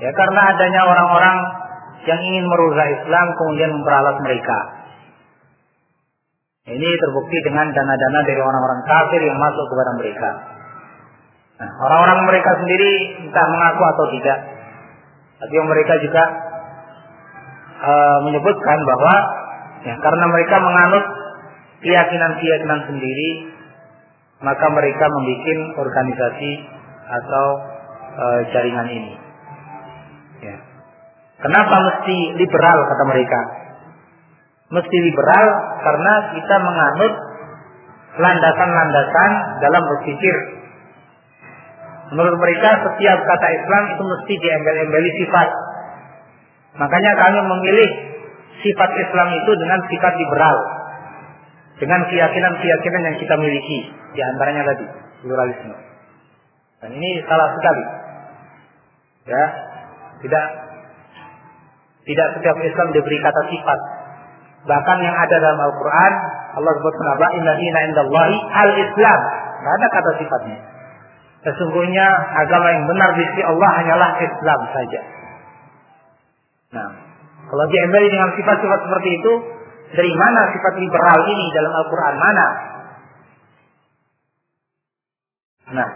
ya 0.00 0.10
karena 0.12 0.40
adanya 0.52 0.80
orang-orang 0.84 1.36
yang 2.06 2.20
ingin 2.22 2.46
merusak 2.46 2.86
Islam 3.02 3.26
kemudian 3.34 3.70
memperalat 3.74 4.16
mereka. 4.22 4.58
Ini 6.66 6.88
terbukti 6.98 7.38
dengan 7.46 7.70
dana-dana 7.70 8.20
dari 8.26 8.42
orang-orang 8.42 8.80
kafir 8.90 9.22
yang 9.22 9.38
masuk 9.38 9.66
kepada 9.70 9.92
mereka. 10.02 10.30
Nah, 11.62 11.70
orang-orang 11.78 12.26
mereka 12.26 12.50
sendiri 12.58 12.92
entah 13.22 13.46
mengaku 13.48 13.82
atau 13.86 14.04
tidak, 14.18 14.38
tapi 15.40 15.54
mereka 15.62 15.94
juga 16.02 16.24
uh, 17.80 18.18
menyebutkan 18.26 18.78
bahwa 18.82 19.14
ya, 19.86 19.94
karena 19.94 20.24
mereka 20.26 20.56
menganut 20.58 21.04
keyakinan-keyakinan 21.86 22.80
sendiri, 22.90 23.30
maka 24.42 24.66
mereka 24.74 25.06
membuat 25.06 25.58
organisasi 25.86 26.50
atau 27.06 27.46
uh, 28.20 28.40
jaringan 28.50 28.90
ini. 28.90 29.25
Ya. 30.44 30.56
Kenapa 31.36 31.76
mesti 31.84 32.16
liberal 32.40 32.78
kata 32.88 33.04
mereka? 33.12 33.40
Mesti 34.72 34.96
liberal 34.98 35.46
karena 35.84 36.12
kita 36.34 36.56
menganut 36.58 37.12
landasan-landasan 38.16 39.30
dalam 39.62 39.82
berpikir. 39.84 40.36
Menurut 42.14 42.38
mereka 42.38 42.70
setiap 42.86 43.18
kata 43.18 43.46
Islam 43.52 43.82
itu 43.94 44.02
mesti 44.02 44.34
diembel-embeli 44.40 45.10
sifat. 45.22 45.48
Makanya 46.80 47.12
kami 47.18 47.40
memilih 47.44 47.90
sifat 48.62 48.90
Islam 48.96 49.28
itu 49.36 49.50
dengan 49.60 49.80
sifat 49.86 50.14
liberal. 50.16 50.56
Dengan 51.76 52.00
keyakinan-keyakinan 52.08 53.02
yang 53.04 53.16
kita 53.20 53.34
miliki. 53.36 53.78
Di 54.16 54.20
antaranya 54.24 54.64
tadi, 54.64 54.86
pluralisme. 55.20 55.76
Dan 56.80 56.90
ini 56.96 57.20
salah 57.28 57.52
sekali. 57.52 57.84
Ya, 59.26 59.44
tidak 60.26 60.46
tidak 62.06 62.28
setiap 62.38 62.56
Islam 62.62 62.88
diberi 62.94 63.18
kata 63.18 63.42
sifat. 63.50 63.78
Bahkan 64.66 64.98
yang 64.98 65.14
ada 65.14 65.36
dalam 65.38 65.58
Al-Quran, 65.62 66.12
Allah 66.58 66.72
sebutkan 66.78 67.06
apa? 67.18 67.26
Inna 67.38 67.54
indallahi 67.62 68.36
al-Islam. 68.50 69.20
Tidak 69.58 69.72
ada 69.78 69.86
kata 69.90 70.10
sifatnya. 70.18 70.58
Sesungguhnya 71.46 72.06
agama 72.42 72.74
yang 72.74 72.86
benar 72.90 73.14
di 73.14 73.22
sisi 73.30 73.42
Allah 73.46 73.70
hanyalah 73.78 74.10
Islam 74.18 74.60
saja. 74.74 75.00
Nah, 76.74 76.90
kalau 77.46 77.64
diembeli 77.70 78.10
dengan 78.10 78.34
sifat-sifat 78.34 78.80
seperti 78.82 79.10
itu, 79.22 79.32
dari 79.94 80.12
mana 80.18 80.50
sifat 80.50 80.74
liberal 80.82 81.20
ini 81.30 81.46
dalam 81.54 81.72
Al-Quran? 81.78 82.14
Mana? 82.18 82.46
Nah, 85.66 85.88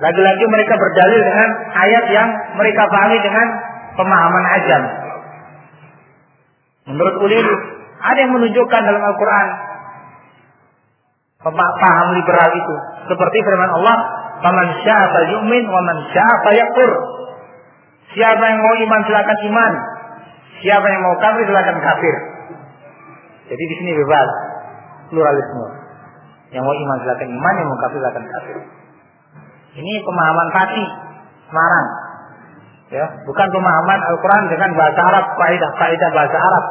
lagi-lagi 0.00 0.44
mereka 0.48 0.76
berdalil 0.76 1.20
dengan 1.24 1.48
ayat 1.76 2.04
yang 2.12 2.28
mereka 2.56 2.82
pahami 2.92 3.18
dengan 3.24 3.67
pemahaman 3.98 4.44
ajam. 4.62 4.82
Menurut 6.88 7.14
ulil, 7.26 7.46
ada 7.98 8.18
yang 8.22 8.32
menunjukkan 8.32 8.80
dalam 8.86 9.02
Al-Quran 9.02 9.46
paham 11.54 12.08
liberal 12.18 12.50
itu. 12.54 12.74
Seperti 13.10 13.38
firman 13.46 13.70
Allah, 13.70 13.96
"Faman 14.42 14.68
syaa'a 14.82 15.20
yu'min 15.38 15.64
wa 15.66 15.80
man 15.86 15.96
syaa'a 16.10 16.50
yakfur." 16.54 16.90
Siapa 18.14 18.40
yang 18.40 18.60
mau 18.64 18.74
iman 18.74 19.00
silakan 19.04 19.38
iman. 19.52 19.72
Siapa 20.64 20.86
yang 20.88 21.02
mau 21.04 21.14
kafir 21.20 21.44
silakan 21.46 21.76
kafir. 21.78 22.14
Jadi 23.52 23.64
di 23.68 23.74
sini 23.78 23.92
bebas 23.94 24.28
pluralisme. 25.12 25.66
Yang 26.50 26.62
mau 26.64 26.74
iman 26.74 26.96
silakan 27.04 27.28
iman, 27.36 27.54
yang 27.60 27.68
mau 27.68 27.78
kafir 27.84 27.98
silakan 28.00 28.24
kafir. 28.26 28.56
Ini 29.78 29.92
pemahaman 30.02 30.48
Fatih 30.50 30.88
Semarang. 31.48 32.07
Ya, 32.88 33.04
bukan 33.28 33.48
pemahaman 33.52 34.00
Al-Quran 34.00 34.44
dengan 34.48 34.70
bahasa 34.72 35.00
Arab, 35.12 35.24
kaidah-kaidah 35.36 36.10
bahasa 36.16 36.38
Arab. 36.40 36.64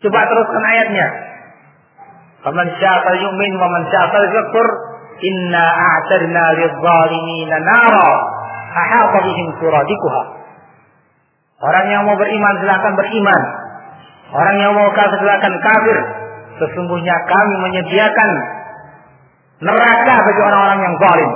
Coba 0.00 0.20
teruskan 0.32 0.64
ayatnya. 0.64 1.06
Faman 2.40 2.66
syaa'a 2.80 3.12
yu'min 3.20 3.52
wa 3.60 3.68
man 3.68 3.82
syaa'a 3.92 4.20
yakfur 4.32 4.66
inna 5.20 5.60
a'tadna 5.60 6.44
lidh-dhalimina 6.56 7.56
nara 7.60 8.10
ahata 8.72 9.20
bihim 9.28 9.46
suradikuha. 9.60 10.22
Orang 11.60 11.86
yang 11.92 12.08
mau 12.08 12.16
beriman 12.16 12.54
silakan 12.64 12.96
beriman. 12.96 13.42
Orang 14.32 14.56
yang 14.56 14.72
mau 14.72 14.88
kafir 14.96 15.20
silakan 15.20 15.54
kafir. 15.60 15.98
Sesungguhnya 16.64 17.16
kami 17.28 17.54
menyediakan 17.60 18.30
neraka 19.60 20.14
bagi 20.24 20.40
orang-orang 20.40 20.80
yang 20.80 20.94
zalim. 20.96 21.30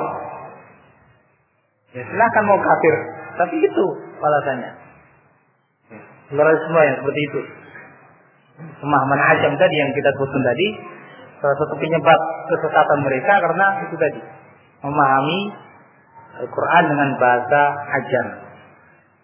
Ya 1.94 2.02
silahkan 2.02 2.44
mau 2.44 2.58
kafir, 2.58 2.94
tapi 3.38 3.56
itu 3.62 3.84
balasannya. 4.18 4.72
semua 6.34 6.82
yang 6.82 6.96
seperti 6.98 7.20
itu. 7.30 7.40
Pemahaman 8.82 9.20
ajam 9.34 9.52
tadi 9.58 9.76
yang 9.78 9.90
kita 9.94 10.10
sebutkan 10.14 10.42
tadi, 10.42 10.66
salah 11.38 11.56
satu 11.58 11.74
penyebab 11.78 12.20
kesesatan 12.50 12.98
mereka 13.02 13.32
karena 13.42 13.66
itu 13.86 13.94
tadi 13.98 14.20
memahami 14.82 15.38
Al-Quran 16.44 16.84
dengan 16.90 17.08
bahasa 17.18 17.60
ajam. 18.02 18.26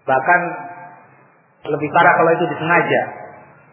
Bahkan 0.07 0.41
lebih 1.75 1.89
parah 1.91 2.15
kalau 2.15 2.31
itu 2.39 2.47
disengaja. 2.55 3.03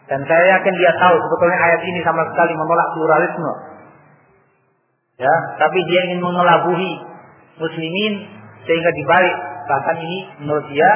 Dan 0.08 0.24
saya 0.26 0.58
yakin 0.58 0.74
dia 0.78 0.94
tahu 0.98 1.16
sebetulnya 1.20 1.60
ayat 1.62 1.82
ini 1.84 2.00
sama 2.02 2.24
sekali 2.32 2.56
menolak 2.56 2.88
pluralisme 2.96 3.78
ya 5.18 5.36
tapi 5.58 5.80
dia 5.90 6.02
ingin 6.10 6.22
mengelabuhi 6.22 6.92
muslimin 7.58 8.14
sehingga 8.68 8.92
dibalik 8.92 9.36
bahkan 9.68 9.98
ini 10.04 10.20
menurut 10.44 10.66
dia 10.68 10.90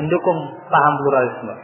mendukung 0.00 0.38
paham 0.72 0.94
pluralisme 1.04 1.56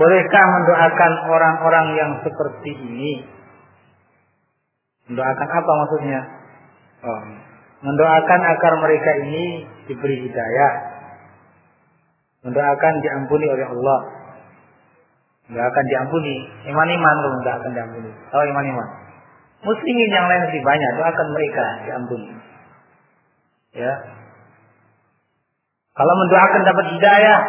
Bolehkah 0.00 0.44
mendoakan 0.48 1.12
orang-orang 1.28 1.86
yang 1.92 2.10
seperti 2.24 2.72
ini? 2.72 3.20
Mendoakan 5.12 5.48
apa 5.52 5.72
maksudnya? 5.76 6.20
Oh, 7.04 7.20
mendoakan 7.84 8.40
agar 8.48 8.72
mereka 8.80 9.10
ini 9.28 9.68
diberi 9.84 10.24
hidayah 10.24 10.72
mendoakan 12.44 12.94
diampuni 13.04 13.46
oleh 13.48 13.66
Allah. 13.68 13.98
Mendoakan 15.50 15.84
diampuni. 15.90 16.34
Iman-iman 16.70 17.14
kalau 17.18 17.34
mendoakan 17.42 17.70
diampuni. 17.74 18.10
Oh 18.30 18.44
iman-iman. 18.54 18.88
Muslimin 19.66 20.10
yang 20.14 20.24
lain 20.30 20.42
lebih 20.46 20.62
banyak 20.62 20.90
doakan 20.96 21.28
mereka 21.34 21.66
diampuni. 21.84 22.30
Ya. 23.74 23.92
Kalau 25.90 26.14
mendoakan 26.16 26.62
dapat 26.64 26.86
hidayah, 26.96 27.40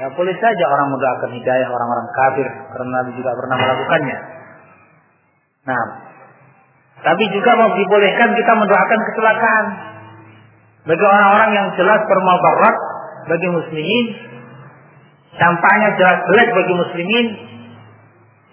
ya 0.00 0.06
boleh 0.16 0.34
saja 0.40 0.64
orang 0.66 0.88
mendoakan 0.90 1.30
hidayah 1.36 1.68
orang-orang 1.68 2.08
kafir 2.16 2.48
karena 2.48 2.88
Nabi 2.88 3.10
juga 3.14 3.30
pernah 3.36 3.56
melakukannya. 3.60 4.18
Nah, 5.62 5.84
tapi 7.02 7.24
juga 7.30 7.50
mau 7.54 7.70
dibolehkan 7.76 8.30
kita 8.34 8.52
mendoakan 8.58 9.00
kecelakaan 9.12 9.66
bagi 10.82 11.04
orang-orang 11.06 11.50
yang 11.54 11.68
jelas 11.78 12.00
bermabarat 12.10 12.76
bagi 13.30 13.48
muslimin, 13.54 14.06
sampahnya 15.36 15.88
jelas 15.96 16.18
jelek 16.28 16.48
bagi 16.52 16.74
muslimin, 16.76 17.26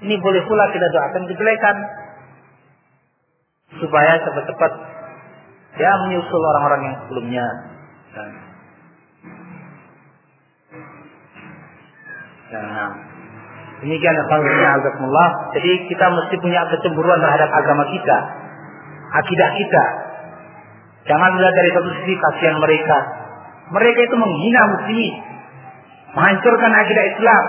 ini 0.07 0.15
boleh 0.23 0.41
pula 0.47 0.71
kita 0.71 0.87
doakan 0.95 1.23
kejelekan 1.27 1.75
supaya 3.79 4.17
cepat-cepat 4.23 4.71
ya 5.77 5.91
menyusul 6.07 6.41
orang-orang 6.41 6.81
yang 6.87 6.95
sebelumnya. 7.05 7.45
Nah, 12.49 12.89
demikian 13.83 14.15
Allah. 14.17 15.29
Jadi 15.53 15.71
kita 15.85 16.05
mesti 16.09 16.35
punya 16.41 16.65
kecemburuan 16.73 17.21
terhadap 17.21 17.49
agama 17.53 17.85
kita, 17.93 18.17
akidah 19.13 19.49
kita. 19.53 19.83
Jangan 21.05 21.29
melihat 21.37 21.53
dari 21.53 21.69
satu 21.73 21.89
sisi 22.01 22.13
kasihan 22.17 22.57
mereka, 22.57 22.97
mereka 23.69 23.99
itu 24.01 24.15
menghina 24.17 24.61
muslimin. 24.73 25.15
Menghancurkan 26.17 26.71
akidah 26.73 27.05
Islam. 27.13 27.43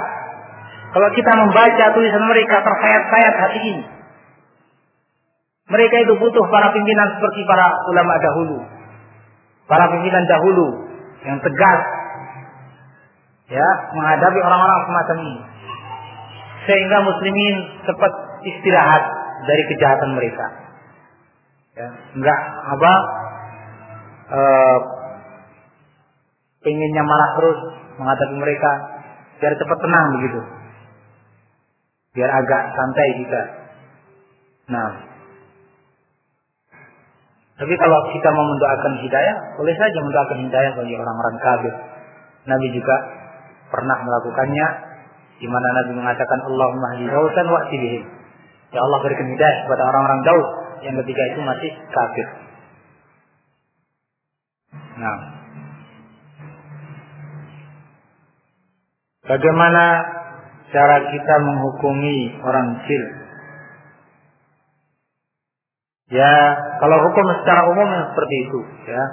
Kalau 0.90 1.08
kita 1.14 1.32
membaca 1.38 1.84
tulisan 1.94 2.24
mereka 2.26 2.60
tersayat-sayat 2.60 3.34
hati 3.40 3.60
ini. 3.62 3.84
Mereka 5.70 5.96
itu 6.02 6.12
butuh 6.18 6.44
para 6.50 6.74
pimpinan 6.74 7.14
seperti 7.14 7.46
para 7.46 7.70
ulama 7.88 8.18
dahulu. 8.18 8.58
para 9.70 9.86
pimpinan 9.86 10.26
dahulu 10.26 10.66
yang 11.22 11.38
tegas 11.38 11.80
ya 13.46 13.68
menghadapi 13.94 14.38
orang-orang 14.42 14.80
semacam 14.90 15.16
ini 15.22 15.36
sehingga 16.66 16.98
muslimin 17.06 17.56
cepat 17.86 18.12
istirahat 18.42 19.04
dari 19.46 19.62
kejahatan 19.70 20.10
mereka 20.18 20.46
ya 21.78 21.88
enggak 22.18 22.40
apa 22.66 22.92
eh, 24.34 24.78
inginnya 26.66 27.06
marah 27.06 27.30
terus 27.38 27.58
menghadapi 28.00 28.34
mereka 28.40 28.70
biar 29.36 29.52
cepat 29.60 29.78
tenang 29.84 30.06
begitu. 30.16 30.40
Biar 32.16 32.30
agak 32.32 32.62
santai 32.72 33.08
juga 33.20 33.42
nah. 34.72 34.92
Tapi 37.60 37.74
kalau 37.76 37.98
kita 38.08 38.28
mau 38.32 38.46
mendoakan 38.48 39.04
hidayah 39.04 39.36
boleh 39.60 39.74
saja 39.76 39.98
mendoakan 40.00 40.38
hidayah 40.48 40.72
bagi 40.80 40.94
orang-orang 40.96 41.36
kafir. 41.44 41.74
Nabi 42.48 42.66
juga 42.72 42.96
pernah 43.68 44.00
melakukannya 44.00 44.66
di 45.36 45.46
mana 45.48 45.68
Nabi 45.76 45.92
mengatakan 45.92 46.40
Allahumma 46.48 46.96
hdi 46.96 47.04
dausan 47.04 47.46
wa 47.52 47.60
bihim 47.68 48.02
ya 48.72 48.80
Allah 48.80 48.98
berikan 49.04 49.28
hidayah 49.28 49.58
kepada 49.68 49.82
orang-orang 49.92 50.20
Daud 50.24 50.46
yang 50.80 50.96
ketiga 51.04 51.22
itu 51.36 51.40
masih 51.44 51.70
kafir. 51.92 52.26
Nah 54.96 55.39
Bagaimana 59.30 59.84
cara 60.74 60.96
kita 61.06 61.34
menghukumi 61.38 62.34
orang 62.42 62.82
kecil? 62.82 63.02
Ya, 66.10 66.34
kalau 66.82 66.98
hukum 67.06 67.26
secara 67.38 67.70
umum 67.70 67.86
seperti 68.10 68.36
itu, 68.50 68.60
ya. 68.90 69.04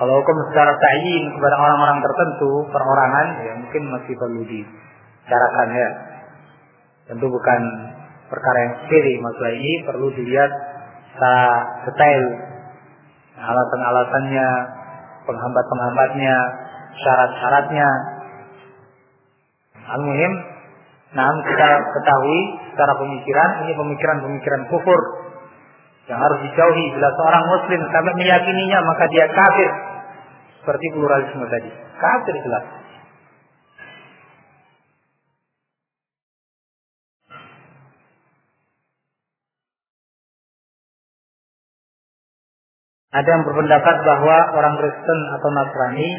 Kalau 0.00 0.24
hukum 0.24 0.36
secara 0.48 0.72
ta'yin 0.72 1.36
kepada 1.36 1.56
orang-orang 1.60 2.00
tertentu, 2.00 2.64
perorangan, 2.72 3.28
ya 3.44 3.52
mungkin 3.60 3.82
masih 3.92 4.16
perlu 4.16 4.40
dicarakan 4.48 5.68
ya. 5.76 5.90
Tentu 7.12 7.28
bukan 7.28 7.60
perkara 8.32 8.58
yang 8.64 8.74
sepele 8.80 9.12
masalah 9.20 9.52
ini 9.52 9.72
perlu 9.84 10.08
dilihat 10.16 10.50
secara 11.12 11.44
detail 11.84 12.24
alasan-alasannya, 13.36 14.48
penghambat-penghambatnya, 15.28 16.36
syarat-syaratnya, 16.96 17.88
Al-Muhim, 19.88 20.32
nah 21.16 21.30
kita 21.46 21.68
ketahui 21.96 22.40
secara 22.72 22.92
pemikiran, 22.98 23.50
ini 23.64 23.72
pemikiran-pemikiran 23.78 24.62
kufur 24.68 25.00
yang 26.10 26.18
harus 26.18 26.38
dijauhi. 26.42 26.84
Bila 26.90 27.08
seorang 27.14 27.44
muslim 27.46 27.80
sampai 27.94 28.12
meyakininya, 28.18 28.78
maka 28.82 29.04
dia 29.14 29.26
kafir. 29.30 29.70
Seperti 30.60 30.86
pluralisme 30.92 31.46
tadi. 31.48 31.70
Kafir 31.96 32.34
jelas. 32.44 32.64
Ada 43.10 43.26
yang 43.26 43.42
berpendapat 43.42 43.96
bahwa 44.06 44.36
orang 44.54 44.74
Kristen 44.78 45.18
atau 45.34 45.48
Nasrani 45.50 46.10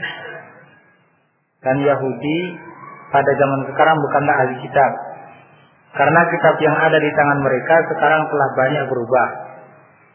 dan 1.64 1.76
Yahudi 1.80 2.40
pada 3.12 3.32
zaman 3.36 3.60
sekarang 3.68 3.98
bukanlah 4.00 4.36
ahli 4.42 4.56
kitab. 4.64 4.92
Karena 5.92 6.22
kitab 6.32 6.56
yang 6.64 6.76
ada 6.80 6.96
di 6.96 7.12
tangan 7.12 7.40
mereka 7.44 7.76
sekarang 7.92 8.24
telah 8.32 8.50
banyak 8.56 8.84
berubah. 8.88 9.28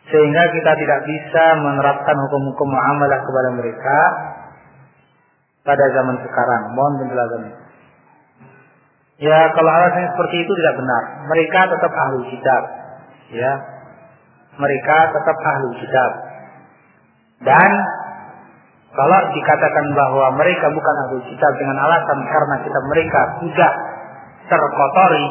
Sehingga 0.08 0.42
kita 0.48 0.72
tidak 0.80 1.00
bisa 1.04 1.44
menerapkan 1.60 2.16
hukum-hukum 2.16 2.68
muamalah 2.72 3.20
kepada 3.20 3.50
mereka 3.52 3.98
pada 5.66 5.84
zaman 5.92 6.16
sekarang. 6.24 6.62
Mohon 6.72 6.94
penjelasannya. 7.04 7.54
Ya, 9.16 9.38
kalau 9.52 9.70
alasannya 9.72 10.12
seperti 10.12 10.36
itu 10.44 10.52
tidak 10.56 10.74
benar. 10.76 11.02
Mereka 11.28 11.60
tetap 11.72 11.92
ahli 11.92 12.20
kitab. 12.32 12.62
Ya. 13.32 13.52
Mereka 14.56 14.96
tetap 15.12 15.36
ahli 15.36 15.68
kitab. 15.84 16.10
Dan 17.44 17.70
kalau 18.96 19.20
dikatakan 19.36 19.86
bahwa 19.92 20.26
mereka 20.40 20.72
bukan 20.72 20.94
ahli 21.04 21.20
kitab 21.28 21.52
dengan 21.60 21.76
alasan 21.84 22.18
karena 22.24 22.56
kita 22.64 22.80
mereka 22.88 23.20
sudah 23.44 23.72
terkotori, 24.48 25.26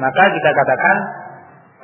maka 0.00 0.22
kita 0.32 0.50
katakan 0.56 0.96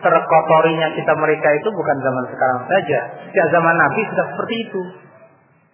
terkotorinya 0.00 0.88
kita 0.96 1.12
mereka 1.20 1.48
itu 1.60 1.68
bukan 1.68 1.96
zaman 2.00 2.24
sekarang 2.32 2.60
saja. 2.72 3.00
Sejak 3.28 3.46
zaman 3.52 3.74
Nabi 3.76 4.00
sudah 4.08 4.26
seperti 4.32 4.54
itu. 4.64 4.82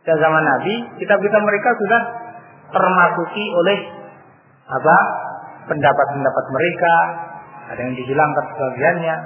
Sejak 0.03 0.19
zaman 0.19 0.43
Nabi, 0.43 0.75
kita 0.99 1.15
kita 1.15 1.39
mereka 1.47 1.71
sudah 1.79 2.03
termasuki 2.75 3.45
oleh 3.55 3.79
apa 4.67 4.97
pendapat-pendapat 5.71 6.45
mereka, 6.51 6.95
ada 7.71 7.81
yang 7.87 7.95
dihilangkan 7.95 8.45
sebagiannya. 8.51 9.17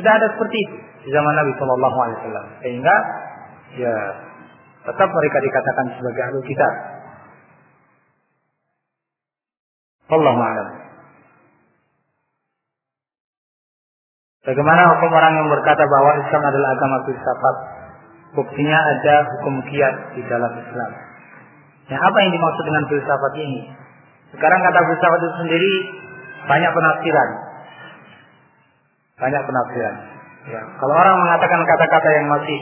Sudah 0.00 0.12
ada 0.16 0.26
seperti 0.32 0.56
itu 0.56 0.76
di 1.04 1.10
zaman 1.12 1.36
Nabi 1.36 1.52
Shallallahu 1.60 1.98
Alaihi 2.00 2.16
Wasallam. 2.22 2.46
Sehingga 2.64 2.96
ya 3.76 3.94
tetap 4.80 5.08
mereka 5.12 5.38
dikatakan 5.44 5.86
sebagai 6.00 6.22
ahli 6.24 6.40
kitab. 6.48 6.74
Allah 10.10 10.34
a'lam. 10.34 10.68
Bagaimana 14.40 14.82
hukum 14.96 15.10
orang 15.12 15.36
yang 15.36 15.48
berkata 15.52 15.84
bahwa 15.84 16.16
Islam 16.16 16.42
adalah 16.42 16.68
agama 16.74 16.96
filsafat? 17.04 17.56
Buktinya 18.30 18.78
ada 18.78 19.14
hukum 19.36 19.62
kiat 19.68 20.16
di 20.16 20.22
dalam 20.26 20.52
Islam. 20.56 20.90
Ya, 21.92 21.98
apa 22.00 22.16
yang 22.24 22.30
dimaksud 22.32 22.64
dengan 22.64 22.84
filsafat 22.88 23.32
ini? 23.36 23.60
Sekarang 24.32 24.58
kata 24.64 24.80
filsafat 24.80 25.18
itu 25.20 25.30
sendiri 25.44 25.72
banyak 26.48 26.70
penafsiran. 26.72 27.28
Banyak 29.20 29.42
penafsiran. 29.44 29.94
Ya, 30.48 30.62
kalau 30.80 30.94
orang 30.96 31.16
mengatakan 31.20 31.60
kata-kata 31.68 32.08
yang 32.16 32.26
masih 32.32 32.58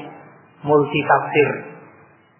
multi 0.66 1.00
tafsir, 1.06 1.48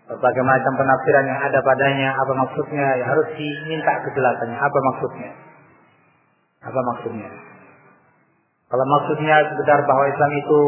berbagai 0.09 0.41
macam 0.41 0.73
penafsiran 0.73 1.25
yang 1.29 1.41
ada 1.45 1.61
padanya, 1.61 2.09
apa 2.17 2.33
maksudnya, 2.33 2.87
ya 2.97 3.05
harus 3.05 3.29
diminta 3.37 3.93
kejelasannya, 4.09 4.57
apa 4.57 4.79
maksudnya. 4.93 5.31
Apa 6.65 6.81
maksudnya? 6.81 7.29
Kalau 8.69 8.85
maksudnya 8.85 9.37
sekedar 9.53 9.79
bahwa 9.85 10.05
Islam 10.09 10.33
itu 10.33 10.61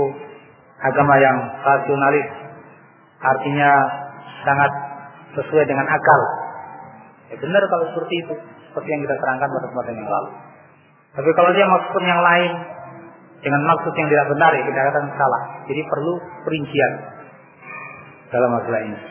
agama 0.80 1.14
yang 1.20 1.36
rasionalis, 1.64 2.28
artinya 3.20 3.70
sangat 4.45 4.72
sesuai 5.36 5.64
dengan 5.64 5.88
akal. 5.88 6.20
Ya 7.32 7.36
benar 7.41 7.62
kalau 7.68 7.84
seperti 7.93 8.14
itu, 8.24 8.34
seperti 8.72 8.88
yang 8.93 9.01
kita 9.09 9.16
terangkan 9.20 9.49
pada 9.49 9.62
kesempatan 9.68 9.95
yang 9.97 10.09
lalu. 10.09 10.30
Tapi 11.11 11.30
kalau 11.36 11.51
dia 11.57 11.66
maksud 11.66 12.03
yang 12.05 12.22
lain, 12.22 12.53
dengan 13.41 13.62
maksud 13.72 13.93
yang 13.97 14.09
tidak 14.12 14.26
benar 14.36 14.51
ya 14.53 14.62
kita 14.68 14.80
katakan 14.84 15.07
salah. 15.16 15.43
Jadi 15.64 15.80
perlu 15.88 16.12
perincian 16.45 16.93
dalam 18.30 18.51
masalah 18.53 18.80
ini. 18.84 19.10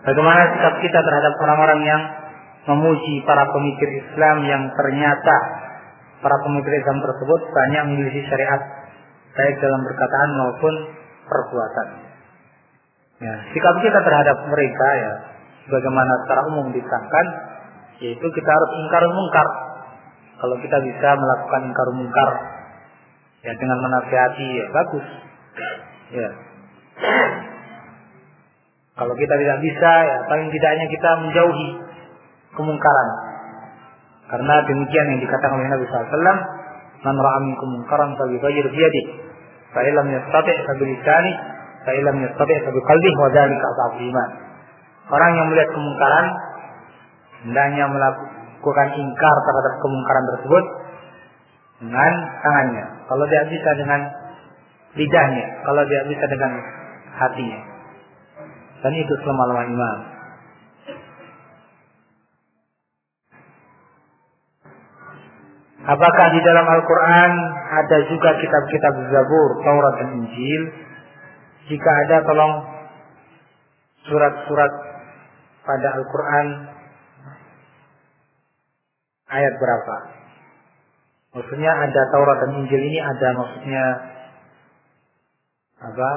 Bagaimana 0.00 0.42
sikap 0.56 0.74
kita 0.80 1.00
terhadap 1.04 1.34
orang-orang 1.44 1.80
yang 1.84 2.02
memuji 2.72 3.20
para 3.28 3.44
pemikir 3.52 3.88
Islam 4.00 4.48
yang 4.48 4.62
ternyata 4.72 5.36
para 6.20 6.36
pemikir 6.44 6.72
Islam 6.76 7.04
tersebut 7.04 7.40
banyak 7.52 7.82
memiliki 7.92 8.24
syariat 8.28 8.60
baik 9.36 9.56
dalam 9.60 9.80
perkataan 9.84 10.30
maupun 10.36 10.74
perbuatan. 11.28 11.88
Ya, 13.20 13.34
sikap 13.52 13.76
kita 13.84 14.00
terhadap 14.00 14.36
mereka 14.48 14.88
ya 14.96 15.12
bagaimana 15.68 16.12
secara 16.24 16.42
umum 16.48 16.72
diterangkan 16.72 17.26
yaitu 18.00 18.26
kita 18.32 18.50
harus 18.50 18.70
ingkar 18.80 19.04
mungkar. 19.12 19.48
Kalau 20.40 20.56
kita 20.64 20.80
bisa 20.80 21.08
melakukan 21.20 21.60
ingkar 21.68 21.88
mungkar 21.92 22.30
ya 23.44 23.52
dengan 23.60 23.78
menasihati 23.84 24.48
ya 24.56 24.66
bagus. 24.72 25.06
Ya. 26.10 26.30
Kalau 29.00 29.16
kita 29.16 29.34
tidak 29.40 29.58
bisa, 29.64 29.90
ya 30.04 30.16
paling 30.28 30.52
tidaknya 30.52 30.84
kita 30.92 31.10
menjauhi 31.24 31.68
kemungkaran. 32.52 33.08
Karena 34.28 34.60
demikian 34.68 35.06
yang 35.16 35.20
dikatakan 35.24 35.56
oleh 35.56 35.72
Nabi 35.72 35.88
SAW, 35.88 36.36
Man 37.00 37.16
ra'a 37.16 37.40
minkum 37.40 37.80
munkaran 37.80 38.12
falyughayyir 38.12 38.68
bi 38.68 38.76
yadihi, 38.76 39.12
fa 39.72 39.80
illam 39.88 40.04
yastati' 40.04 40.56
fa 40.68 40.72
bi 40.76 40.84
lisani, 40.84 41.32
fa 41.88 41.96
illam 41.96 42.16
yastati' 42.28 42.60
fa 42.60 42.70
bi 42.76 42.80
qalbihi 42.84 43.16
wa 43.16 43.28
dzalika 43.32 43.68
iman. 44.04 44.30
Orang 45.08 45.32
yang 45.32 45.46
melihat 45.48 45.70
kemungkaran 45.72 46.26
hendaknya 47.48 47.84
melakukan 47.88 48.88
ingkar 49.00 49.34
terhadap 49.48 49.74
kemungkaran 49.80 50.24
tersebut 50.36 50.64
dengan 51.80 52.12
tangannya. 52.44 52.84
Kalau 53.08 53.24
dia 53.32 53.42
bisa 53.48 53.70
dengan 53.80 54.00
lidahnya, 54.92 55.46
kalau 55.64 55.82
dia 55.88 56.04
bisa 56.04 56.24
dengan 56.28 56.52
hatinya. 57.16 57.69
Dan 58.80 58.92
itu 58.96 59.14
selama-lama 59.20 59.62
iman. 59.68 59.98
Apakah 65.80 66.26
di 66.30 66.40
dalam 66.44 66.66
Al-Quran 66.68 67.30
ada 67.72 67.98
juga 68.06 68.30
kitab-kitab 68.36 68.94
Zabur, 69.10 69.50
Taurat 69.64 69.94
dan 69.98 70.08
Injil? 70.22 70.62
Jika 71.72 71.90
ada 72.06 72.16
tolong 72.28 72.54
surat-surat 74.06 74.72
pada 75.64 75.88
Al-Quran 75.98 76.46
ayat 79.34 79.54
berapa? 79.56 79.96
Maksudnya 81.40 81.72
ada 81.72 82.02
Taurat 82.12 82.38
dan 82.44 82.50
Injil 82.60 82.82
ini 82.86 82.98
ada 83.00 83.28
maksudnya 83.34 83.84
apa? 85.80 86.10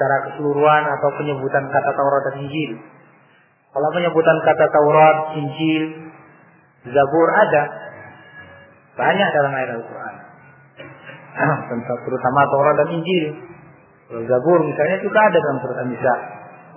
Secara 0.00 0.32
keseluruhan 0.32 0.88
atau 0.96 1.12
penyebutan 1.12 1.60
kata 1.68 1.92
Taurat 1.92 2.22
dan 2.32 2.40
Injil. 2.40 2.72
Kalau 3.68 3.88
penyebutan 3.92 4.32
kata 4.48 4.64
Taurat, 4.72 5.36
Injil, 5.36 6.08
Zabur 6.88 7.28
ada, 7.36 7.62
banyak 8.96 9.28
dalam 9.28 9.52
ayat 9.52 9.70
Al-Quran. 9.76 10.14
Terutama 12.08 12.40
Taurat 12.48 12.80
dan 12.80 12.88
Injil. 12.96 13.24
Zabur 14.24 14.64
misalnya 14.64 15.04
juga 15.04 15.20
ada 15.20 15.36
dalam 15.36 15.58
surat 15.60 15.76
An-Nisa. 15.84 16.14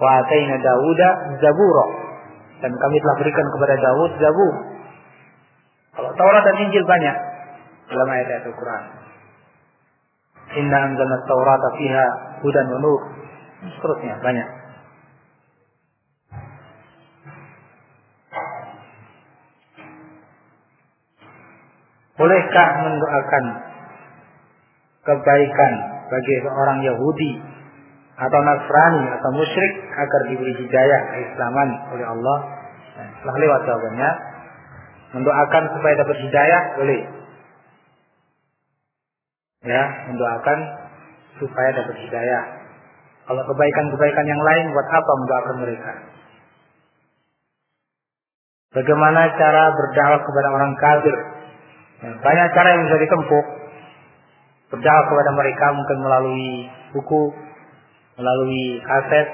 Wa 0.03 0.09
ataina 0.19 0.59
Dawuda 0.59 1.09
Zabura. 1.39 1.86
Dan 2.59 2.76
kami 2.76 2.97
telah 3.07 3.15
berikan 3.24 3.47
kepada 3.55 3.80
Dawud 3.80 4.11
Zabur. 4.19 4.55
Kalau 5.95 6.11
Taurat 6.19 6.43
dan 6.43 6.59
Injil 6.59 6.84
banyak 6.84 7.15
dalam 7.88 8.07
ayat-ayat 8.11 8.51
Al-Quran. 8.51 8.84
Inna 10.59 10.78
anzalna 10.91 11.24
Taurata 11.24 11.71
fiha 11.80 12.07
hudan 12.44 12.66
wa 12.68 12.80
nur. 12.84 13.02
Seterusnya 13.64 14.20
banyak. 14.20 14.48
Bolehkah 22.14 22.70
mendoakan 22.86 23.46
kebaikan 25.02 25.72
bagi 26.14 26.36
seorang 26.46 26.80
Yahudi 26.86 27.32
atau 28.14 28.39
Nasrani 28.46 29.04
atau 29.18 29.30
musyrik 29.34 29.74
agar 29.89 30.22
diberi 30.30 30.54
hidayah 30.54 31.02
keislaman 31.10 31.70
oleh 31.89 32.06
Allah? 32.06 32.38
Nah, 32.94 33.08
setelah 33.18 33.38
lewat 33.41 33.62
jawabannya, 33.66 34.10
mendoakan 35.18 35.64
supaya 35.74 35.94
dapat 35.98 36.18
hidayah 36.22 36.62
boleh. 36.78 37.02
Ya, 39.64 39.84
mendoakan 40.12 40.60
supaya 41.41 41.69
dapat 41.73 41.95
hidayah. 42.03 42.43
Kalau 43.23 43.43
kebaikan-kebaikan 43.47 44.25
yang 44.27 44.41
lain 44.43 44.65
buat 44.75 44.88
apa 44.91 45.11
mendoakan 45.15 45.57
mereka? 45.63 45.91
Bagaimana 48.73 49.31
cara 49.38 49.63
berdakwah 49.69 50.21
kepada 50.25 50.49
orang 50.49 50.73
kafir 50.81 51.15
Ya, 52.03 52.11
banyak 52.19 52.47
cara 52.51 52.67
yang 52.75 52.84
bisa 52.84 52.99
ditempuh. 52.99 53.45
Berdakwah 54.75 55.05
kepada 55.07 55.31
mereka 55.39 55.65
mungkin 55.71 55.97
melalui 56.03 56.67
buku, 56.91 57.23
melalui 58.19 58.84
kaset, 58.84 59.27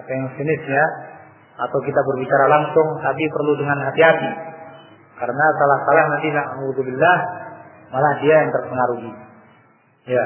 atau 0.00 0.08
yang 0.08 0.32
sejenisnya, 0.32 0.84
atau 1.60 1.78
kita 1.84 2.00
berbicara 2.00 2.48
langsung, 2.48 2.88
tapi 3.04 3.20
perlu 3.20 3.52
dengan 3.60 3.84
hati-hati. 3.84 4.30
Karena 5.20 5.44
salah-salah 5.60 6.04
nanti 6.08 6.28
na'udzubillah 6.32 7.18
malah 7.92 8.14
dia 8.24 8.34
yang 8.40 8.50
terpengaruhi. 8.54 9.12
Ya. 10.08 10.24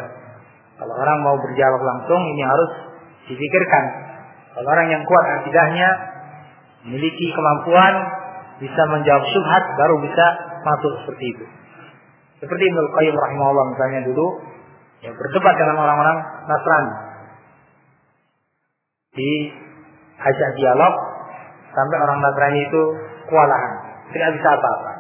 Kalau 0.83 0.99
orang 0.99 1.19
mau 1.23 1.39
berjawab 1.39 1.79
langsung 1.79 2.21
ini 2.35 2.43
harus 2.43 2.71
dipikirkan. 3.31 3.85
Kalau 4.51 4.67
orang 4.67 4.91
yang 4.91 5.03
kuat 5.07 5.25
akidahnya 5.39 5.89
memiliki 6.83 7.31
kemampuan 7.31 7.95
bisa 8.59 8.83
menjawab 8.91 9.23
syubhat 9.31 9.65
baru 9.79 9.95
bisa 10.03 10.27
masuk 10.67 10.93
seperti 11.07 11.39
itu. 11.39 11.45
Seperti 12.43 12.63
Ibnu 12.67 12.83
Qayyim 12.99 13.15
rahimahullah 13.15 13.67
misalnya 13.71 14.01
dulu 14.11 14.27
ya 15.07 15.15
berdebat 15.15 15.55
dengan 15.55 15.77
orang-orang 15.79 16.19
Nasrani. 16.51 16.95
Di 19.15 19.31
ajak 20.19 20.51
dialog 20.59 20.95
sampai 21.71 21.97
orang 22.03 22.19
Nasrani 22.19 22.61
itu 22.67 22.83
kewalahan, 23.31 23.73
tidak 24.11 24.35
bisa 24.35 24.49
apa-apa. 24.51 24.93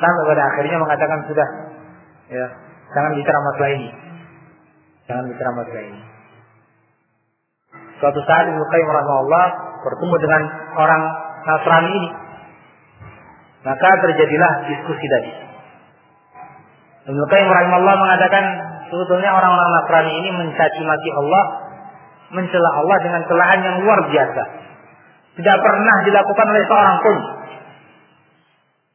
Sampai 0.00 0.22
pada 0.32 0.42
akhirnya 0.56 0.76
mengatakan 0.80 1.20
sudah 1.28 1.48
ya, 2.32 2.46
jangan 2.96 3.12
bicara 3.12 3.38
masalah 3.44 3.72
ini. 3.76 4.07
Jangan 5.08 5.24
masalah 5.32 5.84
ini. 5.88 6.00
Suatu 7.98 8.20
saat 8.28 8.44
Ibnu 8.46 8.60
Qayyim 8.60 8.88
rahimahullah 8.92 9.46
bertemu 9.82 10.14
dengan 10.20 10.42
orang 10.76 11.02
Nasrani 11.48 11.90
ini 11.90 12.10
maka 13.66 13.90
terjadilah 14.04 14.52
diskusi 14.70 15.06
tadi. 15.08 15.32
Ibnu 17.10 17.24
Qayyim 17.24 17.48
rahimahullah 17.50 17.96
mengatakan 17.98 18.44
sebetulnya 18.92 19.32
orang-orang 19.34 19.70
Nasrani 19.80 20.12
ini 20.12 20.28
mencaci 20.30 20.80
maki 20.84 21.10
Allah, 21.10 21.44
mencela 22.32 22.70
Allah 22.78 22.96
dengan 23.02 23.22
celaan 23.26 23.60
yang 23.64 23.76
luar 23.82 23.98
biasa. 24.06 24.42
Tidak 25.40 25.56
pernah 25.58 25.96
dilakukan 26.06 26.46
oleh 26.48 26.64
seorang 26.68 26.96
pun. 27.02 27.16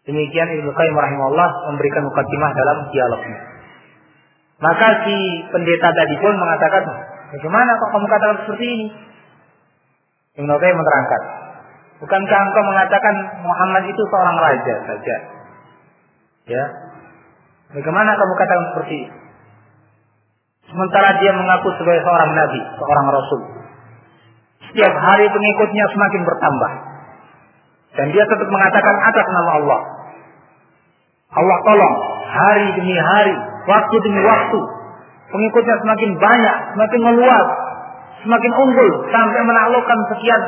Demikian 0.03 0.49
Ibnu 0.61 0.71
Qayyim 0.71 0.95
rahimahullah 0.95 1.49
memberikan 1.73 2.03
mukadimah 2.07 2.51
dalam 2.55 2.77
dialognya. 2.91 3.52
Maka 4.63 4.87
si 5.03 5.17
pendeta 5.51 5.91
tadi 5.91 6.15
pun 6.23 6.39
mengatakan, 6.39 6.83
bagaimana 7.35 7.75
kok 7.75 7.91
kamu 7.91 8.07
katakan 8.07 8.37
seperti 8.47 8.65
ini? 8.65 8.87
Ibnu 10.39 10.53
Qayyim 10.55 10.77
menerangkan, 10.79 11.21
Bukankah 12.03 12.39
engkau 12.51 12.63
mengatakan 12.67 13.15
Muhammad 13.47 13.83
itu 13.87 14.01
seorang 14.11 14.35
raja 14.35 14.75
saja? 14.83 15.15
Ya. 16.51 16.65
Bagaimana 17.71 18.11
kamu 18.19 18.33
katakan 18.35 18.65
seperti 18.75 18.95
itu? 19.07 19.15
Sementara 20.67 21.15
dia 21.23 21.31
mengaku 21.31 21.71
sebagai 21.79 22.03
seorang 22.03 22.31
nabi, 22.35 22.59
seorang 22.75 23.07
rasul. 23.07 23.41
Setiap 24.67 24.93
hari 24.99 25.31
pengikutnya 25.31 25.85
semakin 25.95 26.21
bertambah. 26.27 26.71
Dan 27.93 28.07
dia 28.11 28.25
tetap 28.25 28.47
mengatakan 28.51 28.95
atas 29.05 29.27
nama 29.31 29.51
Allah. 29.63 29.81
Allah 31.33 31.57
tolong 31.63 31.95
hari 32.25 32.67
demi 32.73 32.97
hari, 32.99 33.37
waktu 33.67 33.95
demi 34.03 34.21
waktu. 34.23 34.59
Pengikutnya 35.33 35.75
semakin 35.81 36.11
banyak, 36.21 36.57
semakin 36.77 37.01
meluas, 37.01 37.47
semakin 38.21 38.51
unggul 38.53 38.89
sampai 39.09 39.41
menaklukkan 39.41 39.99
sekian 40.13 40.41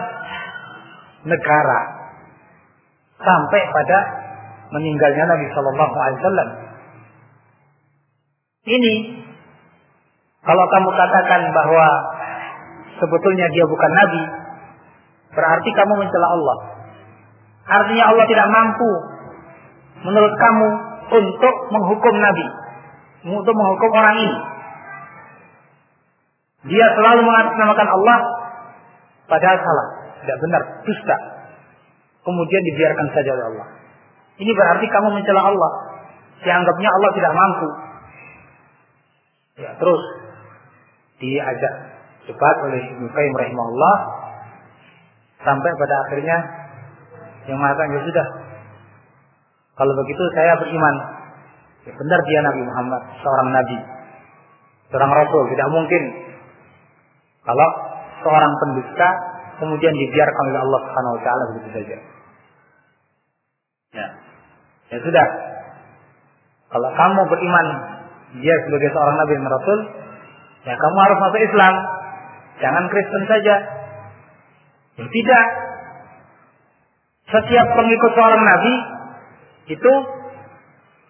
negara 1.26 1.80
sampai 3.18 3.61
pada 3.73 3.99
meninggalnya 4.76 5.26
Nabi 5.26 5.45
Shallallahu 5.52 5.95
Alaihi 5.95 6.19
Wasallam. 6.22 6.49
Ini 8.65 8.94
kalau 10.45 10.65
kamu 10.69 10.89
katakan 10.94 11.41
bahwa 11.53 11.88
sebetulnya 13.02 13.48
dia 13.49 13.65
bukan 13.65 13.91
Nabi, 13.94 14.22
berarti 15.34 15.69
kamu 15.73 15.94
mencela 16.02 16.27
Allah. 16.34 16.57
Artinya 17.65 18.14
Allah 18.14 18.26
tidak 18.30 18.48
mampu 18.49 18.91
menurut 20.06 20.34
kamu 20.38 20.68
untuk 21.06 21.56
menghukum 21.73 22.14
Nabi, 22.14 22.45
untuk 23.26 23.53
menghukum 23.57 23.91
orang 23.97 24.15
ini. 24.22 24.38
Dia 26.65 26.85
selalu 26.97 27.22
mengatasnamakan 27.26 27.88
Allah 27.89 28.18
padahal 29.30 29.57
salah 29.57 29.88
tidak 30.26 30.38
benar, 30.41 30.61
dusta. 30.81 31.18
Kemudian 32.26 32.61
dibiarkan 32.73 33.07
saja 33.14 33.30
oleh 33.38 33.45
Allah. 33.53 33.68
Ini 34.41 34.49
berarti 34.49 34.85
kamu 34.89 35.07
mencela 35.14 35.41
Allah. 35.45 35.72
Dianggapnya 36.41 36.89
Allah 36.89 37.10
tidak 37.14 37.34
mampu. 37.38 37.69
Ya, 39.61 39.69
terus 39.77 40.03
diajak 41.22 41.73
cepat 42.26 42.56
oleh 42.65 42.81
Ibnu 42.97 43.07
Qayyim 43.07 43.34
rahimahullah 43.38 43.95
sampai 45.45 45.72
pada 45.77 45.95
akhirnya 46.10 46.38
yang 47.45 47.61
mengatakan 47.61 47.93
ya 47.93 48.02
sudah 48.03 48.27
kalau 49.77 49.93
begitu 49.95 50.23
saya 50.34 50.57
beriman 50.60 50.95
ya 51.86 51.94
benar 51.94 52.20
dia 52.26 52.40
Nabi 52.41 52.62
Muhammad 52.66 53.02
seorang 53.22 53.49
nabi 53.53 53.78
seorang 54.90 55.12
rasul 55.14 55.44
tidak 55.53 55.70
mungkin 55.70 56.03
kalau 57.45 57.70
seorang 58.26 58.53
pendusta 58.57 59.10
kemudian 59.62 59.94
dibiarkan 59.94 60.44
oleh 60.49 60.62
Allah 60.66 60.80
Subhanahu 60.82 61.16
wa 61.16 61.22
taala 61.22 61.44
begitu 61.53 61.70
saja. 61.72 61.98
Ya. 63.95 64.07
Ya 64.91 64.98
sudah. 64.99 65.28
Kalau 66.74 66.90
kamu 66.91 67.22
beriman 67.30 67.68
dia 68.41 68.56
sebagai 68.68 68.90
seorang 68.91 69.16
nabi 69.16 69.32
dan 69.38 69.48
rasul, 69.48 69.80
ya 70.68 70.74
kamu 70.76 70.98
harus 70.99 71.18
masuk 71.22 71.41
Islam. 71.45 71.74
Jangan 72.60 72.84
Kristen 72.90 73.24
saja. 73.30 73.56
Ya, 74.95 75.06
tidak. 75.06 75.45
Setiap 77.26 77.68
pengikut 77.78 78.12
seorang 78.16 78.44
nabi 78.44 78.74
itu 79.76 79.94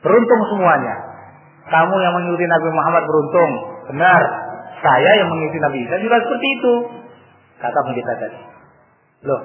beruntung 0.05 0.41
semuanya. 0.53 0.95
Kamu 1.65 1.95
yang 1.97 2.13
mengikuti 2.13 2.45
Nabi 2.45 2.69
Muhammad 2.69 3.03
beruntung. 3.09 3.51
Benar. 3.89 4.21
Saya 4.85 5.11
yang 5.17 5.29
mengikuti 5.33 5.59
Nabi 5.65 5.77
Isa 5.81 5.95
juga 5.97 6.21
seperti 6.21 6.47
itu. 6.61 6.73
Kata 7.57 7.79
pendeta 7.89 8.13
tadi. 8.21 8.39
Loh, 9.25 9.41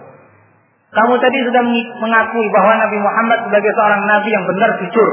Kamu 0.90 1.14
tadi 1.22 1.38
sudah 1.46 1.62
mengakui 2.02 2.46
bahwa 2.50 2.72
Nabi 2.76 2.98
Muhammad 2.98 3.38
sebagai 3.46 3.72
seorang 3.78 4.02
nabi 4.10 4.28
yang 4.28 4.44
benar 4.44 4.70
jujur. 4.82 5.08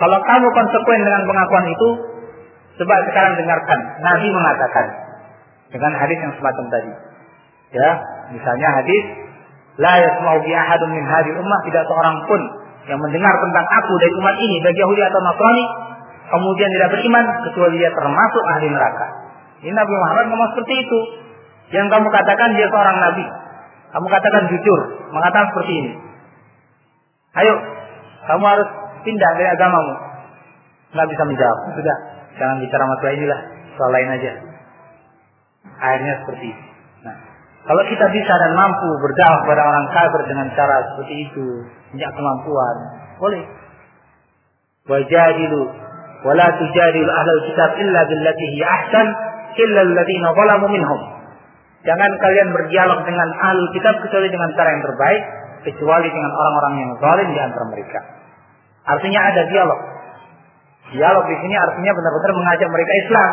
Kalau 0.00 0.18
kamu 0.24 0.48
konsekuen 0.56 1.00
dengan 1.04 1.22
pengakuan 1.28 1.66
itu, 1.68 1.88
coba 2.80 2.94
sekarang 3.04 3.36
dengarkan. 3.36 3.80
Nabi 4.00 4.26
mengatakan 4.32 4.86
dengan 5.70 5.92
hadis 6.00 6.18
yang 6.18 6.32
semacam 6.40 6.64
tadi. 6.72 6.92
Ya, 7.76 7.90
misalnya 8.32 8.68
hadis 8.80 9.04
la 9.76 9.94
yasma'u 10.00 10.40
bi 10.40 10.52
ahadun 10.56 10.90
min 10.90 11.04
ummah 11.36 11.60
tidak 11.68 11.84
seorang 11.86 12.16
pun 12.24 12.40
yang 12.90 12.98
mendengar 12.98 13.34
tentang 13.38 13.66
aku 13.82 13.92
dari 13.98 14.14
umat 14.18 14.36
ini 14.42 14.56
baik 14.58 14.76
Yahudi 14.78 15.02
atau 15.06 15.20
Nasrani 15.22 15.64
kemudian 16.32 16.70
tidak 16.72 16.88
beriman 16.96 17.24
kecuali 17.50 17.74
dia 17.76 17.90
termasuk 17.92 18.42
ahli 18.56 18.66
neraka. 18.72 19.06
Ini 19.62 19.72
Nabi 19.76 19.94
Muhammad 19.94 20.24
ngomong 20.32 20.48
seperti 20.56 20.74
itu. 20.80 21.00
Yang 21.72 21.86
kamu 21.88 22.08
katakan 22.12 22.52
dia 22.52 22.68
seorang 22.68 22.96
nabi. 23.00 23.24
Kamu 23.92 24.06
katakan 24.08 24.42
jujur, 24.48 24.80
mengatakan 25.12 25.46
seperti 25.52 25.72
ini. 25.72 25.92
Ayo, 27.32 27.54
kamu 28.28 28.44
harus 28.44 28.68
pindah 29.04 29.30
dari 29.36 29.48
agamamu. 29.52 29.94
Nggak 30.92 31.08
bisa 31.08 31.22
menjawab. 31.24 31.58
Sudah, 31.76 31.96
jangan 32.36 32.56
bicara 32.60 32.84
masalah 32.84 33.12
inilah, 33.16 33.40
soal 33.76 33.90
lain 33.92 34.08
aja. 34.12 34.32
Akhirnya 35.80 36.14
seperti 36.24 36.46
itu. 36.52 36.71
Kalau 37.62 37.82
kita 37.86 38.06
bisa 38.10 38.32
dan 38.42 38.52
mampu 38.58 38.88
berdakwah 38.98 39.38
kepada 39.46 39.62
orang 39.62 39.86
kafir 39.94 40.22
dengan 40.26 40.46
cara 40.58 40.76
seperti 40.92 41.14
itu, 41.30 41.46
punya 41.94 42.08
kemampuan, 42.10 42.76
boleh. 43.22 43.44
Wajadilu 44.82 45.62
wala 46.26 46.46
tujadilu 46.58 47.06
ahlul 47.06 47.42
kitab 47.46 47.70
illa 47.78 48.02
billati 48.02 48.44
hi 48.50 48.60
ahsan 48.66 49.06
illa 49.62 49.80
alladziina 49.86 50.28
zalamu 50.34 50.66
minhum. 50.74 51.00
Jangan 51.86 52.10
kalian 52.18 52.48
berdialog 52.50 53.06
dengan 53.06 53.28
ahlul 53.30 53.70
kitab 53.78 53.94
kecuali 54.02 54.26
dengan 54.26 54.50
cara 54.58 54.68
yang 54.74 54.82
terbaik, 54.82 55.22
kecuali 55.70 56.08
dengan 56.10 56.30
orang-orang 56.34 56.74
yang 56.82 56.90
zalim 56.98 57.28
di 57.30 57.40
antara 57.42 57.64
mereka. 57.70 58.00
Artinya 58.90 59.20
ada 59.22 59.42
dialog. 59.46 59.80
Dialog 60.90 61.24
di 61.30 61.36
sini 61.46 61.54
artinya 61.54 61.92
benar-benar 61.94 62.32
mengajak 62.34 62.68
mereka 62.74 62.92
Islam. 63.06 63.30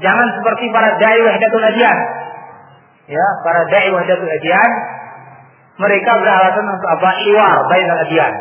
Jangan 0.00 0.28
seperti 0.32 0.64
para 0.72 0.96
dai 0.96 1.20
wahdatul 1.20 1.60
adyan. 1.60 1.98
Ya, 3.10 3.26
para 3.42 3.66
dai 3.66 3.90
wahdatul 3.90 4.30
adyan 4.30 4.70
mereka 5.80 6.12
beralasan 6.20 6.62
untuk 6.62 6.88
apa? 6.94 7.10
Iwar 7.26 7.56
bainal 7.66 8.00
adyan. 8.06 8.34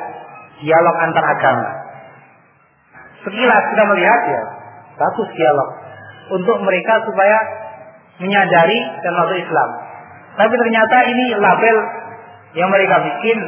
Dialog 0.62 0.96
antar 1.10 1.26
agama. 1.26 1.70
Sekilas 3.26 3.64
kita 3.74 3.84
melihat 3.90 4.22
ya, 4.28 4.42
satu 5.00 5.26
dialog 5.34 5.70
untuk 6.36 6.58
mereka 6.62 7.02
supaya 7.08 7.38
menyadari 8.20 8.80
dan 9.02 9.12
masuk 9.16 9.40
Islam. 9.40 9.70
Tapi 10.36 10.54
ternyata 10.54 10.98
ini 11.08 11.26
label 11.40 11.78
yang 12.54 12.70
mereka 12.70 13.02
bikin 13.02 13.40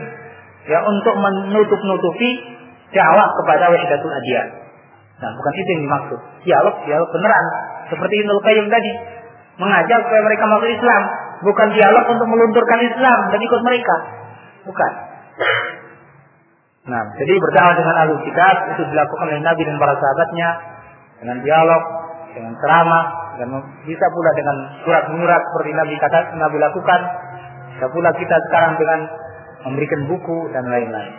ya 0.65 0.80
untuk 0.81 1.15
menutup-nutupi 1.19 2.30
dakwah 2.95 3.27
kepada 3.43 3.72
wahdatul 3.72 4.11
adyan. 4.11 4.48
Nah, 5.22 5.30
bukan 5.38 5.53
itu 5.53 5.69
yang 5.69 5.84
dimaksud. 5.85 6.19
Dialog, 6.41 6.76
dialog 6.89 7.10
beneran. 7.14 7.45
Seperti 7.93 8.15
Ibnu 8.26 8.34
Qayyim 8.41 8.68
tadi, 8.73 8.91
mengajak 9.61 9.99
supaya 10.01 10.21
mereka 10.25 10.43
masuk 10.49 10.69
Islam, 10.73 11.03
bukan 11.45 11.67
dialog 11.77 12.05
untuk 12.09 12.27
melunturkan 12.27 12.79
Islam 12.81 13.19
dan 13.29 13.39
ikut 13.39 13.61
mereka. 13.61 13.95
Bukan. 14.65 14.91
Nah, 16.81 17.03
jadi 17.13 17.33
berdakwah 17.38 17.77
dengan 17.77 17.95
ahli 18.01 18.15
kitab 18.25 18.55
itu 18.73 18.81
dilakukan 18.89 19.25
oleh 19.29 19.41
Nabi 19.45 19.61
dan 19.69 19.77
para 19.77 19.93
sahabatnya 20.01 20.49
dengan 21.21 21.38
dialog, 21.45 21.83
dengan 22.33 22.53
ceramah, 22.57 23.05
dan 23.38 23.47
bisa 23.85 24.05
pula 24.09 24.31
dengan 24.33 24.55
surat 24.81 25.03
menyurat 25.13 25.41
seperti 25.45 25.71
Nabi 25.77 25.93
kata 26.01 26.19
Nabi 26.41 26.57
lakukan. 26.57 27.01
Bisa 27.77 27.85
pula 27.93 28.09
kita 28.17 28.38
sekarang 28.49 28.81
dengan 28.81 28.99
memberikan 29.69 30.09
buku 30.09 30.49
dan 30.49 30.65
lain-lain. 30.65 31.13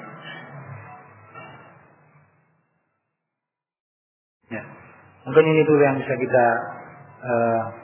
Ya. 4.50 4.62
Mungkin 5.30 5.44
ini 5.46 5.62
dulu 5.62 5.80
yang 5.80 5.96
bisa 6.02 6.14
kita 6.18 6.44
uh, 7.22 7.81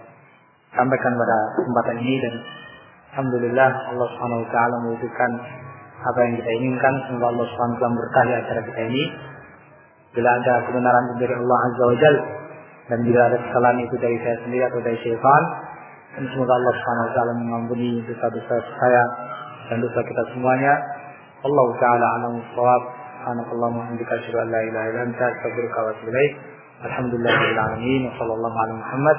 sampaikan 0.77 1.13
pada 1.17 1.37
kesempatan 1.57 1.97
ini 2.03 2.17
dan 2.21 2.35
Alhamdulillah 3.09 3.71
Allah 3.95 4.07
Subhanahu 4.15 4.45
Wa 4.47 4.51
Taala 4.53 4.77
mewujudkan 4.85 5.31
apa 5.99 6.19
yang 6.29 6.35
kita 6.39 6.51
inginkan. 6.61 6.95
Semoga 7.09 7.27
Allah 7.35 7.47
Subhanahu 7.51 7.77
Wa 7.77 7.81
Taala 7.81 7.97
berkahi 7.99 8.33
acara 8.37 8.61
kita 8.69 8.81
ini. 8.87 9.05
Bila 10.15 10.29
ada 10.35 10.55
kebenaran 10.69 11.05
dari 11.21 11.35
Allah 11.37 11.59
Azza 11.69 11.85
wa 11.85 11.97
Jalla 12.01 12.23
dan 12.89 12.99
bila 13.05 13.21
ada 13.29 13.37
kesalahan 13.37 13.79
itu 13.85 13.97
dari 14.01 14.17
saya 14.25 14.37
sendiri 14.41 14.65
atau 14.65 14.81
dari 14.81 14.97
syaitan 15.05 15.43
dan 16.17 16.25
semoga 16.33 16.53
Allah 16.57 16.75
Subhanahu 16.81 17.07
wa 17.07 17.13
taala 17.13 17.33
mengampuni 17.37 18.01
dosa-dosa 18.09 18.55
saya 18.81 19.05
dan 19.69 19.85
dosa 19.85 20.01
kita 20.01 20.23
semuanya. 20.33 20.73
Allah 21.45 21.67
taala 21.79 22.07
alam 22.19 22.35
shawab 22.57 22.83
subhanallahi 23.21 23.73
wa 23.77 23.85
bihamdika 23.85 24.13
asyhadu 24.19 24.39
an 24.41 24.49
la 24.49 24.61
ilaha 24.65 24.87
illa 24.89 25.03
anta 25.05 25.25
astaghfiruka 25.29 25.79
wa 25.79 25.89
atubu 25.93 26.11
ilaik. 26.11 26.33
Alhamdulillahil 26.89 27.59
alamin. 27.61 28.03
Wa 28.09 28.13
sallallahu 28.19 28.57
ala 28.57 28.73
muhammad 28.81 29.19